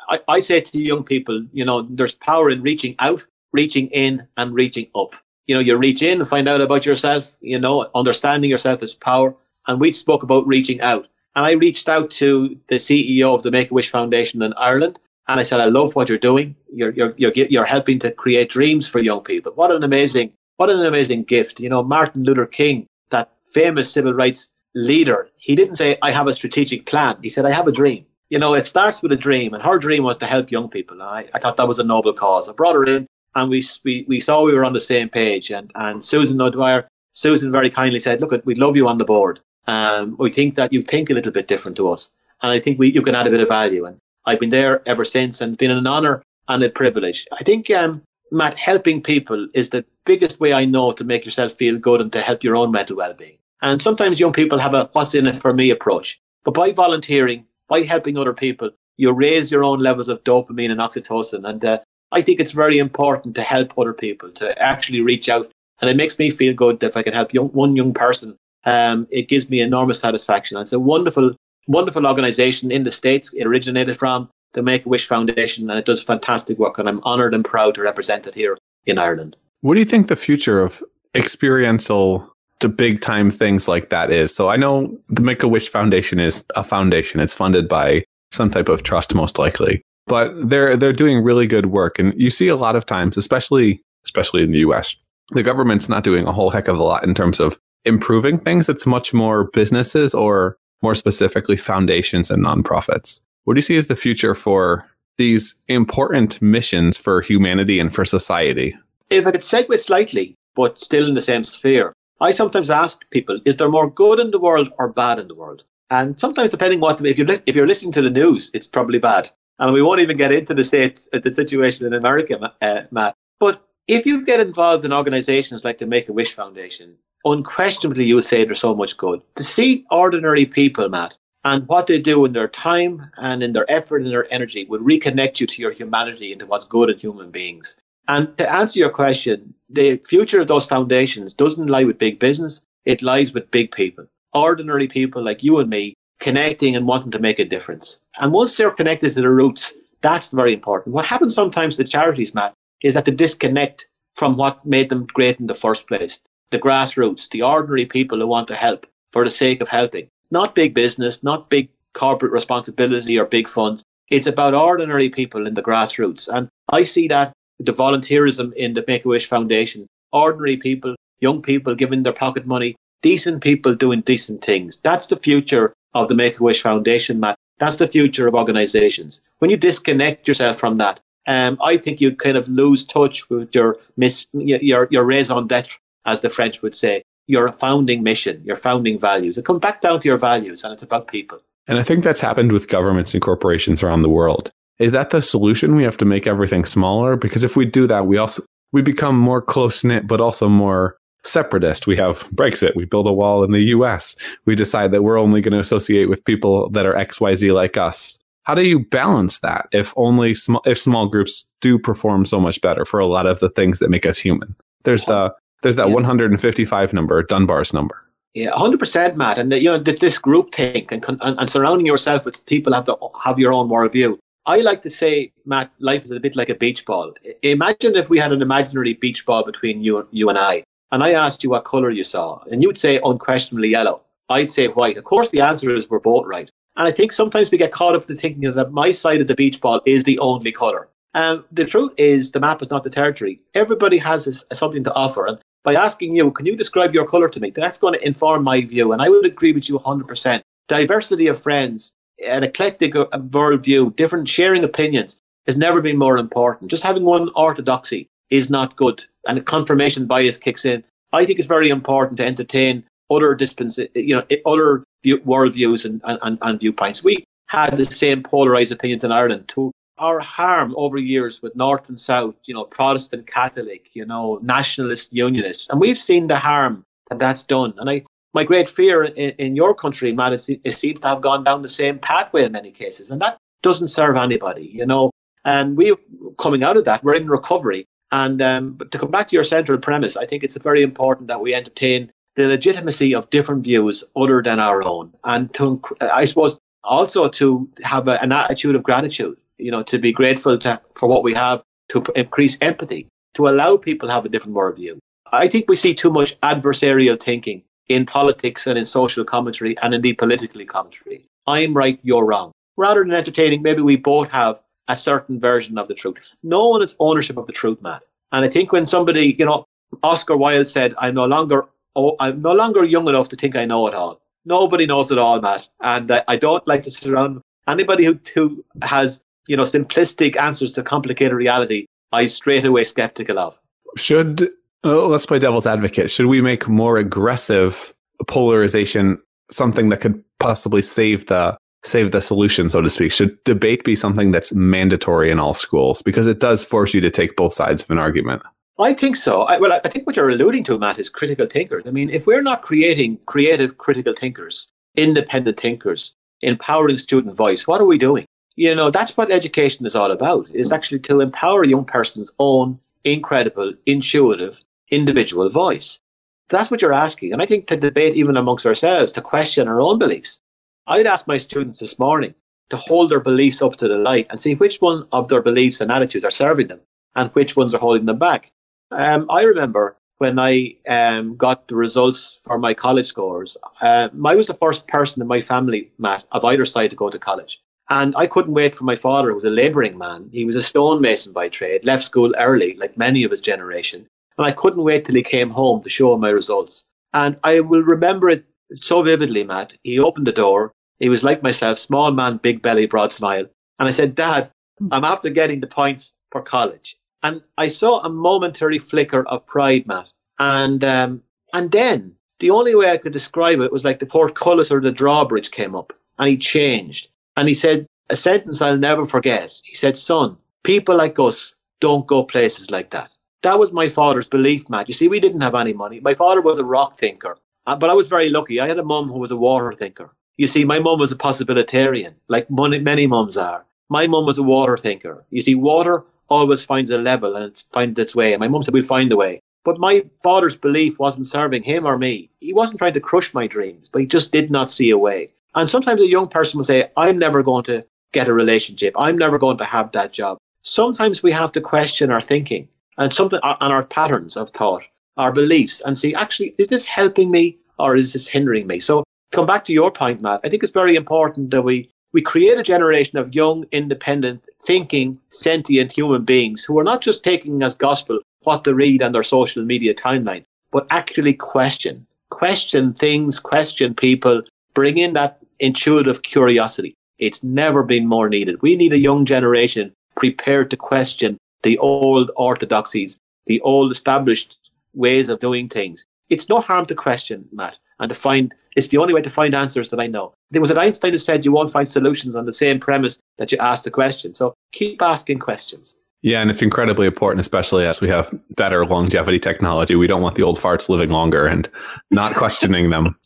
I, 0.08 0.20
I 0.28 0.40
say 0.40 0.60
to 0.60 0.82
young 0.82 1.04
people, 1.04 1.44
you 1.52 1.64
know, 1.64 1.82
there's 1.82 2.12
power 2.12 2.50
in 2.50 2.62
reaching 2.62 2.94
out, 2.98 3.26
reaching 3.52 3.88
in, 3.88 4.26
and 4.36 4.54
reaching 4.54 4.88
up. 4.94 5.14
You 5.46 5.54
know, 5.54 5.60
you 5.60 5.76
reach 5.78 6.02
in 6.02 6.20
and 6.20 6.28
find 6.28 6.48
out 6.48 6.60
about 6.60 6.84
yourself. 6.84 7.34
You 7.40 7.58
know, 7.58 7.90
understanding 7.94 8.50
yourself 8.50 8.82
is 8.82 8.94
power. 8.94 9.34
And 9.66 9.80
we 9.80 9.92
spoke 9.92 10.22
about 10.22 10.46
reaching 10.46 10.80
out. 10.80 11.08
And 11.34 11.46
I 11.46 11.52
reached 11.52 11.88
out 11.88 12.10
to 12.12 12.58
the 12.68 12.76
CEO 12.76 13.34
of 13.34 13.42
the 13.42 13.50
Make 13.50 13.70
a 13.70 13.74
Wish 13.74 13.90
Foundation 13.90 14.42
in 14.42 14.52
Ireland. 14.54 14.98
And 15.28 15.38
I 15.40 15.42
said, 15.42 15.60
I 15.60 15.66
love 15.66 15.94
what 15.94 16.08
you're 16.08 16.18
doing. 16.18 16.56
You're, 16.72 16.90
you're, 16.92 17.14
you're, 17.16 17.32
you're 17.34 17.64
helping 17.64 17.98
to 18.00 18.10
create 18.10 18.50
dreams 18.50 18.88
for 18.88 18.98
young 18.98 19.22
people. 19.22 19.52
What 19.52 19.70
an 19.70 19.84
amazing, 19.84 20.32
what 20.56 20.70
an 20.70 20.84
amazing 20.84 21.24
gift. 21.24 21.60
You 21.60 21.68
know, 21.68 21.82
Martin 21.82 22.24
Luther 22.24 22.46
King, 22.46 22.86
that 23.10 23.30
famous 23.52 23.92
civil 23.92 24.14
rights 24.14 24.48
leader, 24.74 25.28
he 25.36 25.54
didn't 25.54 25.76
say, 25.76 25.98
I 26.02 26.10
have 26.10 26.26
a 26.26 26.34
strategic 26.34 26.86
plan. 26.86 27.18
He 27.22 27.28
said, 27.28 27.44
I 27.44 27.50
have 27.50 27.68
a 27.68 27.72
dream. 27.72 28.04
You 28.30 28.38
know, 28.38 28.54
it 28.54 28.66
starts 28.66 29.02
with 29.02 29.12
a 29.12 29.16
dream. 29.16 29.54
And 29.54 29.62
her 29.62 29.78
dream 29.78 30.04
was 30.04 30.18
to 30.18 30.26
help 30.26 30.50
young 30.50 30.68
people. 30.68 31.02
I, 31.02 31.28
I 31.34 31.38
thought 31.38 31.56
that 31.56 31.68
was 31.68 31.78
a 31.78 31.84
noble 31.84 32.12
cause. 32.12 32.48
I 32.48 32.52
brought 32.52 32.74
her 32.74 32.84
in 32.84 33.06
and 33.34 33.50
we, 33.50 33.64
we, 33.84 34.04
we 34.08 34.20
saw 34.20 34.42
we 34.42 34.54
were 34.54 34.64
on 34.64 34.74
the 34.74 34.80
same 34.80 35.08
page. 35.08 35.50
And, 35.50 35.70
and 35.74 36.04
Susan 36.04 36.40
O'Dwyer, 36.40 36.88
Susan 37.12 37.50
very 37.50 37.70
kindly 37.70 38.00
said, 38.00 38.20
look, 38.20 38.32
we'd 38.44 38.58
love 38.58 38.76
you 38.76 38.86
on 38.86 38.98
the 38.98 39.04
board. 39.04 39.40
Um, 39.66 40.16
we 40.18 40.30
think 40.30 40.54
that 40.56 40.72
you 40.72 40.82
think 40.82 41.10
a 41.10 41.14
little 41.14 41.32
bit 41.32 41.48
different 41.48 41.76
to 41.78 41.90
us. 41.90 42.10
And 42.42 42.52
I 42.52 42.58
think 42.58 42.78
we, 42.78 42.92
you 42.92 43.02
can 43.02 43.14
add 43.14 43.26
a 43.26 43.30
bit 43.30 43.40
of 43.40 43.48
value. 43.48 43.84
And 43.84 43.98
I've 44.24 44.40
been 44.40 44.50
there 44.50 44.82
ever 44.86 45.04
since 45.04 45.40
and 45.40 45.56
been 45.56 45.70
an 45.70 45.86
honor 45.86 46.22
and 46.48 46.62
a 46.62 46.70
privilege. 46.70 47.26
I 47.32 47.42
think, 47.42 47.70
um, 47.70 48.02
Matt, 48.30 48.54
helping 48.54 49.02
people 49.02 49.48
is 49.54 49.70
the 49.70 49.84
biggest 50.04 50.40
way 50.40 50.52
I 50.52 50.64
know 50.64 50.92
to 50.92 51.04
make 51.04 51.24
yourself 51.24 51.54
feel 51.54 51.78
good 51.78 52.00
and 52.00 52.12
to 52.12 52.20
help 52.20 52.44
your 52.44 52.56
own 52.56 52.70
mental 52.70 52.96
well-being. 52.96 53.38
And 53.62 53.80
sometimes 53.80 54.20
young 54.20 54.32
people 54.32 54.58
have 54.58 54.74
a 54.74 54.88
what's 54.92 55.14
in 55.14 55.26
it 55.26 55.40
for 55.40 55.52
me 55.52 55.70
approach. 55.70 56.20
But 56.44 56.54
by 56.54 56.72
volunteering, 56.72 57.46
by 57.68 57.82
helping 57.82 58.16
other 58.16 58.32
people, 58.32 58.70
you 58.96 59.12
raise 59.12 59.50
your 59.50 59.64
own 59.64 59.80
levels 59.80 60.08
of 60.08 60.24
dopamine 60.24 60.70
and 60.70 60.80
oxytocin. 60.80 61.48
And 61.48 61.64
uh, 61.64 61.78
I 62.12 62.22
think 62.22 62.40
it's 62.40 62.52
very 62.52 62.78
important 62.78 63.34
to 63.34 63.42
help 63.42 63.76
other 63.78 63.92
people, 63.92 64.30
to 64.32 64.60
actually 64.60 65.00
reach 65.00 65.28
out. 65.28 65.50
And 65.80 65.90
it 65.90 65.96
makes 65.96 66.18
me 66.18 66.30
feel 66.30 66.54
good 66.54 66.82
if 66.82 66.96
I 66.96 67.02
can 67.02 67.12
help 67.12 67.34
young, 67.34 67.48
one 67.48 67.76
young 67.76 67.94
person 67.94 68.36
um, 68.64 69.06
it 69.10 69.28
gives 69.28 69.48
me 69.48 69.60
enormous 69.60 70.00
satisfaction. 70.00 70.56
And 70.56 70.62
it's 70.62 70.72
a 70.72 70.80
wonderful, 70.80 71.32
wonderful 71.66 72.06
organization 72.06 72.70
in 72.70 72.84
the 72.84 72.90
States. 72.90 73.32
It 73.34 73.46
originated 73.46 73.96
from 73.96 74.28
the 74.54 74.62
Make 74.62 74.86
a 74.86 74.88
Wish 74.88 75.06
Foundation, 75.06 75.68
and 75.70 75.78
it 75.78 75.84
does 75.84 76.02
fantastic 76.02 76.58
work. 76.58 76.78
And 76.78 76.88
I'm 76.88 77.00
honored 77.04 77.34
and 77.34 77.44
proud 77.44 77.74
to 77.74 77.82
represent 77.82 78.26
it 78.26 78.34
here 78.34 78.56
in 78.86 78.98
Ireland. 78.98 79.36
What 79.60 79.74
do 79.74 79.80
you 79.80 79.86
think 79.86 80.08
the 80.08 80.16
future 80.16 80.60
of 80.60 80.82
experiential 81.14 82.32
to 82.60 82.68
big 82.68 83.00
time 83.00 83.30
things 83.30 83.68
like 83.68 83.90
that 83.90 84.10
is? 84.10 84.34
So 84.34 84.48
I 84.48 84.56
know 84.56 84.96
the 85.08 85.22
Make 85.22 85.42
a 85.42 85.48
Wish 85.48 85.68
Foundation 85.68 86.20
is 86.20 86.44
a 86.56 86.64
foundation. 86.64 87.20
It's 87.20 87.34
funded 87.34 87.68
by 87.68 88.04
some 88.30 88.50
type 88.50 88.68
of 88.68 88.82
trust, 88.82 89.14
most 89.14 89.38
likely. 89.38 89.82
But 90.06 90.32
they're 90.48 90.76
they're 90.76 90.92
doing 90.92 91.22
really 91.22 91.46
good 91.46 91.66
work, 91.66 91.98
and 91.98 92.18
you 92.18 92.30
see 92.30 92.48
a 92.48 92.56
lot 92.56 92.76
of 92.76 92.86
times, 92.86 93.16
especially 93.16 93.82
especially 94.04 94.42
in 94.42 94.52
the 94.52 94.60
U.S., 94.60 94.96
the 95.32 95.42
government's 95.42 95.88
not 95.88 96.04
doing 96.04 96.26
a 96.26 96.32
whole 96.32 96.48
heck 96.48 96.68
of 96.68 96.78
a 96.78 96.82
lot 96.82 97.04
in 97.04 97.14
terms 97.14 97.40
of 97.40 97.58
improving 97.84 98.38
things. 98.38 98.68
It's 98.68 98.86
much 98.86 99.12
more 99.12 99.50
businesses 99.52 100.14
or 100.14 100.56
more 100.82 100.94
specifically 100.94 101.56
foundations 101.56 102.30
and 102.30 102.44
nonprofits. 102.44 103.20
What 103.48 103.54
do 103.54 103.58
you 103.60 103.62
see 103.62 103.78
as 103.78 103.86
the 103.86 103.96
future 103.96 104.34
for 104.34 104.90
these 105.16 105.54
important 105.68 106.42
missions 106.42 106.98
for 106.98 107.22
humanity 107.22 107.80
and 107.80 107.90
for 107.90 108.04
society? 108.04 108.76
If 109.08 109.26
I 109.26 109.30
could 109.30 109.40
segue 109.40 109.78
slightly, 109.78 110.34
but 110.54 110.78
still 110.78 111.08
in 111.08 111.14
the 111.14 111.22
same 111.22 111.44
sphere, 111.44 111.94
I 112.20 112.30
sometimes 112.32 112.68
ask 112.68 113.08
people, 113.08 113.40
is 113.46 113.56
there 113.56 113.70
more 113.70 113.88
good 113.88 114.20
in 114.20 114.32
the 114.32 114.38
world 114.38 114.70
or 114.78 114.92
bad 114.92 115.18
in 115.18 115.28
the 115.28 115.34
world? 115.34 115.62
And 115.88 116.20
sometimes, 116.20 116.50
depending 116.50 116.80
what 116.80 117.00
if 117.00 117.16
you're 117.16 117.26
if 117.46 117.56
you're 117.56 117.66
listening 117.66 117.92
to 117.92 118.02
the 118.02 118.10
news, 118.10 118.50
it's 118.52 118.66
probably 118.66 118.98
bad. 118.98 119.30
And 119.58 119.72
we 119.72 119.80
won't 119.80 120.00
even 120.00 120.18
get 120.18 120.30
into 120.30 120.52
the 120.52 120.62
states, 120.62 121.08
uh, 121.14 121.20
the 121.20 121.32
situation 121.32 121.86
in 121.86 121.94
America, 121.94 122.52
uh, 122.60 122.82
Matt. 122.90 123.14
But 123.40 123.64
if 123.86 124.04
you 124.04 124.26
get 124.26 124.40
involved 124.40 124.84
in 124.84 124.92
organisations 124.92 125.64
like 125.64 125.78
the 125.78 125.86
Make 125.86 126.10
a 126.10 126.12
Wish 126.12 126.34
Foundation, 126.34 126.98
unquestionably 127.24 128.04
you 128.04 128.16
would 128.16 128.26
say 128.26 128.44
there's 128.44 128.60
so 128.60 128.74
much 128.74 128.98
good. 128.98 129.22
To 129.36 129.42
see 129.42 129.86
ordinary 129.90 130.44
people, 130.44 130.90
Matt, 130.90 131.14
and 131.48 131.66
what 131.66 131.86
they 131.86 131.98
do 131.98 132.26
in 132.26 132.34
their 132.34 132.46
time 132.46 133.10
and 133.16 133.42
in 133.42 133.54
their 133.54 133.70
effort 133.70 134.02
and 134.02 134.10
their 134.10 134.30
energy 134.30 134.66
will 134.66 134.80
reconnect 134.80 135.40
you 135.40 135.46
to 135.46 135.62
your 135.62 135.72
humanity 135.72 136.30
and 136.30 136.40
to 136.40 136.46
what's 136.46 136.66
good 136.66 136.90
in 136.90 136.98
human 136.98 137.30
beings. 137.30 137.78
And 138.06 138.36
to 138.36 138.52
answer 138.52 138.78
your 138.78 138.90
question, 138.90 139.54
the 139.70 139.96
future 140.06 140.42
of 140.42 140.48
those 140.48 140.66
foundations 140.66 141.32
doesn't 141.32 141.68
lie 141.68 141.84
with 141.84 141.98
big 141.98 142.18
business. 142.18 142.66
It 142.84 143.00
lies 143.00 143.32
with 143.32 143.50
big 143.50 143.72
people, 143.72 144.04
ordinary 144.34 144.88
people 144.88 145.22
like 145.22 145.42
you 145.42 145.58
and 145.58 145.70
me 145.70 145.94
connecting 146.20 146.76
and 146.76 146.86
wanting 146.86 147.12
to 147.12 147.18
make 147.18 147.38
a 147.38 147.46
difference. 147.46 148.02
And 148.20 148.30
once 148.32 148.56
they're 148.56 148.70
connected 148.70 149.14
to 149.14 149.22
the 149.22 149.30
roots, 149.30 149.72
that's 150.02 150.34
very 150.34 150.52
important. 150.52 150.94
What 150.94 151.06
happens 151.06 151.34
sometimes 151.34 151.76
to 151.76 151.84
charities, 151.84 152.34
Matt, 152.34 152.52
is 152.82 152.92
that 152.92 153.06
they 153.06 153.12
disconnect 153.12 153.88
from 154.16 154.36
what 154.36 154.66
made 154.66 154.90
them 154.90 155.06
great 155.14 155.40
in 155.40 155.46
the 155.46 155.54
first 155.54 155.88
place 155.88 156.20
the 156.50 156.58
grassroots, 156.58 157.28
the 157.30 157.42
ordinary 157.42 157.86
people 157.86 158.18
who 158.18 158.26
want 158.26 158.48
to 158.48 158.54
help 158.54 158.86
for 159.12 159.24
the 159.24 159.30
sake 159.30 159.62
of 159.62 159.68
helping. 159.68 160.08
Not 160.30 160.54
big 160.54 160.74
business, 160.74 161.22
not 161.22 161.50
big 161.50 161.68
corporate 161.94 162.32
responsibility 162.32 163.18
or 163.18 163.24
big 163.24 163.48
funds. 163.48 163.82
It's 164.10 164.26
about 164.26 164.54
ordinary 164.54 165.10
people 165.10 165.46
in 165.46 165.54
the 165.54 165.62
grassroots. 165.62 166.28
And 166.32 166.48
I 166.68 166.82
see 166.82 167.08
that 167.08 167.32
the 167.58 167.72
volunteerism 167.72 168.52
in 168.54 168.74
the 168.74 168.84
Make 168.86 169.04
a 169.04 169.08
Wish 169.08 169.26
Foundation, 169.26 169.86
ordinary 170.12 170.56
people, 170.56 170.94
young 171.20 171.42
people 171.42 171.74
giving 171.74 172.02
their 172.02 172.12
pocket 172.12 172.46
money, 172.46 172.76
decent 173.02 173.42
people 173.42 173.74
doing 173.74 174.00
decent 174.02 174.42
things. 174.44 174.78
That's 174.78 175.06
the 175.06 175.16
future 175.16 175.72
of 175.94 176.08
the 176.08 176.14
Make 176.14 176.38
a 176.38 176.42
Wish 176.42 176.62
Foundation, 176.62 177.20
Matt. 177.20 177.36
That's 177.58 177.76
the 177.76 177.88
future 177.88 178.28
of 178.28 178.34
organizations. 178.34 179.20
When 179.38 179.50
you 179.50 179.56
disconnect 179.56 180.28
yourself 180.28 180.58
from 180.58 180.78
that, 180.78 181.00
um, 181.26 181.58
I 181.62 181.76
think 181.76 182.00
you 182.00 182.14
kind 182.14 182.36
of 182.36 182.48
lose 182.48 182.86
touch 182.86 183.28
with 183.28 183.54
your 183.54 183.76
mis- 183.96 184.26
your 184.32 184.88
your 184.90 185.04
raison 185.04 185.46
d'être 185.46 185.78
as 186.06 186.20
the 186.22 186.30
French 186.30 186.62
would 186.62 186.74
say, 186.74 187.02
your 187.28 187.52
founding 187.52 188.02
mission, 188.02 188.42
your 188.44 188.56
founding 188.56 188.98
values. 188.98 189.38
It 189.38 189.44
comes 189.44 189.60
back 189.60 189.80
down 189.80 190.00
to 190.00 190.08
your 190.08 190.18
values 190.18 190.64
and 190.64 190.72
it's 190.72 190.82
about 190.82 191.06
people. 191.06 191.40
And 191.68 191.78
I 191.78 191.82
think 191.82 192.02
that's 192.02 192.22
happened 192.22 192.50
with 192.50 192.68
governments 192.68 193.14
and 193.14 193.22
corporations 193.22 193.82
around 193.82 194.02
the 194.02 194.08
world. 194.08 194.50
Is 194.78 194.92
that 194.92 195.10
the 195.10 195.20
solution? 195.20 195.76
We 195.76 195.84
have 195.84 195.98
to 195.98 196.04
make 196.04 196.26
everything 196.26 196.64
smaller? 196.64 197.16
Because 197.16 197.44
if 197.44 197.54
we 197.56 197.66
do 197.66 197.86
that, 197.86 198.06
we 198.06 198.16
also 198.16 198.42
we 198.72 198.82
become 198.82 199.18
more 199.18 199.42
close 199.42 199.84
knit, 199.84 200.06
but 200.06 200.20
also 200.20 200.48
more 200.48 200.96
separatist. 201.24 201.86
We 201.86 201.96
have 201.96 202.20
Brexit. 202.30 202.74
We 202.74 202.84
build 202.84 203.06
a 203.06 203.12
wall 203.12 203.44
in 203.44 203.52
the 203.52 203.62
US. 203.74 204.16
We 204.46 204.54
decide 204.54 204.92
that 204.92 205.02
we're 205.02 205.18
only 205.18 205.40
going 205.40 205.52
to 205.52 205.60
associate 205.60 206.08
with 206.08 206.24
people 206.24 206.70
that 206.70 206.86
are 206.86 206.94
XYZ 206.94 207.52
like 207.52 207.76
us. 207.76 208.18
How 208.44 208.54
do 208.54 208.66
you 208.66 208.78
balance 208.78 209.40
that 209.40 209.68
if 209.72 209.92
only 209.96 210.32
small 210.32 210.62
if 210.64 210.78
small 210.78 211.06
groups 211.06 211.50
do 211.60 211.78
perform 211.78 212.24
so 212.24 212.40
much 212.40 212.60
better 212.62 212.86
for 212.86 212.98
a 212.98 213.06
lot 213.06 213.26
of 213.26 213.40
the 213.40 213.50
things 213.50 213.78
that 213.80 213.90
make 213.90 214.06
us 214.06 214.18
human? 214.18 214.56
There's 214.84 215.04
the 215.04 215.34
there's 215.62 215.76
that 215.76 215.88
yeah. 215.88 215.94
155 215.94 216.92
number, 216.92 217.22
Dunbar's 217.22 217.72
number. 217.72 218.04
Yeah, 218.34 218.50
100%, 218.50 219.16
Matt. 219.16 219.38
And, 219.38 219.52
you 219.52 219.64
know, 219.64 219.78
this 219.78 220.18
group 220.18 220.54
think 220.54 220.92
and, 220.92 221.04
and, 221.08 221.20
and 221.20 221.50
surrounding 221.50 221.86
yourself 221.86 222.24
with 222.24 222.44
people 222.46 222.72
have 222.72 222.84
to 222.84 222.96
have 223.24 223.38
your 223.38 223.52
own 223.52 223.68
worldview. 223.68 224.18
I 224.46 224.60
like 224.60 224.82
to 224.82 224.90
say, 224.90 225.32
Matt, 225.44 225.70
life 225.78 226.04
is 226.04 226.10
a 226.10 226.20
bit 226.20 226.36
like 226.36 226.48
a 226.48 226.54
beach 226.54 226.86
ball. 226.86 227.12
Imagine 227.42 227.96
if 227.96 228.08
we 228.08 228.18
had 228.18 228.32
an 228.32 228.40
imaginary 228.40 228.94
beach 228.94 229.26
ball 229.26 229.44
between 229.44 229.82
you, 229.82 230.06
you 230.10 230.28
and 230.28 230.38
I, 230.38 230.62
and 230.90 231.02
I 231.02 231.12
asked 231.12 231.44
you 231.44 231.50
what 231.50 231.64
color 231.64 231.90
you 231.90 232.04
saw, 232.04 232.42
and 232.50 232.62
you'd 232.62 232.78
say 232.78 233.00
unquestionably 233.04 233.68
yellow. 233.68 234.00
I'd 234.30 234.50
say 234.50 234.68
white. 234.68 234.96
Of 234.96 235.04
course, 235.04 235.28
the 235.28 235.40
answer 235.40 235.74
is 235.74 235.90
we're 235.90 235.98
both 235.98 236.26
right. 236.26 236.50
And 236.76 236.86
I 236.86 236.92
think 236.92 237.12
sometimes 237.12 237.50
we 237.50 237.58
get 237.58 237.72
caught 237.72 237.94
up 237.94 238.08
in 238.08 238.16
thinking 238.16 238.52
that 238.52 238.72
my 238.72 238.92
side 238.92 239.20
of 239.20 239.26
the 239.26 239.34
beach 239.34 239.60
ball 239.60 239.80
is 239.84 240.04
the 240.04 240.18
only 240.20 240.52
color. 240.52 240.88
And 241.14 241.40
um, 241.40 241.44
the 241.50 241.64
truth 241.64 241.92
is, 241.96 242.32
the 242.32 242.40
map 242.40 242.62
is 242.62 242.70
not 242.70 242.84
the 242.84 242.90
territory. 242.90 243.40
Everybody 243.54 243.98
has 243.98 244.26
this, 244.26 244.44
something 244.52 244.84
to 244.84 244.94
offer. 244.94 245.26
And 245.26 245.38
by 245.68 245.74
asking 245.74 246.16
you, 246.16 246.30
can 246.30 246.46
you 246.46 246.56
describe 246.56 246.94
your 246.94 247.06
color 247.06 247.28
to 247.28 247.40
me? 247.40 247.50
That's 247.50 247.76
going 247.76 247.92
to 247.92 248.06
inform 248.06 248.42
my 248.42 248.62
view. 248.62 248.92
And 248.92 249.02
I 249.02 249.10
would 249.10 249.26
agree 249.26 249.52
with 249.52 249.68
you 249.68 249.78
100%. 249.78 250.40
Diversity 250.66 251.26
of 251.26 251.38
friends, 251.38 251.92
an 252.26 252.42
eclectic 252.42 252.96
uh, 252.96 253.04
worldview, 253.36 253.94
different 253.94 254.30
sharing 254.30 254.64
opinions 254.64 255.20
has 255.46 255.58
never 255.58 255.82
been 255.82 255.98
more 255.98 256.16
important. 256.16 256.70
Just 256.70 256.84
having 256.84 257.04
one 257.04 257.28
orthodoxy 257.36 258.08
is 258.30 258.48
not 258.48 258.76
good. 258.76 259.04
And 259.26 259.44
confirmation 259.44 260.06
bias 260.06 260.38
kicks 260.38 260.64
in. 260.64 260.84
I 261.12 261.26
think 261.26 261.38
it's 261.38 261.54
very 261.56 261.68
important 261.68 262.16
to 262.16 262.24
entertain 262.24 262.84
other 263.10 263.34
disciplines, 263.34 263.78
you 263.94 264.14
know, 264.14 264.24
other 264.46 264.84
view, 265.02 265.18
worldviews 265.20 265.84
and, 265.84 266.00
and, 266.04 266.38
and 266.40 266.60
viewpoints. 266.60 267.04
We 267.04 267.24
had 267.48 267.76
the 267.76 267.84
same 267.84 268.22
polarized 268.22 268.72
opinions 268.72 269.04
in 269.04 269.12
Ireland 269.12 269.48
too 269.48 269.70
our 269.98 270.20
harm 270.20 270.74
over 270.76 270.98
years 270.98 271.42
with 271.42 271.54
North 271.56 271.88
and 271.88 272.00
South, 272.00 272.34
you 272.44 272.54
know, 272.54 272.64
Protestant, 272.64 273.26
Catholic, 273.26 273.90
you 273.94 274.04
know, 274.04 274.38
nationalist, 274.42 275.12
unionist, 275.12 275.68
and 275.70 275.80
we've 275.80 275.98
seen 275.98 276.26
the 276.26 276.38
harm 276.38 276.84
that 277.10 277.18
that's 277.18 277.44
done. 277.44 277.74
And 277.78 277.88
I, 277.90 278.04
my 278.34 278.44
great 278.44 278.68
fear 278.68 279.04
in, 279.04 279.30
in 279.30 279.56
your 279.56 279.74
country, 279.74 280.12
Matt, 280.12 280.32
is 280.32 280.48
it 280.48 280.72
seems 280.72 281.00
to 281.00 281.08
have 281.08 281.20
gone 281.20 281.44
down 281.44 281.62
the 281.62 281.68
same 281.68 281.98
pathway 281.98 282.44
in 282.44 282.52
many 282.52 282.70
cases, 282.70 283.10
and 283.10 283.20
that 283.22 283.38
doesn't 283.62 283.88
serve 283.88 284.16
anybody, 284.16 284.66
you 284.66 284.86
know. 284.86 285.10
And 285.44 285.76
we're 285.76 285.96
coming 286.38 286.62
out 286.62 286.76
of 286.76 286.84
that. 286.84 287.02
We're 287.02 287.14
in 287.14 287.28
recovery. 287.28 287.86
And 288.10 288.40
um, 288.40 288.72
but 288.72 288.90
to 288.92 288.98
come 288.98 289.10
back 289.10 289.28
to 289.28 289.36
your 289.36 289.44
central 289.44 289.78
premise, 289.78 290.16
I 290.16 290.26
think 290.26 290.42
it's 290.42 290.56
very 290.56 290.82
important 290.82 291.28
that 291.28 291.40
we 291.40 291.54
entertain 291.54 292.10
the 292.36 292.46
legitimacy 292.46 293.14
of 293.14 293.28
different 293.30 293.64
views 293.64 294.04
other 294.14 294.42
than 294.42 294.60
our 294.60 294.82
own, 294.82 295.12
and 295.24 295.52
to, 295.54 295.82
I 296.00 296.24
suppose, 296.24 296.58
also 296.84 297.28
to 297.28 297.68
have 297.82 298.08
a, 298.08 298.22
an 298.22 298.32
attitude 298.32 298.76
of 298.76 298.82
gratitude. 298.82 299.36
You 299.58 299.70
know, 299.70 299.82
to 299.84 299.98
be 299.98 300.12
grateful 300.12 300.58
to, 300.58 300.80
for 300.94 301.08
what 301.08 301.22
we 301.22 301.34
have, 301.34 301.62
to 301.90 302.04
increase 302.14 302.58
empathy, 302.60 303.08
to 303.34 303.48
allow 303.48 303.76
people 303.76 304.08
to 304.08 304.14
have 304.14 304.24
a 304.24 304.28
different 304.28 304.56
worldview. 304.56 304.98
I 305.32 305.48
think 305.48 305.68
we 305.68 305.76
see 305.76 305.94
too 305.94 306.10
much 306.10 306.38
adversarial 306.40 307.20
thinking 307.20 307.62
in 307.88 308.06
politics 308.06 308.66
and 308.66 308.78
in 308.78 308.84
social 308.84 309.24
commentary 309.24 309.76
and 309.78 309.94
indeed 309.94 310.18
politically 310.18 310.64
commentary. 310.64 311.26
I'm 311.46 311.74
right, 311.74 311.98
you're 312.02 312.24
wrong. 312.24 312.52
Rather 312.76 313.02
than 313.02 313.12
entertaining, 313.12 313.62
maybe 313.62 313.82
we 313.82 313.96
both 313.96 314.30
have 314.30 314.60
a 314.86 314.96
certain 314.96 315.40
version 315.40 315.78
of 315.78 315.88
the 315.88 315.94
truth. 315.94 316.16
No 316.42 316.68
one 316.68 316.86
ownership 317.00 317.36
of 317.36 317.46
the 317.46 317.52
truth, 317.52 317.80
Matt. 317.82 318.02
And 318.32 318.44
I 318.44 318.48
think 318.48 318.72
when 318.72 318.86
somebody, 318.86 319.36
you 319.38 319.44
know, 319.44 319.64
Oscar 320.02 320.36
Wilde 320.36 320.68
said, 320.68 320.94
"I'm 320.98 321.14
no 321.14 321.24
longer, 321.24 321.66
oh, 321.96 322.16
I'm 322.20 322.42
no 322.42 322.52
longer 322.52 322.84
young 322.84 323.08
enough 323.08 323.28
to 323.30 323.36
think 323.36 323.56
I 323.56 323.64
know 323.64 323.86
it 323.88 323.94
all." 323.94 324.20
Nobody 324.44 324.86
knows 324.86 325.10
it 325.10 325.18
all, 325.18 325.40
Matt. 325.40 325.68
And 325.80 326.10
uh, 326.10 326.22
I 326.28 326.36
don't 326.36 326.66
like 326.66 326.82
to 326.84 326.90
sit 326.90 327.10
around. 327.10 327.42
Anybody 327.66 328.04
who 328.04 328.18
who 328.34 328.64
has, 328.82 329.22
you 329.48 329.56
know, 329.56 329.64
simplistic 329.64 330.36
answers 330.36 330.74
to 330.74 330.82
complicated 330.82 331.32
reality, 331.32 331.86
I 332.12 332.28
straight 332.28 332.64
away 332.64 332.84
skeptical 332.84 333.38
of. 333.38 333.58
Should 333.96 334.50
oh, 334.84 335.08
let's 335.08 335.26
play 335.26 335.40
devil's 335.40 335.66
advocate. 335.66 336.10
Should 336.10 336.26
we 336.26 336.40
make 336.40 336.68
more 336.68 336.98
aggressive 336.98 337.92
polarization 338.26 339.20
something 339.50 339.88
that 339.88 340.00
could 340.00 340.22
possibly 340.38 340.82
save 340.82 341.26
the 341.26 341.56
save 341.84 342.12
the 342.12 342.20
solution, 342.20 342.70
so 342.70 342.82
to 342.82 342.90
speak? 342.90 343.10
Should 343.10 343.42
debate 343.44 343.84
be 343.84 343.96
something 343.96 344.30
that's 344.30 344.52
mandatory 344.52 345.30
in 345.30 345.40
all 345.40 345.54
schools 345.54 346.02
because 346.02 346.26
it 346.26 346.38
does 346.38 346.62
force 346.62 346.94
you 346.94 347.00
to 347.00 347.10
take 347.10 347.34
both 347.34 347.54
sides 347.54 347.82
of 347.82 347.90
an 347.90 347.98
argument? 347.98 348.42
I 348.80 348.94
think 348.94 349.16
so. 349.16 349.42
I, 349.42 349.58
well, 349.58 349.72
I 349.72 349.88
think 349.88 350.06
what 350.06 350.16
you're 350.16 350.30
alluding 350.30 350.62
to, 350.64 350.78
Matt, 350.78 351.00
is 351.00 351.08
critical 351.08 351.46
thinkers. 351.46 351.84
I 351.86 351.90
mean, 351.90 352.10
if 352.10 352.26
we're 352.26 352.42
not 352.42 352.62
creating 352.62 353.18
creative 353.26 353.76
critical 353.76 354.14
thinkers, 354.14 354.68
independent 354.94 355.58
thinkers, 355.58 356.14
empowering 356.42 356.96
student 356.96 357.34
voice, 357.34 357.66
what 357.66 357.80
are 357.80 357.86
we 357.86 357.98
doing? 357.98 358.24
You 358.58 358.74
know, 358.74 358.90
that's 358.90 359.16
what 359.16 359.30
education 359.30 359.86
is 359.86 359.94
all 359.94 360.10
about, 360.10 360.50
is 360.50 360.72
actually 360.72 360.98
to 361.00 361.20
empower 361.20 361.62
a 361.62 361.68
young 361.68 361.84
person's 361.84 362.34
own 362.40 362.80
incredible, 363.04 363.72
intuitive, 363.86 364.64
individual 364.90 365.48
voice. 365.48 366.00
That's 366.48 366.68
what 366.68 366.82
you're 366.82 366.92
asking. 366.92 367.32
And 367.32 367.40
I 367.40 367.46
think 367.46 367.68
to 367.68 367.76
debate 367.76 368.16
even 368.16 368.36
amongst 368.36 368.66
ourselves, 368.66 369.12
to 369.12 369.20
question 369.20 369.68
our 369.68 369.80
own 369.80 370.00
beliefs. 370.00 370.42
I'd 370.88 371.06
ask 371.06 371.28
my 371.28 371.36
students 371.36 371.78
this 371.78 372.00
morning 372.00 372.34
to 372.70 372.76
hold 372.76 373.12
their 373.12 373.20
beliefs 373.20 373.62
up 373.62 373.76
to 373.76 373.86
the 373.86 373.96
light 373.96 374.26
and 374.28 374.40
see 374.40 374.56
which 374.56 374.78
one 374.78 375.06
of 375.12 375.28
their 375.28 375.40
beliefs 375.40 375.80
and 375.80 375.92
attitudes 375.92 376.24
are 376.24 376.30
serving 376.32 376.66
them 376.66 376.80
and 377.14 377.30
which 377.34 377.54
ones 377.54 377.74
are 377.74 377.80
holding 377.80 378.06
them 378.06 378.18
back. 378.18 378.50
Um, 378.90 379.26
I 379.30 379.42
remember 379.42 379.96
when 380.16 380.40
I 380.40 380.74
um, 380.88 381.36
got 381.36 381.68
the 381.68 381.76
results 381.76 382.40
for 382.42 382.58
my 382.58 382.74
college 382.74 383.06
scores, 383.06 383.56
uh, 383.80 384.08
I 384.24 384.34
was 384.34 384.48
the 384.48 384.54
first 384.54 384.88
person 384.88 385.22
in 385.22 385.28
my 385.28 385.42
family, 385.42 385.92
Matt, 385.96 386.24
of 386.32 386.44
either 386.44 386.66
side 386.66 386.90
to 386.90 386.96
go 386.96 387.08
to 387.08 387.20
college. 387.20 387.62
And 387.90 388.14
I 388.16 388.26
couldn't 388.26 388.52
wait 388.52 388.74
for 388.74 388.84
my 388.84 388.96
father, 388.96 389.28
who 389.28 389.34
was 389.34 389.44
a 389.44 389.50
labouring 389.50 389.96
man. 389.96 390.28
He 390.32 390.44
was 390.44 390.56
a 390.56 390.62
stonemason 390.62 391.32
by 391.32 391.48
trade, 391.48 391.84
left 391.84 392.04
school 392.04 392.34
early, 392.38 392.74
like 392.74 392.98
many 392.98 393.24
of 393.24 393.30
his 393.30 393.40
generation. 393.40 394.06
And 394.36 394.46
I 394.46 394.52
couldn't 394.52 394.82
wait 394.82 395.04
till 395.04 395.14
he 395.14 395.22
came 395.22 395.50
home 395.50 395.82
to 395.82 395.88
show 395.88 396.12
him 396.14 396.20
my 396.20 396.30
results. 396.30 396.86
And 397.14 397.38
I 397.42 397.60
will 397.60 397.82
remember 397.82 398.28
it 398.28 398.44
so 398.74 399.02
vividly, 399.02 399.42
Matt. 399.42 399.72
He 399.82 399.98
opened 399.98 400.26
the 400.26 400.32
door, 400.32 400.74
he 400.98 401.08
was 401.08 401.24
like 401.24 401.42
myself, 401.42 401.78
small 401.78 402.10
man, 402.12 402.38
big 402.38 402.60
belly, 402.60 402.86
broad 402.86 403.12
smile. 403.12 403.46
And 403.78 403.88
I 403.88 403.92
said, 403.92 404.14
Dad, 404.14 404.50
I'm 404.90 405.04
after 405.04 405.30
getting 405.30 405.60
the 405.60 405.66
points 405.66 406.14
for 406.30 406.42
college. 406.42 406.96
And 407.22 407.42
I 407.56 407.68
saw 407.68 408.00
a 408.00 408.08
momentary 408.08 408.78
flicker 408.78 409.26
of 409.26 409.46
pride, 409.46 409.86
Matt. 409.86 410.08
And 410.38 410.84
um, 410.84 411.22
and 411.52 411.70
then 411.70 412.14
the 412.40 412.50
only 412.50 412.74
way 412.74 412.90
I 412.90 412.96
could 412.96 413.12
describe 413.12 413.60
it 413.60 413.72
was 413.72 413.84
like 413.84 413.98
the 413.98 414.06
portcullis 414.06 414.70
or 414.70 414.80
the 414.80 414.92
drawbridge 414.92 415.50
came 415.50 415.74
up 415.74 415.92
and 416.18 416.28
he 416.28 416.36
changed. 416.36 417.08
And 417.38 417.48
he 417.48 417.54
said 417.54 417.86
a 418.10 418.16
sentence 418.16 418.60
I'll 418.60 418.76
never 418.76 419.06
forget. 419.06 419.52
He 419.62 419.76
said, 419.76 419.96
Son, 419.96 420.38
people 420.64 420.96
like 420.96 421.18
us 421.20 421.54
don't 421.80 422.04
go 422.04 422.24
places 422.24 422.72
like 422.72 422.90
that. 422.90 423.10
That 423.42 423.60
was 423.60 423.72
my 423.72 423.88
father's 423.88 424.26
belief, 424.26 424.68
Matt. 424.68 424.88
You 424.88 424.94
see, 424.94 425.06
we 425.06 425.20
didn't 425.20 425.42
have 425.42 425.54
any 425.54 425.72
money. 425.72 426.00
My 426.00 426.14
father 426.14 426.40
was 426.42 426.58
a 426.58 426.64
rock 426.64 426.98
thinker, 426.98 427.38
uh, 427.64 427.76
but 427.76 427.90
I 427.90 427.94
was 427.94 428.08
very 428.08 428.28
lucky. 428.28 428.58
I 428.58 428.66
had 428.66 428.80
a 428.80 428.82
mum 428.82 429.06
who 429.06 429.20
was 429.20 429.30
a 429.30 429.36
water 429.36 429.72
thinker. 429.72 430.10
You 430.36 430.48
see, 430.48 430.64
my 430.64 430.80
mum 430.80 430.98
was 430.98 431.12
a 431.12 431.16
possibilitarian, 431.16 432.14
like 432.26 432.50
many 432.50 433.06
mums 433.06 433.36
are. 433.36 433.64
My 433.88 434.08
mum 434.08 434.26
was 434.26 434.38
a 434.38 434.42
water 434.42 434.76
thinker. 434.76 435.24
You 435.30 435.40
see, 435.40 435.54
water 435.54 436.04
always 436.28 436.64
finds 436.64 436.90
a 436.90 436.98
level 436.98 437.36
and 437.36 437.44
it 437.44 437.62
finds 437.72 438.00
its 438.00 438.16
way. 438.16 438.32
And 438.32 438.40
my 438.40 438.48
mum 438.48 438.64
said, 438.64 438.74
we'll 438.74 438.82
find 438.82 439.12
a 439.12 439.16
way. 439.16 439.40
But 439.64 439.78
my 439.78 440.04
father's 440.24 440.56
belief 440.56 440.98
wasn't 440.98 441.28
serving 441.28 441.62
him 441.62 441.86
or 441.86 441.98
me. 441.98 442.30
He 442.40 442.52
wasn't 442.52 442.78
trying 442.80 442.94
to 442.94 443.00
crush 443.00 443.32
my 443.32 443.46
dreams, 443.46 443.88
but 443.88 444.00
he 444.00 444.06
just 444.06 444.32
did 444.32 444.50
not 444.50 444.70
see 444.70 444.90
a 444.90 444.98
way. 444.98 445.30
And 445.54 445.68
sometimes 445.68 446.00
a 446.00 446.06
young 446.06 446.28
person 446.28 446.58
will 446.58 446.64
say, 446.64 446.90
I'm 446.96 447.18
never 447.18 447.42
going 447.42 447.64
to 447.64 447.82
get 448.12 448.28
a 448.28 448.32
relationship. 448.32 448.94
I'm 448.96 449.18
never 449.18 449.38
going 449.38 449.58
to 449.58 449.64
have 449.64 449.92
that 449.92 450.12
job. 450.12 450.38
Sometimes 450.62 451.22
we 451.22 451.32
have 451.32 451.52
to 451.52 451.60
question 451.60 452.10
our 452.10 452.20
thinking 452.20 452.68
and 452.96 453.12
something 453.12 453.40
and 453.42 453.72
our 453.72 453.84
patterns 453.84 454.36
of 454.36 454.50
thought, 454.50 454.88
our 455.16 455.32
beliefs, 455.32 455.80
and 455.84 455.98
see, 455.98 456.14
actually, 456.14 456.54
is 456.58 456.68
this 456.68 456.86
helping 456.86 457.30
me 457.30 457.58
or 457.78 457.96
is 457.96 458.12
this 458.12 458.28
hindering 458.28 458.66
me? 458.66 458.78
So 458.78 459.04
come 459.32 459.46
back 459.46 459.64
to 459.66 459.72
your 459.72 459.90
point, 459.90 460.20
Matt, 460.20 460.40
I 460.44 460.48
think 460.48 460.62
it's 460.62 460.72
very 460.72 460.96
important 460.96 461.50
that 461.50 461.62
we, 461.62 461.90
we 462.12 462.22
create 462.22 462.58
a 462.58 462.62
generation 462.62 463.18
of 463.18 463.34
young, 463.34 463.64
independent, 463.72 464.42
thinking, 464.62 465.18
sentient 465.28 465.92
human 465.92 466.24
beings 466.24 466.64
who 466.64 466.78
are 466.78 466.84
not 466.84 467.00
just 467.00 467.24
taking 467.24 467.62
as 467.62 467.74
gospel 467.74 468.18
what 468.42 468.64
they 468.64 468.72
read 468.72 469.02
on 469.02 469.12
their 469.12 469.22
social 469.22 469.64
media 469.64 469.94
timeline, 469.94 470.44
but 470.70 470.86
actually 470.90 471.34
question, 471.34 472.06
question 472.30 472.92
things, 472.92 473.38
question 473.40 473.94
people, 473.94 474.42
bring 474.78 474.96
in 474.96 475.12
that 475.12 475.40
intuitive 475.58 476.22
curiosity. 476.22 476.94
It's 477.18 477.42
never 477.42 477.82
been 477.82 478.06
more 478.06 478.28
needed. 478.28 478.62
We 478.62 478.76
need 478.76 478.92
a 478.92 479.04
young 479.08 479.24
generation 479.24 479.92
prepared 480.16 480.70
to 480.70 480.76
question 480.76 481.36
the 481.64 481.76
old 481.78 482.30
orthodoxies, 482.36 483.18
the 483.46 483.60
old 483.62 483.90
established 483.90 484.54
ways 484.94 485.28
of 485.28 485.40
doing 485.40 485.68
things. 485.68 486.06
It's 486.30 486.48
no 486.48 486.60
harm 486.60 486.86
to 486.86 486.94
question, 486.94 487.48
Matt, 487.50 487.76
and 487.98 488.08
to 488.08 488.14
find 488.14 488.54
it's 488.76 488.86
the 488.86 488.98
only 488.98 489.14
way 489.14 489.22
to 489.22 489.30
find 489.30 489.52
answers 489.52 489.90
that 489.90 490.00
I 490.00 490.06
know. 490.06 490.32
There 490.52 490.60
was 490.60 490.70
an 490.70 490.78
Einstein 490.78 491.10
who 491.10 491.18
said 491.18 491.44
you 491.44 491.50
won't 491.50 491.72
find 491.72 491.88
solutions 491.88 492.36
on 492.36 492.46
the 492.46 492.52
same 492.52 492.78
premise 492.78 493.18
that 493.38 493.50
you 493.50 493.58
ask 493.58 493.82
the 493.82 493.90
question. 493.90 494.36
So 494.36 494.54
keep 494.70 495.02
asking 495.02 495.40
questions. 495.40 495.96
Yeah, 496.22 496.40
and 496.40 496.52
it's 496.52 496.62
incredibly 496.62 497.08
important, 497.08 497.40
especially 497.40 497.84
as 497.84 498.00
we 498.00 498.06
have 498.10 498.32
better 498.54 498.84
longevity 498.84 499.40
technology. 499.40 499.96
We 499.96 500.06
don't 500.06 500.22
want 500.22 500.36
the 500.36 500.44
old 500.44 500.60
farts 500.60 500.88
living 500.88 501.10
longer 501.10 501.46
and 501.46 501.68
not 502.12 502.36
questioning 502.42 502.90
them. 502.90 503.18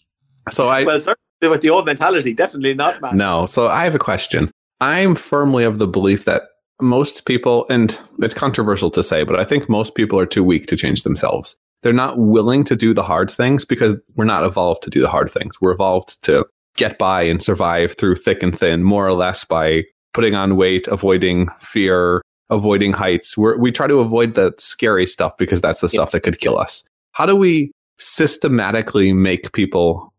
So 0.50 0.68
I 0.68 0.84
well, 0.84 0.98
certainly 0.98 1.31
with 1.50 1.62
the 1.62 1.70
old 1.70 1.86
mentality, 1.86 2.34
definitely 2.34 2.74
not. 2.74 3.00
Matt. 3.00 3.14
No. 3.14 3.46
So 3.46 3.68
I 3.68 3.84
have 3.84 3.94
a 3.94 3.98
question. 3.98 4.50
I'm 4.80 5.14
firmly 5.14 5.64
of 5.64 5.78
the 5.78 5.86
belief 5.86 6.24
that 6.24 6.42
most 6.80 7.24
people, 7.24 7.66
and 7.70 7.98
it's 8.18 8.34
controversial 8.34 8.90
to 8.90 9.02
say, 9.02 9.22
but 9.22 9.38
I 9.38 9.44
think 9.44 9.68
most 9.68 9.94
people 9.94 10.18
are 10.18 10.26
too 10.26 10.42
weak 10.42 10.66
to 10.66 10.76
change 10.76 11.02
themselves 11.02 11.56
they're 11.82 11.92
not 11.92 12.18
willing 12.18 12.64
to 12.64 12.76
do 12.76 12.94
the 12.94 13.02
hard 13.02 13.30
things 13.30 13.64
because 13.64 13.96
we're 14.14 14.24
not 14.24 14.44
evolved 14.44 14.82
to 14.84 14.90
do 14.90 15.00
the 15.00 15.08
hard 15.08 15.30
things. 15.30 15.60
We're 15.60 15.72
evolved 15.72 16.22
to 16.24 16.46
get 16.76 16.98
by 16.98 17.22
and 17.22 17.42
survive 17.42 17.96
through 17.98 18.16
thick 18.16 18.42
and 18.42 18.56
thin, 18.56 18.82
more 18.82 19.06
or 19.06 19.12
less 19.12 19.44
by 19.44 19.84
putting 20.14 20.34
on 20.34 20.56
weight, 20.56 20.86
avoiding 20.88 21.48
fear, 21.58 22.22
avoiding 22.50 22.92
heights. 22.92 23.36
We're, 23.36 23.58
we 23.58 23.72
try 23.72 23.86
to 23.86 23.98
avoid 23.98 24.34
the 24.34 24.54
scary 24.58 25.06
stuff 25.06 25.36
because 25.36 25.60
that's 25.60 25.80
the 25.80 25.88
stuff 25.88 26.12
that 26.12 26.20
could 26.20 26.38
kill 26.38 26.58
us. 26.58 26.84
How 27.12 27.26
do 27.26 27.36
we 27.36 27.72
systematically 27.98 29.12
make 29.12 29.52
people 29.52 30.11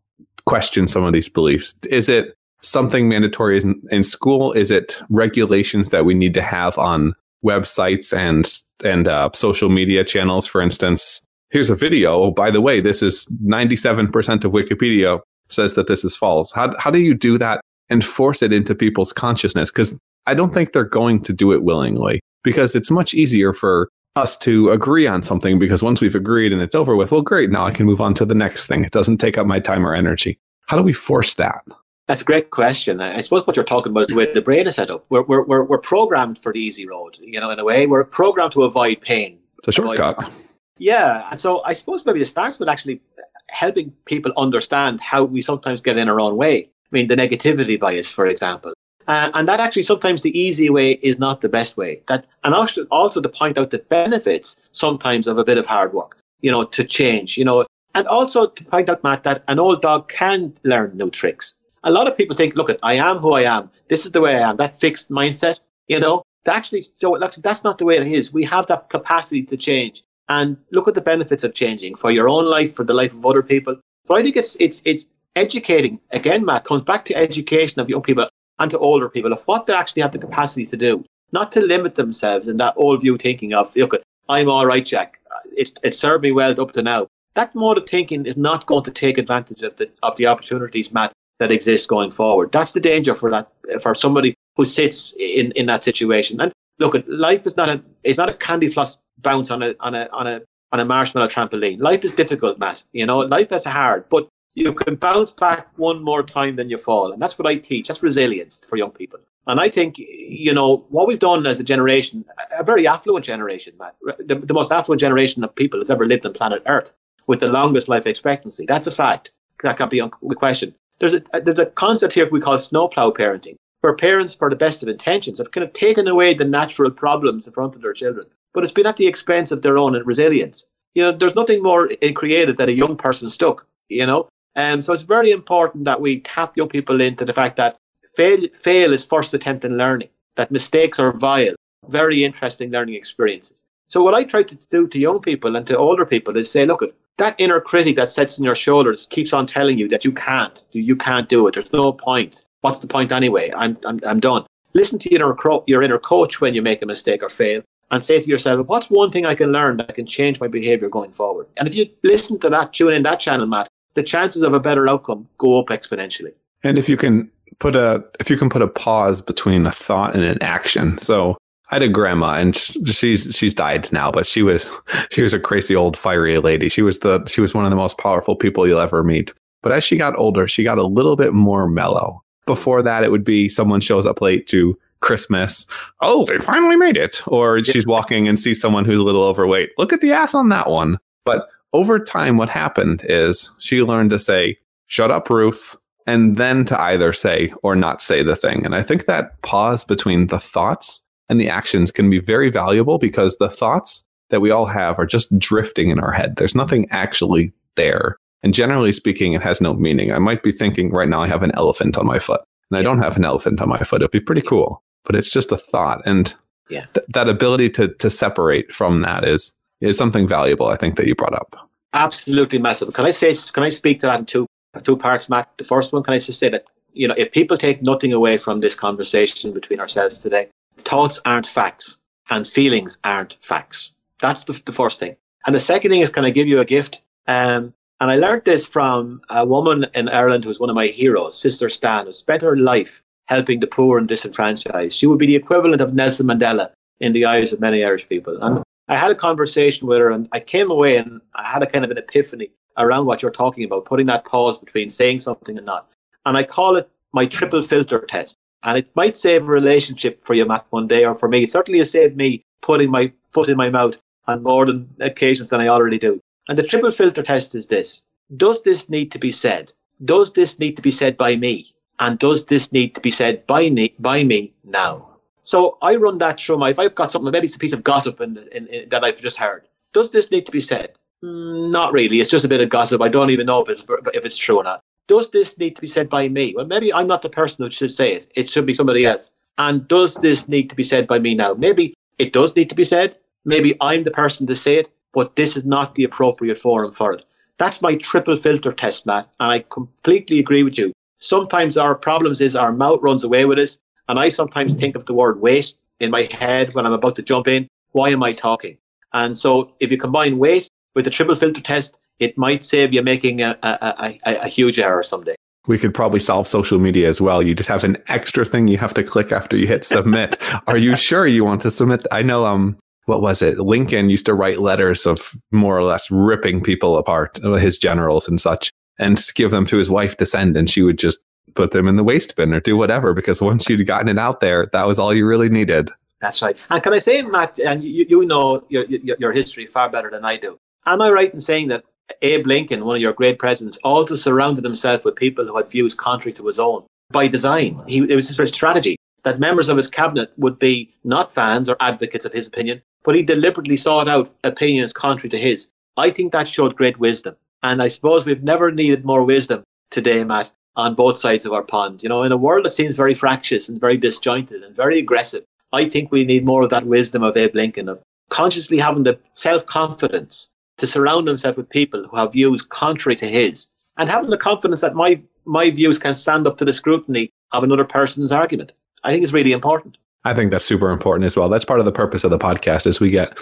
question 0.46 0.86
some 0.86 1.04
of 1.04 1.12
these 1.12 1.28
beliefs? 1.28 1.78
Is 1.90 2.08
it 2.08 2.34
something 2.62 3.08
mandatory 3.08 3.60
in, 3.60 3.80
in 3.90 4.02
school? 4.02 4.52
Is 4.52 4.70
it 4.70 5.02
regulations 5.10 5.90
that 5.90 6.04
we 6.04 6.14
need 6.14 6.34
to 6.34 6.42
have 6.42 6.78
on 6.78 7.14
websites 7.44 8.16
and 8.16 8.50
and 8.82 9.08
uh, 9.08 9.30
social 9.34 9.68
media 9.68 10.04
channels? 10.04 10.46
For 10.46 10.60
instance, 10.60 11.26
here's 11.50 11.70
a 11.70 11.74
video. 11.74 12.14
Oh, 12.14 12.30
by 12.30 12.50
the 12.50 12.60
way, 12.60 12.80
this 12.80 13.02
is 13.02 13.26
97% 13.44 14.44
of 14.44 14.52
Wikipedia 14.52 15.20
says 15.48 15.74
that 15.74 15.86
this 15.86 16.04
is 16.04 16.16
false. 16.16 16.52
How, 16.52 16.76
how 16.78 16.90
do 16.90 16.98
you 16.98 17.14
do 17.14 17.38
that 17.38 17.60
and 17.90 18.04
force 18.04 18.42
it 18.42 18.52
into 18.52 18.74
people's 18.74 19.12
consciousness? 19.12 19.70
Because 19.70 19.96
I 20.26 20.34
don't 20.34 20.54
think 20.54 20.72
they're 20.72 20.84
going 20.84 21.20
to 21.22 21.32
do 21.32 21.52
it 21.52 21.62
willingly 21.62 22.20
because 22.42 22.74
it's 22.74 22.90
much 22.90 23.14
easier 23.14 23.52
for 23.52 23.88
us 24.16 24.36
to 24.38 24.70
agree 24.70 25.06
on 25.06 25.22
something 25.22 25.58
because 25.58 25.82
once 25.82 26.00
we've 26.00 26.14
agreed 26.14 26.52
and 26.52 26.62
it's 26.62 26.74
over 26.74 26.94
with, 26.94 27.10
well, 27.10 27.22
great, 27.22 27.50
now 27.50 27.66
I 27.66 27.70
can 27.70 27.86
move 27.86 28.00
on 28.00 28.14
to 28.14 28.24
the 28.24 28.34
next 28.34 28.66
thing. 28.66 28.84
It 28.84 28.92
doesn't 28.92 29.18
take 29.18 29.36
up 29.36 29.46
my 29.46 29.58
time 29.60 29.86
or 29.86 29.94
energy. 29.94 30.38
How 30.66 30.76
do 30.76 30.82
we 30.82 30.92
force 30.92 31.34
that? 31.34 31.64
That's 32.06 32.22
a 32.22 32.24
great 32.24 32.50
question. 32.50 33.00
I 33.00 33.20
suppose 33.22 33.46
what 33.46 33.56
you're 33.56 33.64
talking 33.64 33.90
about 33.90 34.02
is 34.02 34.08
the 34.08 34.14
way 34.14 34.32
the 34.32 34.42
brain 34.42 34.66
is 34.66 34.76
set 34.76 34.90
up. 34.90 35.04
We're, 35.08 35.22
we're, 35.22 35.42
we're, 35.44 35.64
we're 35.64 35.78
programmed 35.78 36.38
for 36.38 36.52
the 36.52 36.60
easy 36.60 36.86
road, 36.86 37.16
you 37.20 37.40
know, 37.40 37.50
in 37.50 37.58
a 37.58 37.64
way. 37.64 37.86
We're 37.86 38.04
programmed 38.04 38.52
to 38.52 38.64
avoid 38.64 39.00
pain. 39.00 39.38
It's 39.58 39.68
a 39.68 39.72
shortcut. 39.72 40.18
Avoid, 40.18 40.32
yeah, 40.78 41.26
and 41.30 41.40
so 41.40 41.62
I 41.64 41.72
suppose 41.72 42.04
maybe 42.04 42.20
it 42.20 42.26
starts 42.26 42.58
with 42.58 42.68
actually 42.68 43.00
helping 43.48 43.92
people 44.04 44.32
understand 44.36 45.00
how 45.00 45.24
we 45.24 45.40
sometimes 45.40 45.80
get 45.80 45.96
in 45.96 46.08
our 46.08 46.20
own 46.20 46.36
way. 46.36 46.64
I 46.64 46.88
mean, 46.90 47.06
the 47.08 47.16
negativity 47.16 47.78
bias, 47.80 48.10
for 48.10 48.26
example. 48.26 48.74
Uh, 49.06 49.30
and 49.34 49.48
that 49.48 49.60
actually 49.60 49.82
sometimes 49.82 50.22
the 50.22 50.38
easy 50.38 50.70
way 50.70 50.92
is 51.02 51.18
not 51.18 51.40
the 51.40 51.48
best 51.48 51.76
way. 51.76 52.02
That 52.08 52.26
and 52.42 52.54
also, 52.54 52.84
also 52.90 53.20
to 53.20 53.28
point 53.28 53.58
out 53.58 53.70
the 53.70 53.78
benefits 53.78 54.60
sometimes 54.72 55.26
of 55.26 55.38
a 55.38 55.44
bit 55.44 55.58
of 55.58 55.66
hard 55.66 55.92
work, 55.92 56.16
you 56.40 56.50
know, 56.50 56.64
to 56.64 56.84
change, 56.84 57.36
you 57.36 57.44
know, 57.44 57.66
and 57.94 58.06
also 58.08 58.46
to 58.46 58.64
point 58.64 58.88
out, 58.88 59.04
Matt, 59.04 59.22
that 59.24 59.44
an 59.48 59.58
old 59.58 59.82
dog 59.82 60.08
can 60.08 60.56
learn 60.64 60.96
new 60.96 61.10
tricks. 61.10 61.54
A 61.84 61.90
lot 61.90 62.08
of 62.08 62.16
people 62.16 62.34
think, 62.34 62.56
look, 62.56 62.70
at 62.70 62.78
I 62.82 62.94
am 62.94 63.18
who 63.18 63.34
I 63.34 63.42
am. 63.42 63.70
This 63.88 64.06
is 64.06 64.12
the 64.12 64.20
way 64.20 64.36
I 64.36 64.48
am. 64.48 64.56
That 64.56 64.80
fixed 64.80 65.10
mindset, 65.10 65.60
you 65.86 66.00
know, 66.00 66.22
actually, 66.46 66.82
so 66.96 67.18
that's 67.18 67.62
not 67.62 67.78
the 67.78 67.84
way 67.84 67.96
it 67.96 68.06
is. 68.06 68.32
We 68.32 68.44
have 68.44 68.66
that 68.68 68.88
capacity 68.88 69.42
to 69.44 69.56
change 69.56 70.02
and 70.28 70.56
look 70.72 70.88
at 70.88 70.94
the 70.94 71.02
benefits 71.02 71.44
of 71.44 71.54
changing 71.54 71.96
for 71.96 72.10
your 72.10 72.28
own 72.28 72.46
life, 72.46 72.74
for 72.74 72.84
the 72.84 72.94
life 72.94 73.12
of 73.12 73.24
other 73.26 73.42
people. 73.42 73.76
So 74.06 74.16
I 74.16 74.22
think 74.22 74.36
it's, 74.36 74.56
it's, 74.58 74.80
it's 74.86 75.08
educating. 75.36 76.00
Again, 76.10 76.44
Matt, 76.44 76.64
comes 76.64 76.84
back 76.84 77.04
to 77.06 77.16
education 77.16 77.80
of 77.80 77.90
young 77.90 78.02
people 78.02 78.26
and 78.58 78.70
to 78.70 78.78
older 78.78 79.08
people 79.08 79.32
of 79.32 79.42
what 79.42 79.66
they 79.66 79.74
actually 79.74 80.02
have 80.02 80.12
the 80.12 80.18
capacity 80.18 80.66
to 80.66 80.76
do, 80.76 81.04
not 81.32 81.52
to 81.52 81.60
limit 81.60 81.94
themselves 81.96 82.48
in 82.48 82.56
that 82.58 82.74
old 82.76 83.00
view 83.00 83.16
thinking 83.16 83.52
of, 83.54 83.74
look, 83.76 83.94
I'm 84.28 84.48
all 84.48 84.66
right, 84.66 84.84
Jack. 84.84 85.18
It's, 85.56 85.74
it 85.82 85.94
served 85.94 86.22
me 86.22 86.32
well 86.32 86.58
up 86.60 86.72
to 86.72 86.82
now. 86.82 87.08
That 87.34 87.54
mode 87.54 87.78
of 87.78 87.88
thinking 87.88 88.26
is 88.26 88.36
not 88.36 88.66
going 88.66 88.84
to 88.84 88.90
take 88.90 89.18
advantage 89.18 89.62
of 89.62 89.76
the, 89.76 89.90
of 90.02 90.16
the 90.16 90.26
opportunities, 90.26 90.92
Matt, 90.92 91.12
that 91.40 91.50
exist 91.50 91.88
going 91.88 92.12
forward. 92.12 92.52
That's 92.52 92.72
the 92.72 92.80
danger 92.80 93.14
for 93.14 93.30
that, 93.30 93.50
for 93.80 93.94
somebody 93.94 94.34
who 94.56 94.64
sits 94.64 95.14
in, 95.18 95.50
in 95.52 95.66
that 95.66 95.82
situation. 95.82 96.40
And 96.40 96.52
look, 96.78 96.96
life 97.08 97.44
is 97.46 97.56
not 97.56 97.68
a, 97.68 97.82
it's 98.04 98.18
not 98.18 98.28
a 98.28 98.34
candy 98.34 98.68
floss 98.68 98.98
bounce 99.18 99.50
on 99.50 99.62
a, 99.62 99.74
on 99.80 99.94
a, 99.94 100.08
on 100.12 100.26
a, 100.28 100.42
on 100.70 100.80
a 100.80 100.84
marshmallow 100.84 101.28
trampoline. 101.28 101.80
Life 101.80 102.04
is 102.04 102.12
difficult, 102.12 102.58
Matt. 102.58 102.84
You 102.92 103.06
know, 103.06 103.18
life 103.18 103.50
is 103.52 103.64
hard, 103.64 104.08
but 104.08 104.28
you 104.54 104.72
can 104.72 104.96
bounce 104.96 105.32
back 105.32 105.68
one 105.76 106.02
more 106.02 106.22
time 106.22 106.56
than 106.56 106.70
you 106.70 106.78
fall. 106.78 107.12
And 107.12 107.20
that's 107.20 107.38
what 107.38 107.48
I 107.48 107.56
teach. 107.56 107.88
That's 107.88 108.02
resilience 108.02 108.62
for 108.68 108.76
young 108.76 108.90
people. 108.90 109.20
And 109.46 109.60
I 109.60 109.68
think, 109.68 109.98
you 109.98 110.54
know, 110.54 110.86
what 110.88 111.06
we've 111.06 111.18
done 111.18 111.46
as 111.46 111.60
a 111.60 111.64
generation, 111.64 112.24
a 112.56 112.64
very 112.64 112.86
affluent 112.86 113.26
generation, 113.26 113.74
Matt, 113.78 113.94
the, 114.18 114.36
the 114.36 114.54
most 114.54 114.72
affluent 114.72 115.00
generation 115.00 115.44
of 115.44 115.54
people 115.54 115.78
that's 115.78 115.90
ever 115.90 116.06
lived 116.06 116.24
on 116.24 116.32
planet 116.32 116.62
Earth 116.66 116.92
with 117.26 117.40
the 117.40 117.48
longest 117.48 117.88
life 117.88 118.06
expectancy. 118.06 118.64
That's 118.66 118.86
a 118.86 118.90
fact. 118.90 119.32
That 119.62 119.76
can't 119.76 119.90
be 119.90 120.02
questioned. 120.34 120.74
There's 120.98 121.14
a, 121.14 121.22
there's 121.42 121.58
a 121.58 121.66
concept 121.66 122.14
here 122.14 122.28
we 122.30 122.40
call 122.40 122.58
snowplow 122.58 123.10
parenting, 123.10 123.56
where 123.80 123.94
parents, 123.94 124.34
for 124.34 124.48
the 124.48 124.56
best 124.56 124.82
of 124.82 124.88
intentions, 124.88 125.38
have 125.38 125.50
kind 125.50 125.64
of 125.64 125.72
taken 125.72 126.08
away 126.08 126.32
the 126.32 126.44
natural 126.44 126.90
problems 126.90 127.46
in 127.46 127.52
front 127.52 127.76
of 127.76 127.82
their 127.82 127.92
children, 127.92 128.26
but 128.52 128.62
it's 128.62 128.72
been 128.72 128.86
at 128.86 128.96
the 128.96 129.06
expense 129.06 129.50
of 129.50 129.62
their 129.62 129.76
own 129.76 130.00
resilience. 130.04 130.68
You 130.94 131.02
know, 131.02 131.12
there's 131.12 131.34
nothing 131.34 131.62
more 131.62 131.90
creative 132.14 132.56
than 132.56 132.68
a 132.68 132.72
young 132.72 132.96
person 132.96 133.28
stuck, 133.28 133.66
you 133.88 134.06
know, 134.06 134.28
um, 134.56 134.82
so 134.82 134.92
it's 134.92 135.02
very 135.02 135.30
important 135.30 135.84
that 135.84 136.00
we 136.00 136.20
tap 136.20 136.56
young 136.56 136.68
people 136.68 137.00
into 137.00 137.24
the 137.24 137.32
fact 137.32 137.56
that 137.56 137.76
fail, 138.16 138.46
fail 138.52 138.92
is 138.92 139.04
first 139.04 139.34
attempt 139.34 139.64
in 139.64 139.76
learning, 139.76 140.08
that 140.36 140.50
mistakes 140.50 140.98
are 140.98 141.12
vile, 141.12 141.54
very 141.88 142.24
interesting 142.24 142.70
learning 142.70 142.94
experiences. 142.94 143.64
So 143.88 144.02
what 144.02 144.14
I 144.14 144.24
try 144.24 144.42
to 144.42 144.68
do 144.68 144.88
to 144.88 144.98
young 144.98 145.20
people 145.20 145.56
and 145.56 145.66
to 145.66 145.76
older 145.76 146.06
people 146.06 146.36
is 146.36 146.50
say, 146.50 146.66
look, 146.66 146.82
that 147.18 147.34
inner 147.38 147.60
critic 147.60 147.96
that 147.96 148.10
sits 148.10 148.38
in 148.38 148.44
your 148.44 148.54
shoulders 148.54 149.06
keeps 149.06 149.32
on 149.32 149.46
telling 149.46 149.78
you 149.78 149.88
that 149.88 150.04
you 150.04 150.12
can't, 150.12 150.62
you 150.72 150.96
can't 150.96 151.28
do 151.28 151.46
it. 151.46 151.54
There's 151.54 151.72
no 151.72 151.92
point. 151.92 152.44
What's 152.62 152.78
the 152.78 152.86
point 152.86 153.12
anyway? 153.12 153.52
I'm, 153.56 153.76
I'm, 153.84 154.00
I'm 154.06 154.20
done. 154.20 154.46
Listen 154.72 154.98
to 155.00 155.10
your 155.10 155.20
inner, 155.20 155.60
your 155.66 155.82
inner 155.82 155.98
coach 155.98 156.40
when 156.40 156.54
you 156.54 156.62
make 156.62 156.82
a 156.82 156.86
mistake 156.86 157.22
or 157.22 157.28
fail 157.28 157.62
and 157.90 158.02
say 158.02 158.20
to 158.20 158.28
yourself, 158.28 158.66
what's 158.66 158.90
one 158.90 159.12
thing 159.12 159.26
I 159.26 159.34
can 159.34 159.52
learn 159.52 159.76
that 159.76 159.94
can 159.94 160.06
change 160.06 160.40
my 160.40 160.48
behavior 160.48 160.88
going 160.88 161.12
forward? 161.12 161.46
And 161.56 161.68
if 161.68 161.76
you 161.76 161.86
listen 162.02 162.40
to 162.40 162.50
that, 162.50 162.72
tune 162.72 162.94
in 162.94 163.04
that 163.04 163.20
channel, 163.20 163.46
Matt, 163.46 163.68
the 163.94 164.02
chances 164.02 164.42
of 164.42 164.52
a 164.52 164.60
better 164.60 164.88
outcome 164.88 165.28
go 165.38 165.58
up 165.58 165.66
exponentially. 165.66 166.32
And 166.62 166.78
if 166.78 166.88
you 166.88 166.96
can 166.96 167.30
put 167.58 167.76
a 167.76 168.04
if 168.20 168.30
you 168.30 168.36
can 168.36 168.48
put 168.48 168.62
a 168.62 168.68
pause 168.68 169.22
between 169.22 169.66
a 169.66 169.72
thought 169.72 170.14
and 170.14 170.24
an 170.24 170.42
action. 170.42 170.98
So 170.98 171.36
I 171.70 171.76
had 171.76 171.82
a 171.82 171.88
grandma 171.88 172.34
and 172.34 172.56
she's 172.56 173.34
she's 173.34 173.54
died 173.54 173.90
now, 173.92 174.10
but 174.10 174.26
she 174.26 174.42
was 174.42 174.70
she 175.10 175.22
was 175.22 175.32
a 175.32 175.40
crazy 175.40 175.74
old 175.74 175.96
fiery 175.96 176.38
lady. 176.38 176.68
She 176.68 176.82
was 176.82 177.00
the 177.00 177.24
she 177.26 177.40
was 177.40 177.54
one 177.54 177.64
of 177.64 177.70
the 177.70 177.76
most 177.76 177.98
powerful 177.98 178.36
people 178.36 178.66
you'll 178.66 178.80
ever 178.80 179.04
meet. 179.04 179.32
But 179.62 179.72
as 179.72 179.82
she 179.82 179.96
got 179.96 180.16
older, 180.18 180.46
she 180.46 180.62
got 180.62 180.78
a 180.78 180.86
little 180.86 181.16
bit 181.16 181.32
more 181.32 181.66
mellow. 181.66 182.22
Before 182.44 182.82
that, 182.82 183.02
it 183.02 183.10
would 183.10 183.24
be 183.24 183.48
someone 183.48 183.80
shows 183.80 184.04
up 184.04 184.20
late 184.20 184.46
to 184.48 184.78
Christmas. 185.00 185.66
Oh, 186.00 186.26
they 186.26 186.36
finally 186.36 186.76
made 186.76 186.98
it. 186.98 187.22
Or 187.26 187.64
she's 187.64 187.86
walking 187.86 188.28
and 188.28 188.38
sees 188.38 188.60
someone 188.60 188.84
who's 188.84 189.00
a 189.00 189.02
little 189.02 189.22
overweight. 189.22 189.70
Look 189.78 189.94
at 189.94 190.02
the 190.02 190.12
ass 190.12 190.34
on 190.34 190.50
that 190.50 190.68
one. 190.68 190.98
But 191.24 191.48
over 191.74 191.98
time, 191.98 192.36
what 192.36 192.48
happened 192.48 193.02
is 193.04 193.50
she 193.58 193.82
learned 193.82 194.10
to 194.10 194.18
say, 194.18 194.56
shut 194.86 195.10
up, 195.10 195.28
Ruth, 195.28 195.76
and 196.06 196.36
then 196.36 196.64
to 196.66 196.80
either 196.80 197.12
say 197.12 197.52
or 197.62 197.74
not 197.74 198.00
say 198.00 198.22
the 198.22 198.36
thing. 198.36 198.64
And 198.64 198.74
I 198.74 198.82
think 198.82 199.06
that 199.06 199.42
pause 199.42 199.84
between 199.84 200.28
the 200.28 200.38
thoughts 200.38 201.02
and 201.28 201.40
the 201.40 201.48
actions 201.48 201.90
can 201.90 202.08
be 202.08 202.20
very 202.20 202.50
valuable 202.50 202.98
because 202.98 203.36
the 203.36 203.50
thoughts 203.50 204.04
that 204.30 204.40
we 204.40 204.50
all 204.50 204.66
have 204.66 204.98
are 204.98 205.06
just 205.06 205.36
drifting 205.38 205.90
in 205.90 205.98
our 205.98 206.12
head. 206.12 206.36
There's 206.36 206.54
nothing 206.54 206.86
actually 206.90 207.52
there. 207.74 208.16
And 208.42 208.54
generally 208.54 208.92
speaking, 208.92 209.32
it 209.32 209.42
has 209.42 209.60
no 209.60 209.74
meaning. 209.74 210.12
I 210.12 210.18
might 210.18 210.42
be 210.42 210.52
thinking 210.52 210.90
right 210.90 211.08
now 211.08 211.22
I 211.22 211.28
have 211.28 211.42
an 211.42 211.52
elephant 211.54 211.98
on 211.98 212.06
my 212.06 212.18
foot, 212.18 212.42
and 212.70 212.78
I 212.78 212.82
don't 212.82 213.02
have 213.02 213.16
an 213.16 213.24
elephant 213.24 213.60
on 213.60 213.68
my 213.68 213.78
foot. 213.78 214.02
It'd 214.02 214.10
be 214.10 214.20
pretty 214.20 214.42
cool, 214.42 214.82
but 215.04 215.16
it's 215.16 215.32
just 215.32 215.50
a 215.50 215.56
thought. 215.56 216.02
And 216.06 216.34
yeah. 216.68 216.86
Th- 216.94 217.06
that 217.08 217.28
ability 217.28 217.70
to, 217.70 217.88
to 217.88 218.10
separate 218.10 218.74
from 218.74 219.00
that 219.02 219.24
is 219.24 219.54
is 219.80 219.98
something 219.98 220.26
valuable, 220.26 220.66
I 220.66 220.76
think, 220.76 220.96
that 220.96 221.06
you 221.06 221.14
brought 221.14 221.34
up. 221.34 221.68
Absolutely 221.92 222.58
massive. 222.58 222.92
Can 222.92 223.06
I 223.06 223.10
say? 223.10 223.34
Can 223.52 223.62
I 223.62 223.68
speak 223.68 224.00
to 224.00 224.06
that 224.06 224.20
in 224.20 224.26
two 224.26 224.46
two 224.82 224.96
parts, 224.96 225.28
Matt? 225.28 225.50
The 225.58 225.64
first 225.64 225.92
one, 225.92 226.02
can 226.02 226.14
I 226.14 226.18
just 226.18 226.38
say 226.38 226.48
that 226.48 226.64
you 226.94 227.08
know, 227.08 227.14
if 227.18 227.32
people 227.32 227.56
take 227.56 227.82
nothing 227.82 228.12
away 228.12 228.38
from 228.38 228.60
this 228.60 228.74
conversation 228.74 229.52
between 229.52 229.80
ourselves 229.80 230.20
today, 230.20 230.48
thoughts 230.78 231.20
aren't 231.24 231.46
facts 231.46 231.98
and 232.30 232.46
feelings 232.46 232.98
aren't 233.04 233.36
facts. 233.42 233.94
That's 234.20 234.44
the, 234.44 234.60
the 234.64 234.72
first 234.72 235.00
thing. 235.00 235.16
And 235.46 235.54
the 235.54 235.60
second 235.60 235.90
thing 235.90 236.00
is, 236.00 236.10
can 236.10 236.24
I 236.24 236.30
give 236.30 236.46
you 236.46 236.60
a 236.60 236.64
gift? 236.64 237.02
Um, 237.26 237.74
and 238.00 238.10
I 238.10 238.16
learned 238.16 238.44
this 238.44 238.66
from 238.66 239.20
a 239.28 239.44
woman 239.44 239.86
in 239.94 240.08
Ireland 240.08 240.44
who's 240.44 240.60
one 240.60 240.70
of 240.70 240.76
my 240.76 240.86
heroes, 240.86 241.38
Sister 241.38 241.68
Stan, 241.68 242.06
who 242.06 242.12
spent 242.12 242.42
her 242.42 242.56
life 242.56 243.02
helping 243.26 243.60
the 243.60 243.66
poor 243.66 243.98
and 243.98 244.08
disenfranchised. 244.08 244.96
She 244.96 245.06
would 245.06 245.18
be 245.18 245.26
the 245.26 245.36
equivalent 245.36 245.80
of 245.80 245.94
Nelson 245.94 246.26
Mandela 246.26 246.70
in 247.00 247.12
the 247.12 247.24
eyes 247.24 247.52
of 247.52 247.60
many 247.60 247.84
Irish 247.84 248.08
people. 248.08 248.38
And 248.42 248.62
I 248.88 248.96
had 248.96 249.10
a 249.10 249.14
conversation 249.14 249.88
with 249.88 249.98
her 249.98 250.10
and 250.10 250.28
I 250.32 250.40
came 250.40 250.70
away 250.70 250.96
and 250.96 251.20
I 251.34 251.48
had 251.48 251.62
a 251.62 251.66
kind 251.66 251.84
of 251.84 251.90
an 251.90 251.98
epiphany 251.98 252.50
around 252.76 253.06
what 253.06 253.22
you're 253.22 253.30
talking 253.30 253.64
about, 253.64 253.86
putting 253.86 254.06
that 254.06 254.24
pause 254.24 254.58
between 254.58 254.90
saying 254.90 255.20
something 255.20 255.56
and 255.56 255.66
not. 255.66 255.90
And 256.26 256.36
I 256.36 256.42
call 256.42 256.76
it 256.76 256.90
my 257.12 257.26
triple 257.26 257.62
filter 257.62 258.00
test. 258.00 258.36
And 258.62 258.78
it 258.78 258.90
might 258.94 259.16
save 259.16 259.42
a 259.42 259.46
relationship 259.46 260.22
for 260.22 260.34
you, 260.34 260.46
Matt, 260.46 260.66
one 260.70 260.86
day, 260.86 261.04
or 261.04 261.14
for 261.14 261.28
me. 261.28 261.44
It 261.44 261.50
certainly 261.50 261.78
has 261.80 261.90
saved 261.90 262.16
me 262.16 262.44
putting 262.62 262.90
my 262.90 263.12
foot 263.32 263.48
in 263.48 263.56
my 263.56 263.68
mouth 263.70 263.98
on 264.26 264.42
more 264.42 264.64
than 264.64 264.88
occasions 265.00 265.50
than 265.50 265.60
I 265.60 265.68
already 265.68 265.98
do. 265.98 266.20
And 266.48 266.58
the 266.58 266.62
triple 266.62 266.90
filter 266.90 267.22
test 267.22 267.54
is 267.54 267.68
this. 267.68 268.04
Does 268.34 268.62
this 268.62 268.88
need 268.88 269.12
to 269.12 269.18
be 269.18 269.30
said? 269.30 269.72
Does 270.04 270.32
this 270.32 270.58
need 270.58 270.76
to 270.76 270.82
be 270.82 270.90
said 270.90 271.16
by 271.16 271.36
me? 271.36 271.66
And 272.00 272.18
does 272.18 272.46
this 272.46 272.72
need 272.72 272.94
to 272.94 273.00
be 273.00 273.10
said 273.10 273.46
by 273.46 273.70
me, 273.70 273.94
by 273.98 274.24
me 274.24 274.54
now? 274.64 275.13
So 275.44 275.76
I 275.82 275.96
run 275.96 276.18
that 276.18 276.40
through 276.40 276.56
my, 276.56 276.70
if 276.70 276.78
I've 276.78 276.94
got 276.94 277.10
something, 277.10 277.30
maybe 277.30 277.44
it's 277.44 277.54
a 277.54 277.58
piece 277.58 277.74
of 277.74 277.84
gossip 277.84 278.20
in, 278.20 278.38
in, 278.50 278.66
in, 278.66 278.88
that 278.88 279.04
I've 279.04 279.20
just 279.20 279.36
heard. 279.36 279.68
Does 279.92 280.10
this 280.10 280.30
need 280.30 280.46
to 280.46 280.52
be 280.52 280.60
said? 280.60 280.94
Mm, 281.22 281.68
not 281.68 281.92
really. 281.92 282.20
It's 282.20 282.30
just 282.30 282.46
a 282.46 282.48
bit 282.48 282.62
of 282.62 282.70
gossip. 282.70 283.02
I 283.02 283.10
don't 283.10 283.30
even 283.30 283.46
know 283.46 283.62
if 283.62 283.68
it's, 283.68 283.84
if 284.14 284.24
it's 284.24 284.38
true 284.38 284.56
or 284.56 284.64
not. 284.64 284.80
Does 285.06 285.30
this 285.30 285.58
need 285.58 285.76
to 285.76 285.82
be 285.82 285.86
said 285.86 286.08
by 286.08 286.28
me? 286.28 286.54
Well, 286.56 286.64
maybe 286.64 286.92
I'm 286.92 287.06
not 287.06 287.20
the 287.20 287.28
person 287.28 287.62
who 287.62 287.70
should 287.70 287.92
say 287.92 288.14
it. 288.14 288.32
It 288.34 288.48
should 288.48 288.64
be 288.64 288.72
somebody 288.72 289.04
else. 289.04 289.32
And 289.58 289.86
does 289.86 290.16
this 290.16 290.48
need 290.48 290.70
to 290.70 290.74
be 290.74 290.82
said 290.82 291.06
by 291.06 291.18
me 291.18 291.34
now? 291.34 291.52
Maybe 291.52 291.94
it 292.18 292.32
does 292.32 292.56
need 292.56 292.70
to 292.70 292.74
be 292.74 292.84
said. 292.84 293.16
Maybe 293.44 293.76
I'm 293.82 294.04
the 294.04 294.10
person 294.10 294.46
to 294.46 294.56
say 294.56 294.78
it, 294.78 294.90
but 295.12 295.36
this 295.36 295.58
is 295.58 295.64
not 295.66 295.94
the 295.94 296.04
appropriate 296.04 296.58
forum 296.58 296.94
for 296.94 297.12
it. 297.12 297.26
That's 297.58 297.82
my 297.82 297.96
triple 297.96 298.38
filter 298.38 298.72
test, 298.72 299.04
Matt. 299.04 299.28
And 299.38 299.52
I 299.52 299.58
completely 299.68 300.38
agree 300.38 300.64
with 300.64 300.78
you. 300.78 300.92
Sometimes 301.18 301.76
our 301.76 301.94
problems 301.94 302.40
is 302.40 302.56
our 302.56 302.72
mouth 302.72 303.00
runs 303.02 303.24
away 303.24 303.44
with 303.44 303.58
us 303.58 303.78
and 304.08 304.18
I 304.18 304.28
sometimes 304.28 304.74
think 304.74 304.96
of 304.96 305.06
the 305.06 305.14
word 305.14 305.40
wait 305.40 305.74
in 306.00 306.10
my 306.10 306.28
head 306.30 306.74
when 306.74 306.86
I'm 306.86 306.92
about 306.92 307.16
to 307.16 307.22
jump 307.22 307.48
in. 307.48 307.68
Why 307.92 308.10
am 308.10 308.22
I 308.22 308.32
talking? 308.32 308.78
And 309.12 309.38
so 309.38 309.72
if 309.80 309.90
you 309.90 309.96
combine 309.96 310.38
wait 310.38 310.68
with 310.94 311.04
the 311.04 311.10
triple 311.10 311.34
filter 311.34 311.60
test, 311.60 311.96
it 312.18 312.36
might 312.36 312.62
save 312.62 312.92
you 312.92 313.02
making 313.02 313.40
a, 313.40 313.58
a, 313.62 314.18
a, 314.26 314.36
a 314.42 314.48
huge 314.48 314.78
error 314.78 315.02
someday. 315.02 315.34
We 315.66 315.78
could 315.78 315.94
probably 315.94 316.20
solve 316.20 316.46
social 316.46 316.78
media 316.78 317.08
as 317.08 317.20
well. 317.20 317.42
You 317.42 317.54
just 317.54 317.68
have 317.70 317.84
an 317.84 317.96
extra 318.08 318.44
thing 318.44 318.68
you 318.68 318.76
have 318.78 318.92
to 318.94 319.02
click 319.02 319.32
after 319.32 319.56
you 319.56 319.66
hit 319.66 319.84
submit. 319.84 320.36
Are 320.66 320.76
you 320.76 320.94
sure 320.94 321.26
you 321.26 321.44
want 321.44 321.62
to 321.62 321.70
submit? 321.70 322.06
I 322.12 322.22
know, 322.22 322.44
um, 322.44 322.76
what 323.06 323.22
was 323.22 323.40
it? 323.40 323.58
Lincoln 323.58 324.10
used 324.10 324.26
to 324.26 324.34
write 324.34 324.60
letters 324.60 325.06
of 325.06 325.34
more 325.52 325.76
or 325.76 325.82
less 325.82 326.10
ripping 326.10 326.62
people 326.62 326.96
apart, 326.98 327.38
his 327.58 327.78
generals 327.78 328.28
and 328.28 328.40
such, 328.40 328.70
and 328.98 329.22
give 329.34 329.50
them 329.50 329.66
to 329.66 329.76
his 329.76 329.90
wife 329.90 330.16
to 330.18 330.26
send. 330.26 330.56
And 330.56 330.68
she 330.68 330.82
would 330.82 330.98
just 330.98 331.18
put 331.54 331.72
them 331.72 331.86
in 331.88 331.96
the 331.96 332.04
waste 332.04 332.36
bin 332.36 332.54
or 332.54 332.60
do 332.60 332.76
whatever 332.76 333.14
because 333.14 333.40
once 333.42 333.68
you'd 333.68 333.86
gotten 333.86 334.08
it 334.08 334.18
out 334.18 334.40
there, 334.40 334.68
that 334.72 334.86
was 334.86 334.98
all 334.98 335.14
you 335.14 335.26
really 335.26 335.48
needed. 335.48 335.90
That's 336.20 336.40
right. 336.40 336.56
And 336.70 336.82
can 336.82 336.94
I 336.94 336.98
say, 336.98 337.22
Matt, 337.22 337.58
and 337.58 337.84
you, 337.84 338.06
you 338.08 338.24
know 338.24 338.64
your, 338.68 338.84
your, 338.86 339.16
your 339.18 339.32
history 339.32 339.66
far 339.66 339.90
better 339.90 340.10
than 340.10 340.24
I 340.24 340.36
do. 340.36 340.58
Am 340.86 341.02
I 341.02 341.10
right 341.10 341.32
in 341.32 341.40
saying 341.40 341.68
that 341.68 341.84
Abe 342.22 342.46
Lincoln, 342.46 342.84
one 342.84 342.96
of 342.96 343.02
your 343.02 343.12
great 343.12 343.38
presidents, 343.38 343.78
also 343.84 344.14
surrounded 344.14 344.64
himself 344.64 345.04
with 345.04 345.16
people 345.16 345.44
who 345.46 345.56
had 345.56 345.70
views 345.70 345.94
contrary 345.94 346.32
to 346.34 346.46
his 346.46 346.58
own? 346.58 346.84
by 347.10 347.28
design. 347.28 347.80
He, 347.86 347.98
it 347.98 348.14
was 348.14 348.36
his 348.36 348.48
strategy 348.50 348.96
that 349.22 349.40
members 349.40 349.68
of 349.68 349.76
his 349.76 349.88
cabinet 349.88 350.32
would 350.36 350.58
be 350.58 350.94
not 351.02 351.32
fans 351.32 351.68
or 351.68 351.76
advocates 351.80 352.24
of 352.24 352.32
his 352.32 352.46
opinion, 352.46 352.82
but 353.04 353.14
he 353.14 353.22
deliberately 353.22 353.76
sought 353.76 354.08
out 354.08 354.30
opinions 354.44 354.92
contrary 354.92 355.30
to 355.30 355.38
his. 355.38 355.70
I 355.96 356.10
think 356.10 356.32
that 356.32 356.48
showed 356.48 356.76
great 356.76 356.98
wisdom. 356.98 357.36
And 357.62 357.82
I 357.82 357.88
suppose 357.88 358.26
we've 358.26 358.42
never 358.42 358.70
needed 358.70 359.06
more 359.06 359.24
wisdom 359.24 359.64
today, 359.90 360.24
Matt, 360.24 360.52
on 360.76 360.94
both 360.94 361.18
sides 361.18 361.46
of 361.46 361.52
our 361.52 361.62
pond. 361.62 362.02
You 362.02 362.08
know, 362.08 362.22
in 362.22 362.32
a 362.32 362.36
world 362.36 362.64
that 362.64 362.72
seems 362.72 362.96
very 362.96 363.14
fractious 363.14 363.68
and 363.68 363.80
very 363.80 363.96
disjointed 363.96 364.62
and 364.62 364.74
very 364.74 364.98
aggressive, 364.98 365.44
I 365.72 365.88
think 365.88 366.10
we 366.10 366.24
need 366.24 366.44
more 366.44 366.62
of 366.62 366.70
that 366.70 366.86
wisdom 366.86 367.22
of 367.22 367.36
Abe 367.36 367.54
Lincoln, 367.54 367.88
of 367.88 368.00
consciously 368.30 368.78
having 368.78 369.04
the 369.04 369.18
self 369.34 369.66
confidence 369.66 370.52
to 370.78 370.86
surround 370.86 371.28
himself 371.28 371.56
with 371.56 371.68
people 371.68 372.06
who 372.08 372.16
have 372.16 372.32
views 372.32 372.62
contrary 372.62 373.16
to 373.16 373.28
his 373.28 373.68
and 373.96 374.10
having 374.10 374.30
the 374.30 374.38
confidence 374.38 374.80
that 374.80 374.94
my, 374.94 375.20
my 375.44 375.70
views 375.70 375.98
can 375.98 376.14
stand 376.14 376.46
up 376.46 376.58
to 376.58 376.64
the 376.64 376.72
scrutiny 376.72 377.30
of 377.52 377.62
another 377.62 377.84
person's 377.84 378.32
argument. 378.32 378.72
I 379.04 379.12
think 379.12 379.22
is 379.22 379.32
really 379.32 379.52
important. 379.52 379.98
I 380.24 380.34
think 380.34 380.50
that's 380.50 380.64
super 380.64 380.90
important 380.90 381.26
as 381.26 381.36
well. 381.36 381.48
That's 381.48 381.64
part 381.64 381.80
of 381.80 381.86
the 381.86 381.92
purpose 381.92 382.24
of 382.24 382.30
the 382.30 382.38
podcast 382.38 382.86
is 382.86 382.98
we 382.98 383.10
get 383.10 383.38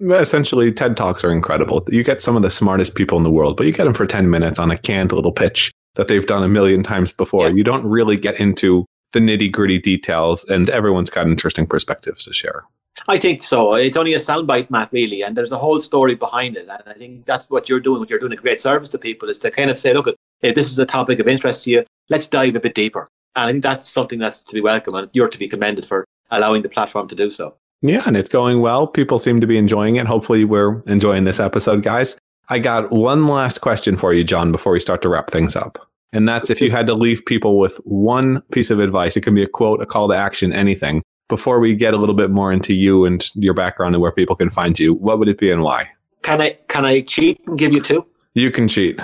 essentially 0.00 0.72
TED 0.72 0.96
Talks 0.96 1.22
are 1.24 1.30
incredible. 1.30 1.86
You 1.88 2.02
get 2.02 2.20
some 2.20 2.36
of 2.36 2.42
the 2.42 2.50
smartest 2.50 2.94
people 2.94 3.16
in 3.16 3.24
the 3.24 3.30
world, 3.30 3.56
but 3.56 3.66
you 3.66 3.72
get 3.72 3.84
them 3.84 3.94
for 3.94 4.06
10 4.06 4.28
minutes 4.28 4.58
on 4.58 4.70
a 4.70 4.76
canned 4.76 5.12
little 5.12 5.32
pitch 5.32 5.70
that 5.94 6.08
they've 6.08 6.26
done 6.26 6.42
a 6.42 6.48
million 6.48 6.82
times 6.82 7.12
before. 7.12 7.48
Yeah. 7.48 7.54
You 7.54 7.64
don't 7.64 7.84
really 7.84 8.16
get 8.16 8.38
into 8.38 8.86
the 9.12 9.20
nitty 9.20 9.50
gritty 9.50 9.78
details, 9.78 10.44
and 10.44 10.70
everyone's 10.70 11.10
got 11.10 11.26
interesting 11.26 11.66
perspectives 11.66 12.24
to 12.24 12.32
share. 12.32 12.64
I 13.08 13.18
think 13.18 13.42
so. 13.42 13.74
It's 13.74 13.96
only 13.96 14.14
a 14.14 14.18
soundbite, 14.18 14.70
Matt, 14.70 14.92
really, 14.92 15.22
and 15.22 15.36
there's 15.36 15.52
a 15.52 15.58
whole 15.58 15.80
story 15.80 16.14
behind 16.14 16.56
it. 16.56 16.68
And 16.68 16.82
I 16.86 16.92
think 16.92 17.24
that's 17.24 17.48
what 17.48 17.68
you're 17.68 17.80
doing. 17.80 18.00
What 18.00 18.10
you're 18.10 18.18
doing 18.18 18.32
a 18.32 18.36
great 18.36 18.60
service 18.60 18.90
to 18.90 18.98
people 18.98 19.28
is 19.28 19.38
to 19.40 19.50
kind 19.50 19.70
of 19.70 19.78
say, 19.78 19.94
look, 19.94 20.14
if 20.42 20.54
this 20.54 20.70
is 20.70 20.78
a 20.78 20.86
topic 20.86 21.18
of 21.18 21.26
interest 21.26 21.64
to 21.64 21.70
you, 21.70 21.84
let's 22.08 22.28
dive 22.28 22.56
a 22.56 22.60
bit 22.60 22.74
deeper. 22.74 23.08
And 23.36 23.48
I 23.48 23.52
think 23.52 23.62
that's 23.62 23.88
something 23.88 24.18
that's 24.18 24.44
to 24.44 24.54
be 24.54 24.60
welcome, 24.60 24.94
and 24.94 25.08
you're 25.12 25.28
to 25.28 25.38
be 25.38 25.48
commended 25.48 25.86
for 25.86 26.04
allowing 26.30 26.62
the 26.62 26.68
platform 26.68 27.08
to 27.08 27.14
do 27.14 27.30
so. 27.30 27.54
Yeah, 27.82 28.02
and 28.06 28.16
it's 28.16 28.28
going 28.28 28.60
well. 28.60 28.86
People 28.86 29.18
seem 29.18 29.40
to 29.40 29.46
be 29.46 29.56
enjoying 29.56 29.96
it. 29.96 30.06
Hopefully, 30.06 30.44
we're 30.44 30.80
enjoying 30.82 31.24
this 31.24 31.40
episode, 31.40 31.82
guys. 31.82 32.18
I 32.50 32.58
got 32.58 32.90
one 32.90 33.28
last 33.28 33.60
question 33.60 33.96
for 33.96 34.12
you, 34.12 34.24
John, 34.24 34.50
before 34.50 34.72
we 34.72 34.80
start 34.80 35.02
to 35.02 35.08
wrap 35.08 35.30
things 35.30 35.54
up. 35.54 35.78
And 36.12 36.28
that's 36.28 36.50
if 36.50 36.60
you 36.60 36.72
had 36.72 36.88
to 36.88 36.94
leave 36.94 37.24
people 37.24 37.60
with 37.60 37.76
one 37.84 38.42
piece 38.50 38.70
of 38.70 38.80
advice, 38.80 39.16
it 39.16 39.20
can 39.20 39.36
be 39.36 39.44
a 39.44 39.46
quote, 39.46 39.80
a 39.80 39.86
call 39.86 40.08
to 40.08 40.14
action, 40.14 40.52
anything. 40.52 41.02
Before 41.28 41.60
we 41.60 41.76
get 41.76 41.94
a 41.94 41.96
little 41.96 42.14
bit 42.16 42.30
more 42.30 42.52
into 42.52 42.74
you 42.74 43.04
and 43.04 43.24
your 43.36 43.54
background 43.54 43.94
and 43.94 44.02
where 44.02 44.10
people 44.10 44.34
can 44.34 44.50
find 44.50 44.76
you, 44.80 44.94
what 44.94 45.20
would 45.20 45.28
it 45.28 45.38
be 45.38 45.52
and 45.52 45.62
why? 45.62 45.88
Can 46.22 46.40
I 46.40 46.58
can 46.66 46.84
I 46.84 47.02
cheat 47.02 47.40
and 47.46 47.56
give 47.56 47.72
you 47.72 47.80
two? 47.80 48.04
You 48.34 48.50
can 48.50 48.66
cheat. 48.66 49.00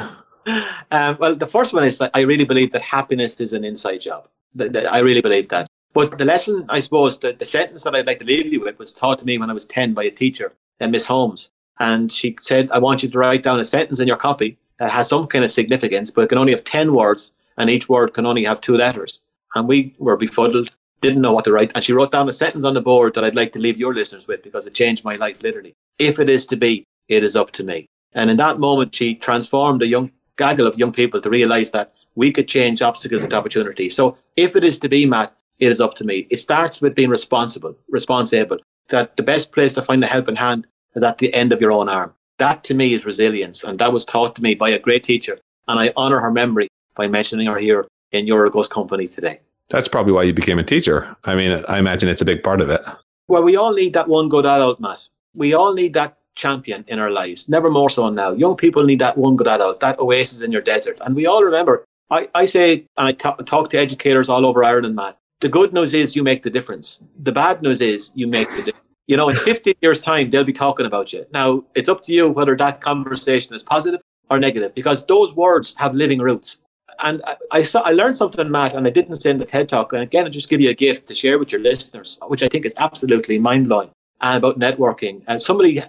Um, 0.91 1.17
well, 1.19 1.35
the 1.35 1.47
first 1.47 1.73
one 1.73 1.85
is 1.85 1.99
that 1.99 2.11
I 2.15 2.21
really 2.21 2.45
believe 2.45 2.71
that 2.73 2.83
happiness 2.83 3.41
is 3.41 3.53
an 3.53 3.65
inside 3.65 3.99
job. 3.99 4.29
I 4.59 5.01
really 5.01 5.21
believe 5.21 5.49
that. 5.49 5.67
But 5.93 6.19
the 6.19 6.25
lesson, 6.25 6.65
I 6.69 6.81
suppose, 6.81 7.19
the, 7.19 7.33
the 7.33 7.45
sentence 7.45 7.85
that 7.85 7.95
I'd 7.95 8.07
like 8.07 8.19
to 8.19 8.25
leave 8.25 8.53
you 8.53 8.61
with 8.61 8.79
was 8.79 8.95
taught 8.95 9.19
to 9.21 9.25
me 9.25 9.39
when 9.39 9.51
I 9.51 9.55
was 9.55 9.67
10 9.67 9.95
by 9.95 10.05
a 10.05 10.11
teacher, 10.11 10.53
uh, 10.81 10.89
Miss 10.89 11.07
Holmes. 11.07 11.53
And 11.79 12.11
she 12.11 12.37
said, 12.41 12.71
I 12.71 12.79
want 12.79 13.03
you 13.03 13.09
to 13.09 13.19
write 13.19 13.43
down 13.43 13.61
a 13.61 13.65
sentence 13.65 14.01
in 14.01 14.09
your 14.09 14.17
copy 14.17 14.59
that 14.79 14.91
has 14.91 15.09
some 15.09 15.27
kind 15.27 15.45
of 15.45 15.51
significance, 15.51 16.11
but 16.11 16.23
it 16.23 16.29
can 16.29 16.39
only 16.39 16.53
have 16.53 16.65
10 16.65 16.93
words, 16.93 17.35
and 17.57 17.71
each 17.71 17.89
word 17.89 18.15
can 18.15 18.27
only 18.27 18.45
have 18.45 18.61
two 18.61 18.77
letters. 18.77 19.23
And 19.55 19.69
we 19.69 19.95
were 19.99 20.17
befuddled, 20.17 20.71
didn't 21.01 21.23
know 21.23 21.33
what 21.33 21.45
to 21.45 21.53
write. 21.53 21.73
And 21.75 21.83
she 21.83 21.93
wrote 21.93 22.13
down 22.13 22.29
a 22.29 22.33
sentence 22.33 22.65
on 22.65 22.75
the 22.75 22.83
board 22.83 23.15
that 23.15 23.25
I'd 23.25 23.35
like 23.35 23.53
to 23.53 23.59
leave 23.59 23.79
your 23.79 23.95
listeners 23.95 24.27
with 24.27 24.43
because 24.43 24.67
it 24.67 24.75
changed 24.75 25.05
my 25.05 25.17
life 25.17 25.43
literally. 25.43 25.75
If 25.99 26.19
it 26.19 26.29
is 26.29 26.47
to 26.49 26.57
be, 26.57 26.85
it 27.09 27.23
is 27.23 27.37
up 27.37 27.53
to 27.53 27.65
me. 27.65 27.87
And 28.13 28.31
in 28.31 28.37
that 28.39 28.59
moment, 28.59 28.95
she 28.95 29.15
transformed 29.15 29.83
a 29.83 29.87
young 29.87 30.11
gaggle 30.37 30.67
of 30.67 30.79
young 30.79 30.93
people 30.93 31.21
to 31.21 31.31
realize 31.31 31.71
that 31.71 31.93
we 32.15 32.33
could 32.33 32.49
change 32.49 32.83
obstacles 32.83 33.23
into 33.23 33.37
opportunity. 33.37 33.89
So 33.89 34.17
if 34.37 34.57
it 34.57 34.65
is 34.65 34.79
to 34.81 34.89
be, 34.89 35.07
Matt, 35.07 35.37
it 35.59 35.71
is 35.71 35.81
up 35.81 35.95
to 35.95 36.05
me. 36.05 36.27
It 36.31 36.39
starts 36.39 36.81
with 36.81 36.95
being 36.95 37.11
responsible, 37.11 37.77
responsible, 37.89 38.59
that 38.89 39.17
the 39.17 39.23
best 39.23 39.53
place 39.53 39.73
to 39.75 39.83
find 39.83 40.03
a 40.05 40.07
helping 40.07 40.37
hand 40.37 40.67
is 40.97 41.03
at 41.03 41.19
the 41.19 41.33
end 41.33 41.53
of 41.53 41.61
your 41.61 41.71
own 41.71 41.89
arm. 41.89 42.15
That 42.39 42.65
to 42.65 42.75
me 42.75 42.95
is 42.95 43.07
resilience. 43.07 43.63
And 43.63 43.79
that 43.79 43.93
was 43.93 44.05
taught 44.05 44.35
to 44.37 44.43
me 44.43 44.55
by 44.55 44.71
a 44.71 44.79
great 44.79 45.05
teacher. 45.05 45.39
And 45.69 45.79
I 45.79 45.93
honor 45.97 46.21
her 46.21 46.31
memory 46.33 46.69
by 46.97 47.07
mentioning 47.07 47.47
her 47.47 47.59
here 47.59 47.87
in 48.13 48.27
Yorgos 48.27 48.69
company 48.69 49.07
today. 49.07 49.41
That's 49.69 49.89
probably 49.89 50.13
why 50.13 50.25
you 50.25 50.33
became 50.33 50.59
a 50.59 50.65
teacher. 50.65 51.17
I 51.25 51.35
mean, 51.35 51.65
I 51.69 51.79
imagine 51.79 52.09
it's 52.09 52.23
a 52.23 52.27
big 52.27 52.43
part 52.43 52.61
of 52.61 52.71
it. 52.71 52.83
Well, 53.29 53.43
we 53.43 53.57
all 53.57 53.73
need 53.73 53.93
that 53.95 54.09
one 54.09 54.29
good 54.29 54.47
adult, 54.47 54.81
Matt. 54.81 55.09
We 55.35 55.55
all 55.55 55.75
need 55.75 55.95
that 55.95 56.19
champion 56.37 56.85
in 56.87 57.01
our 57.01 57.11
lives, 57.11 57.49
never 57.49 57.71
more 57.71 57.91
so 57.91 58.09
now. 58.11 58.31
Young 58.33 58.57
people 58.57 58.85
need 58.85 59.01
that 59.01 59.19
one 59.19 59.37
good 59.37 59.49
adult, 59.49 59.81
that 59.81 59.99
oasis 59.99 60.43
in 60.43 60.53
your 60.53 60.61
desert. 60.61 60.99
And 61.01 61.17
we 61.17 61.27
all 61.27 61.43
remember, 61.43 61.85
I, 62.11 62.29
I 62.35 62.45
say, 62.45 62.87
and 62.97 63.09
I 63.09 63.13
t- 63.13 63.45
talk 63.45 63.71
to 63.71 63.79
educators 63.79 64.29
all 64.29 64.47
over 64.47 64.63
Ireland, 64.63 64.95
Matt, 64.95 65.19
the 65.41 65.49
good 65.49 65.73
news 65.73 65.95
is 65.95 66.15
you 66.15 66.23
make 66.23 66.45
the 66.45 66.51
difference. 66.51 67.03
The 67.19 67.33
bad 67.33 67.63
news 67.63 67.81
is 67.81 68.13
you 68.15 68.27
make 68.27 68.49
the 68.51 68.63
difference. 68.63 68.86
You 69.07 69.17
know, 69.17 69.29
in 69.29 69.37
15 69.37 69.75
years' 69.81 70.01
time, 70.01 70.31
they'll 70.31 70.45
be 70.45 70.53
talking 70.53 70.87
about 70.87 71.13
you. 71.13 71.27
Now, 71.33 71.65
it's 71.75 71.89
up 71.89 72.03
to 72.05 72.13
you 72.13 72.31
whether 72.31 72.57
that 72.57 72.81
conversation 72.81 73.55
is 73.55 73.63
positive 73.63 74.01
or 74.31 74.41
negative, 74.41 74.75
because 74.75 75.07
those 75.07 75.35
words 75.37 75.75
have 75.79 75.95
living 75.95 76.19
roots. 76.19 76.59
And 76.99 77.23
I, 77.25 77.37
I 77.53 77.63
saw, 77.63 77.83
I 77.83 77.91
learned 77.91 78.17
something, 78.19 78.51
Matt, 78.51 78.75
and 78.75 78.87
I 78.87 78.91
didn't 78.91 79.17
say 79.17 79.31
in 79.31 79.39
the 79.39 79.45
TED 79.45 79.69
talk. 79.69 79.93
And 79.93 80.03
again, 80.03 80.27
I 80.27 80.29
just 80.31 80.49
give 80.49 80.61
you 80.61 80.71
a 80.71 80.75
gift 80.75 81.07
to 81.09 81.15
share 81.15 81.39
with 81.39 81.53
your 81.53 81.61
listeners, 81.61 82.19
which 82.27 82.43
I 82.43 82.49
think 82.49 82.65
is 82.65 82.75
absolutely 82.79 83.39
mind 83.39 83.69
blowing 83.69 83.91
about 84.21 84.59
networking. 84.59 85.23
And 85.29 85.41
somebody 85.41 85.83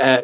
uh, 0.00 0.22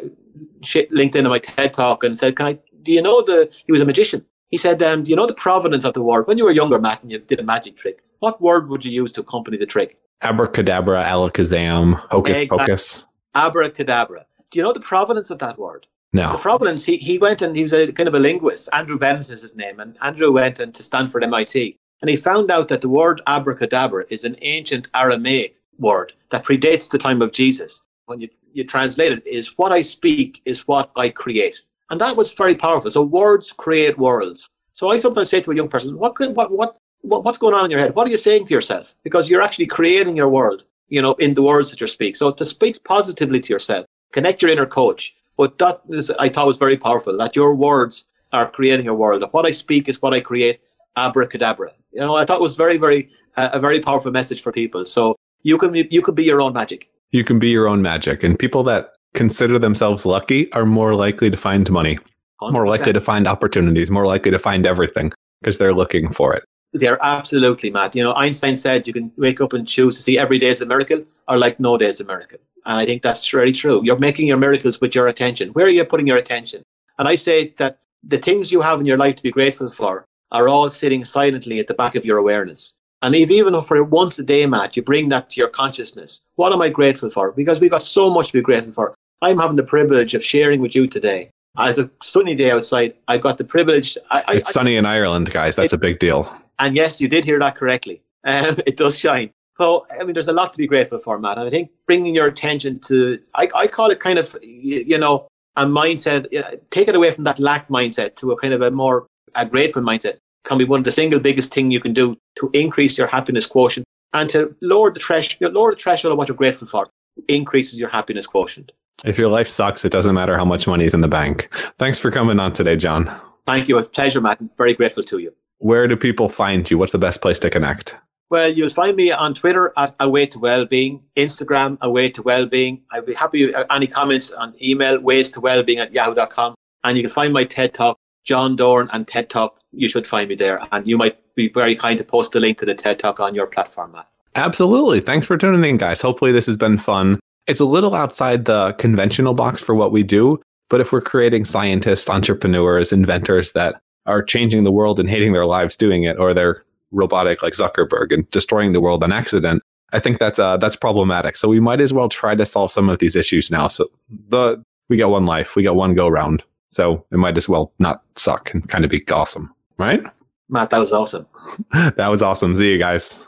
linked 0.91 1.15
into 1.15 1.29
my 1.29 1.39
TED 1.39 1.73
talk 1.73 2.03
and 2.03 2.17
said, 2.17 2.35
"Can 2.35 2.47
I? 2.47 2.59
Do 2.81 2.91
you 2.91 3.01
know 3.01 3.21
the? 3.21 3.49
He 3.65 3.71
was 3.71 3.81
a 3.81 3.85
magician. 3.85 4.25
He 4.49 4.57
said, 4.57 4.81
um, 4.81 5.03
"Do 5.03 5.11
you 5.11 5.15
know 5.15 5.27
the 5.27 5.33
provenance 5.33 5.85
of 5.85 5.93
the 5.93 6.01
word? 6.01 6.27
When 6.27 6.37
you 6.37 6.45
were 6.45 6.51
younger, 6.51 6.79
Matt, 6.79 7.03
and 7.03 7.11
you 7.11 7.19
did 7.19 7.39
a 7.39 7.43
magic 7.43 7.77
trick, 7.77 7.99
what 8.19 8.41
word 8.41 8.69
would 8.69 8.83
you 8.83 8.91
use 8.91 9.11
to 9.13 9.21
accompany 9.21 9.57
the 9.57 9.65
trick? 9.65 9.97
Abracadabra, 10.21 11.03
alakazam, 11.03 11.95
hocus 12.09 12.35
exactly. 12.35 12.57
pocus. 12.57 13.07
Abracadabra. 13.35 14.25
Do 14.49 14.59
you 14.59 14.63
know 14.63 14.73
the 14.73 14.79
provenance 14.79 15.29
of 15.29 15.39
that 15.39 15.59
word? 15.59 15.85
No. 16.13 16.31
The 16.31 16.37
provenance, 16.37 16.85
he, 16.85 16.97
he 16.97 17.17
went 17.17 17.41
and 17.41 17.55
he 17.55 17.61
was 17.61 17.73
a 17.73 17.91
kind 17.91 18.07
of 18.07 18.15
a 18.15 18.19
linguist. 18.19 18.69
Andrew 18.73 18.97
Bennett 18.97 19.29
is 19.29 19.41
his 19.41 19.55
name. 19.55 19.79
And 19.79 19.97
Andrew 20.01 20.31
went 20.31 20.59
and 20.59 20.73
to 20.73 20.81
Stanford 20.83 21.23
MIT. 21.23 21.77
And 22.01 22.09
he 22.09 22.15
found 22.15 22.49
out 22.49 22.67
that 22.69 22.81
the 22.81 22.89
word 22.89 23.21
abracadabra 23.27 24.05
is 24.09 24.23
an 24.23 24.35
ancient 24.41 24.87
Aramaic 24.95 25.55
word 25.79 26.13
that 26.29 26.45
predates 26.45 26.89
the 26.89 26.97
time 26.97 27.21
of 27.21 27.31
Jesus. 27.31 27.83
When 28.05 28.21
you, 28.21 28.29
you 28.53 28.63
translate 28.63 29.11
it, 29.11 29.27
is 29.27 29.57
what 29.57 29.71
I 29.71 29.81
speak 29.81 30.41
is 30.45 30.67
what 30.67 30.91
I 30.95 31.09
create. 31.09 31.61
And 31.89 31.99
that 32.01 32.15
was 32.15 32.33
very 32.33 32.55
powerful. 32.55 32.91
So 32.91 33.01
words 33.01 33.51
create 33.51 33.97
worlds. 33.97 34.49
So 34.73 34.89
I 34.89 34.97
sometimes 34.97 35.29
say 35.29 35.41
to 35.41 35.51
a 35.51 35.55
young 35.55 35.69
person, 35.69 35.97
what, 35.97 36.19
what, 36.19 36.51
what, 36.51 36.77
what's 37.07 37.37
going 37.37 37.53
on 37.53 37.65
in 37.65 37.71
your 37.71 37.79
head? 37.79 37.95
What 37.95 38.07
are 38.07 38.11
you 38.11 38.17
saying 38.17 38.45
to 38.47 38.53
yourself? 38.53 38.95
Because 39.03 39.29
you're 39.29 39.41
actually 39.41 39.67
creating 39.67 40.15
your 40.15 40.29
world, 40.29 40.63
you 40.89 41.01
know, 41.01 41.13
in 41.13 41.33
the 41.33 41.41
words 41.41 41.69
that 41.71 41.81
you 41.81 41.87
speak. 41.87 42.15
So 42.15 42.31
to 42.31 42.45
speak 42.45 42.83
positively 42.83 43.39
to 43.39 43.53
yourself, 43.53 43.85
connect 44.11 44.41
your 44.41 44.51
inner 44.51 44.65
coach. 44.65 45.15
But 45.37 45.57
that 45.59 45.81
is, 45.89 46.11
I 46.11 46.29
thought 46.29 46.47
was 46.47 46.57
very 46.57 46.77
powerful 46.77 47.17
that 47.17 47.35
your 47.35 47.55
words 47.55 48.07
are 48.33 48.49
creating 48.49 48.85
your 48.85 48.95
world. 48.95 49.21
That 49.21 49.33
what 49.33 49.45
I 49.45 49.51
speak 49.51 49.87
is 49.87 50.01
what 50.01 50.13
I 50.13 50.19
create. 50.19 50.59
Abracadabra. 50.97 51.71
You 51.91 52.01
know, 52.01 52.15
I 52.15 52.25
thought 52.25 52.41
was 52.41 52.55
very, 52.55 52.77
very, 52.77 53.09
uh, 53.37 53.49
a 53.53 53.59
very 53.59 53.79
powerful 53.79 54.11
message 54.11 54.41
for 54.41 54.51
people. 54.51 54.83
So 54.85 55.15
you 55.43 55.57
can, 55.57 55.73
you 55.75 56.01
can 56.01 56.15
be 56.15 56.23
your 56.23 56.41
own 56.41 56.53
magic. 56.53 56.89
You 57.11 57.23
can 57.23 57.39
be 57.39 57.49
your 57.49 57.67
own 57.67 57.81
magic. 57.81 58.23
And 58.23 58.37
people 58.37 58.63
that 58.63 58.93
consider 59.13 59.59
themselves 59.59 60.05
lucky 60.05 60.51
are 60.53 60.65
more 60.65 60.95
likely 60.95 61.29
to 61.29 61.37
find 61.37 61.69
money, 61.69 61.97
100%. 62.41 62.51
more 62.51 62.67
likely 62.67 62.93
to 62.93 62.99
find 62.99 63.27
opportunities, 63.27 63.89
more 63.91 64.07
likely 64.07 64.31
to 64.31 64.39
find 64.39 64.65
everything 64.65 65.13
because 65.41 65.59
they're 65.59 65.73
looking 65.73 66.09
for 66.09 66.33
it. 66.33 66.43
They're 66.73 66.99
absolutely 67.01 67.71
mad. 67.71 67.95
You 67.95 68.03
know, 68.03 68.13
Einstein 68.13 68.55
said 68.55 68.87
you 68.87 68.93
can 68.93 69.11
wake 69.17 69.41
up 69.41 69.53
and 69.53 69.67
choose 69.67 69.97
to 69.97 70.03
see 70.03 70.17
every 70.17 70.37
day 70.37 70.49
as 70.49 70.61
a 70.61 70.65
miracle 70.65 71.03
or 71.27 71.37
like 71.37 71.59
no 71.59 71.77
day 71.77 71.87
as 71.87 71.99
a 71.99 72.05
miracle. 72.05 72.39
And 72.65 72.77
I 72.77 72.85
think 72.85 73.01
that's 73.01 73.33
really 73.33 73.53
true. 73.53 73.81
You're 73.83 73.97
making 73.97 74.27
your 74.27 74.37
miracles 74.37 74.81
with 74.81 74.93
your 74.93 75.07
attention. 75.07 75.49
Where 75.49 75.65
are 75.65 75.69
you 75.69 75.85
putting 75.85 76.07
your 76.07 76.17
attention? 76.17 76.63
And 76.99 77.07
I 77.07 77.15
say 77.15 77.53
that 77.57 77.79
the 78.03 78.17
things 78.17 78.51
you 78.51 78.61
have 78.61 78.79
in 78.79 78.85
your 78.85 78.97
life 78.97 79.15
to 79.15 79.23
be 79.23 79.31
grateful 79.31 79.71
for 79.71 80.05
are 80.31 80.49
all 80.49 80.69
sitting 80.69 81.05
silently 81.05 81.59
at 81.59 81.67
the 81.67 81.73
back 81.73 81.95
of 81.95 82.03
your 82.03 82.17
awareness. 82.17 82.73
And 83.01 83.15
if 83.15 83.29
even 83.31 83.61
for 83.61 83.81
once 83.83 84.19
a 84.19 84.23
day, 84.23 84.45
Matt, 84.45 84.75
you 84.75 84.83
bring 84.83 85.09
that 85.09 85.29
to 85.29 85.39
your 85.39 85.49
consciousness, 85.49 86.21
what 86.35 86.51
am 86.51 86.61
I 86.61 86.69
grateful 86.69 87.09
for? 87.09 87.31
Because 87.31 87.59
we've 87.59 87.71
got 87.71 87.83
so 87.83 88.09
much 88.09 88.27
to 88.27 88.33
be 88.33 88.41
grateful 88.41 88.73
for. 88.73 88.95
I'm 89.21 89.39
having 89.39 89.55
the 89.55 89.63
privilege 89.63 90.13
of 90.13 90.23
sharing 90.23 90.61
with 90.61 90.75
you 90.75 90.87
today. 90.87 91.29
It's 91.59 91.79
a 91.79 91.89
sunny 92.03 92.35
day 92.35 92.51
outside. 92.51 92.95
I've 93.07 93.21
got 93.21 93.37
the 93.37 93.43
privilege. 93.43 93.97
I, 94.11 94.35
it's 94.35 94.49
I, 94.49 94.51
sunny 94.51 94.75
in 94.75 94.85
Ireland, 94.85 95.31
guys. 95.31 95.55
That's 95.55 95.73
it, 95.73 95.77
a 95.77 95.79
big 95.79 95.97
deal. 95.97 96.31
And 96.59 96.75
yes, 96.75 96.99
you 96.99 97.07
did 97.07 97.25
hear 97.25 97.39
that 97.39 97.55
correctly. 97.55 98.01
Um, 98.27 98.57
it 98.65 98.75
does 98.75 98.99
shine. 98.99 99.31
So, 99.57 99.87
I 99.89 100.03
mean, 100.03 100.13
there's 100.13 100.27
a 100.27 100.33
lot 100.33 100.51
to 100.51 100.57
be 100.57 100.67
grateful 100.67 100.99
for, 100.99 101.17
Matt. 101.17 101.37
And 101.37 101.47
I 101.47 101.49
think 101.49 101.69
bringing 101.85 102.13
your 102.13 102.27
attention 102.27 102.79
to, 102.87 103.19
I, 103.35 103.47
I 103.55 103.67
call 103.67 103.89
it 103.89 104.01
kind 104.01 104.19
of, 104.19 104.35
you 104.41 104.97
know, 104.97 105.29
a 105.55 105.65
mindset, 105.65 106.27
you 106.29 106.41
know, 106.41 106.59
take 106.69 106.89
it 106.89 106.95
away 106.95 107.11
from 107.11 107.23
that 107.23 107.39
lack 107.39 107.69
mindset 107.69 108.15
to 108.17 108.33
a 108.33 108.37
kind 108.37 108.53
of 108.53 108.61
a 108.61 108.69
more 108.69 109.07
a 109.35 109.45
grateful 109.45 109.81
mindset 109.81 110.17
can 110.43 110.57
be 110.57 110.65
one 110.65 110.79
of 110.79 110.83
the 110.83 110.91
single 110.91 111.19
biggest 111.19 111.53
thing 111.53 111.71
you 111.71 111.79
can 111.79 111.93
do 111.93 112.17
to 112.39 112.49
increase 112.53 112.97
your 112.97 113.07
happiness 113.07 113.45
quotient 113.45 113.85
and 114.13 114.29
to 114.29 114.55
lower 114.61 114.91
the 114.91 114.99
threshold, 114.99 115.53
lower 115.53 115.71
the 115.71 115.79
threshold 115.79 116.11
of 116.11 116.17
what 116.17 116.27
you're 116.27 116.37
grateful 116.37 116.67
for 116.67 116.87
increases 117.27 117.79
your 117.79 117.89
happiness 117.89 118.27
quotient. 118.27 118.71
If 119.03 119.17
your 119.17 119.29
life 119.29 119.47
sucks, 119.47 119.85
it 119.85 119.91
doesn't 119.91 120.15
matter 120.15 120.37
how 120.37 120.45
much 120.45 120.67
money 120.67 120.85
is 120.85 120.93
in 120.93 121.01
the 121.01 121.07
bank. 121.07 121.49
Thanks 121.77 121.99
for 121.99 122.11
coming 122.11 122.39
on 122.39 122.53
today, 122.53 122.75
John. 122.75 123.11
Thank 123.45 123.67
you. 123.67 123.77
A 123.77 123.83
pleasure, 123.83 124.21
Matt. 124.21 124.39
I'm 124.39 124.49
very 124.57 124.73
grateful 124.73 125.03
to 125.03 125.19
you. 125.19 125.33
Where 125.59 125.87
do 125.87 125.95
people 125.95 126.29
find 126.29 126.69
you? 126.69 126.77
What's 126.77 126.91
the 126.91 126.99
best 126.99 127.21
place 127.21 127.39
to 127.39 127.49
connect? 127.49 127.97
Well, 128.29 128.51
you'll 128.51 128.69
find 128.69 128.95
me 128.97 129.11
on 129.11 129.33
Twitter 129.33 129.71
at 129.77 129.95
Away 129.99 130.25
to 130.27 130.39
Wellbeing, 130.39 131.01
Instagram 131.15 131.77
Away 131.81 132.09
to 132.09 132.21
Wellbeing. 132.21 132.81
I'd 132.91 133.05
be 133.05 133.13
happy 133.13 133.45
with 133.45 133.55
uh, 133.55 133.65
any 133.71 133.87
comments 133.87 134.31
on 134.31 134.53
email, 134.61 134.99
ways 134.99 135.31
to 135.31 135.39
wellbeing 135.39 135.79
at 135.79 135.93
yahoo.com. 135.93 136.55
And 136.83 136.97
you 136.97 137.03
can 137.03 137.09
find 137.09 137.33
my 137.33 137.45
TED 137.45 137.73
Talk, 137.73 137.97
John 138.25 138.57
Doran 138.57 138.89
and 138.91 139.07
TED 139.07 139.29
Talk. 139.29 139.59
You 139.71 139.87
should 139.87 140.05
find 140.05 140.27
me 140.27 140.35
there. 140.35 140.59
And 140.73 140.85
you 140.85 140.97
might 140.97 141.17
be 141.35 141.47
very 141.49 141.73
kind 141.73 141.97
to 141.97 142.03
post 142.03 142.35
a 142.35 142.39
link 142.39 142.57
to 142.59 142.65
the 142.65 142.75
TED 142.75 142.99
Talk 142.99 143.21
on 143.21 143.33
your 143.33 143.47
platform, 143.47 143.93
Matt. 143.93 144.07
Absolutely. 144.35 144.99
Thanks 144.99 145.25
for 145.25 145.37
tuning 145.37 145.67
in, 145.67 145.77
guys. 145.77 146.01
Hopefully, 146.01 146.33
this 146.33 146.45
has 146.47 146.57
been 146.57 146.77
fun. 146.77 147.19
It's 147.47 147.61
a 147.61 147.65
little 147.65 147.95
outside 147.95 148.43
the 148.43 148.73
conventional 148.73 149.33
box 149.33 149.61
for 149.61 149.73
what 149.73 149.93
we 149.93 150.03
do. 150.03 150.39
But 150.69 150.81
if 150.81 150.91
we're 150.91 151.01
creating 151.01 151.45
scientists, 151.45 152.09
entrepreneurs, 152.09 152.91
inventors 152.91 153.53
that 153.53 153.79
are 154.07 154.23
changing 154.23 154.63
the 154.63 154.71
world 154.71 154.99
and 154.99 155.09
hating 155.09 155.33
their 155.33 155.45
lives 155.45 155.75
doing 155.75 156.03
it, 156.03 156.17
or 156.17 156.33
they're 156.33 156.63
robotic 156.91 157.43
like 157.43 157.53
Zuckerberg 157.53 158.13
and 158.13 158.29
destroying 158.31 158.73
the 158.73 158.81
world 158.81 159.03
on 159.03 159.11
accident, 159.11 159.61
I 159.93 159.99
think 159.99 160.19
that's 160.19 160.39
uh, 160.39 160.57
that's 160.57 160.75
problematic. 160.75 161.37
So 161.37 161.47
we 161.47 161.59
might 161.59 161.81
as 161.81 161.93
well 161.93 162.09
try 162.09 162.35
to 162.35 162.45
solve 162.45 162.71
some 162.71 162.89
of 162.89 162.99
these 162.99 163.15
issues 163.15 163.51
now. 163.51 163.67
So 163.67 163.89
the 164.29 164.63
we 164.89 164.97
got 164.97 165.09
one 165.09 165.25
life, 165.25 165.55
we 165.55 165.63
got 165.63 165.75
one 165.75 165.93
go 165.93 166.07
round. 166.07 166.43
So 166.71 167.05
it 167.11 167.17
might 167.17 167.37
as 167.37 167.47
well 167.47 167.71
not 167.79 168.03
suck 168.15 168.53
and 168.53 168.67
kind 168.67 168.83
of 168.83 168.91
be 168.91 169.03
awesome, 169.09 169.53
right? 169.77 170.03
Matt, 170.49 170.69
that 170.71 170.79
was 170.79 170.93
awesome. 170.93 171.25
that 171.71 172.09
was 172.09 172.21
awesome. 172.21 172.55
See 172.55 172.71
you 172.71 172.77
guys. 172.77 173.27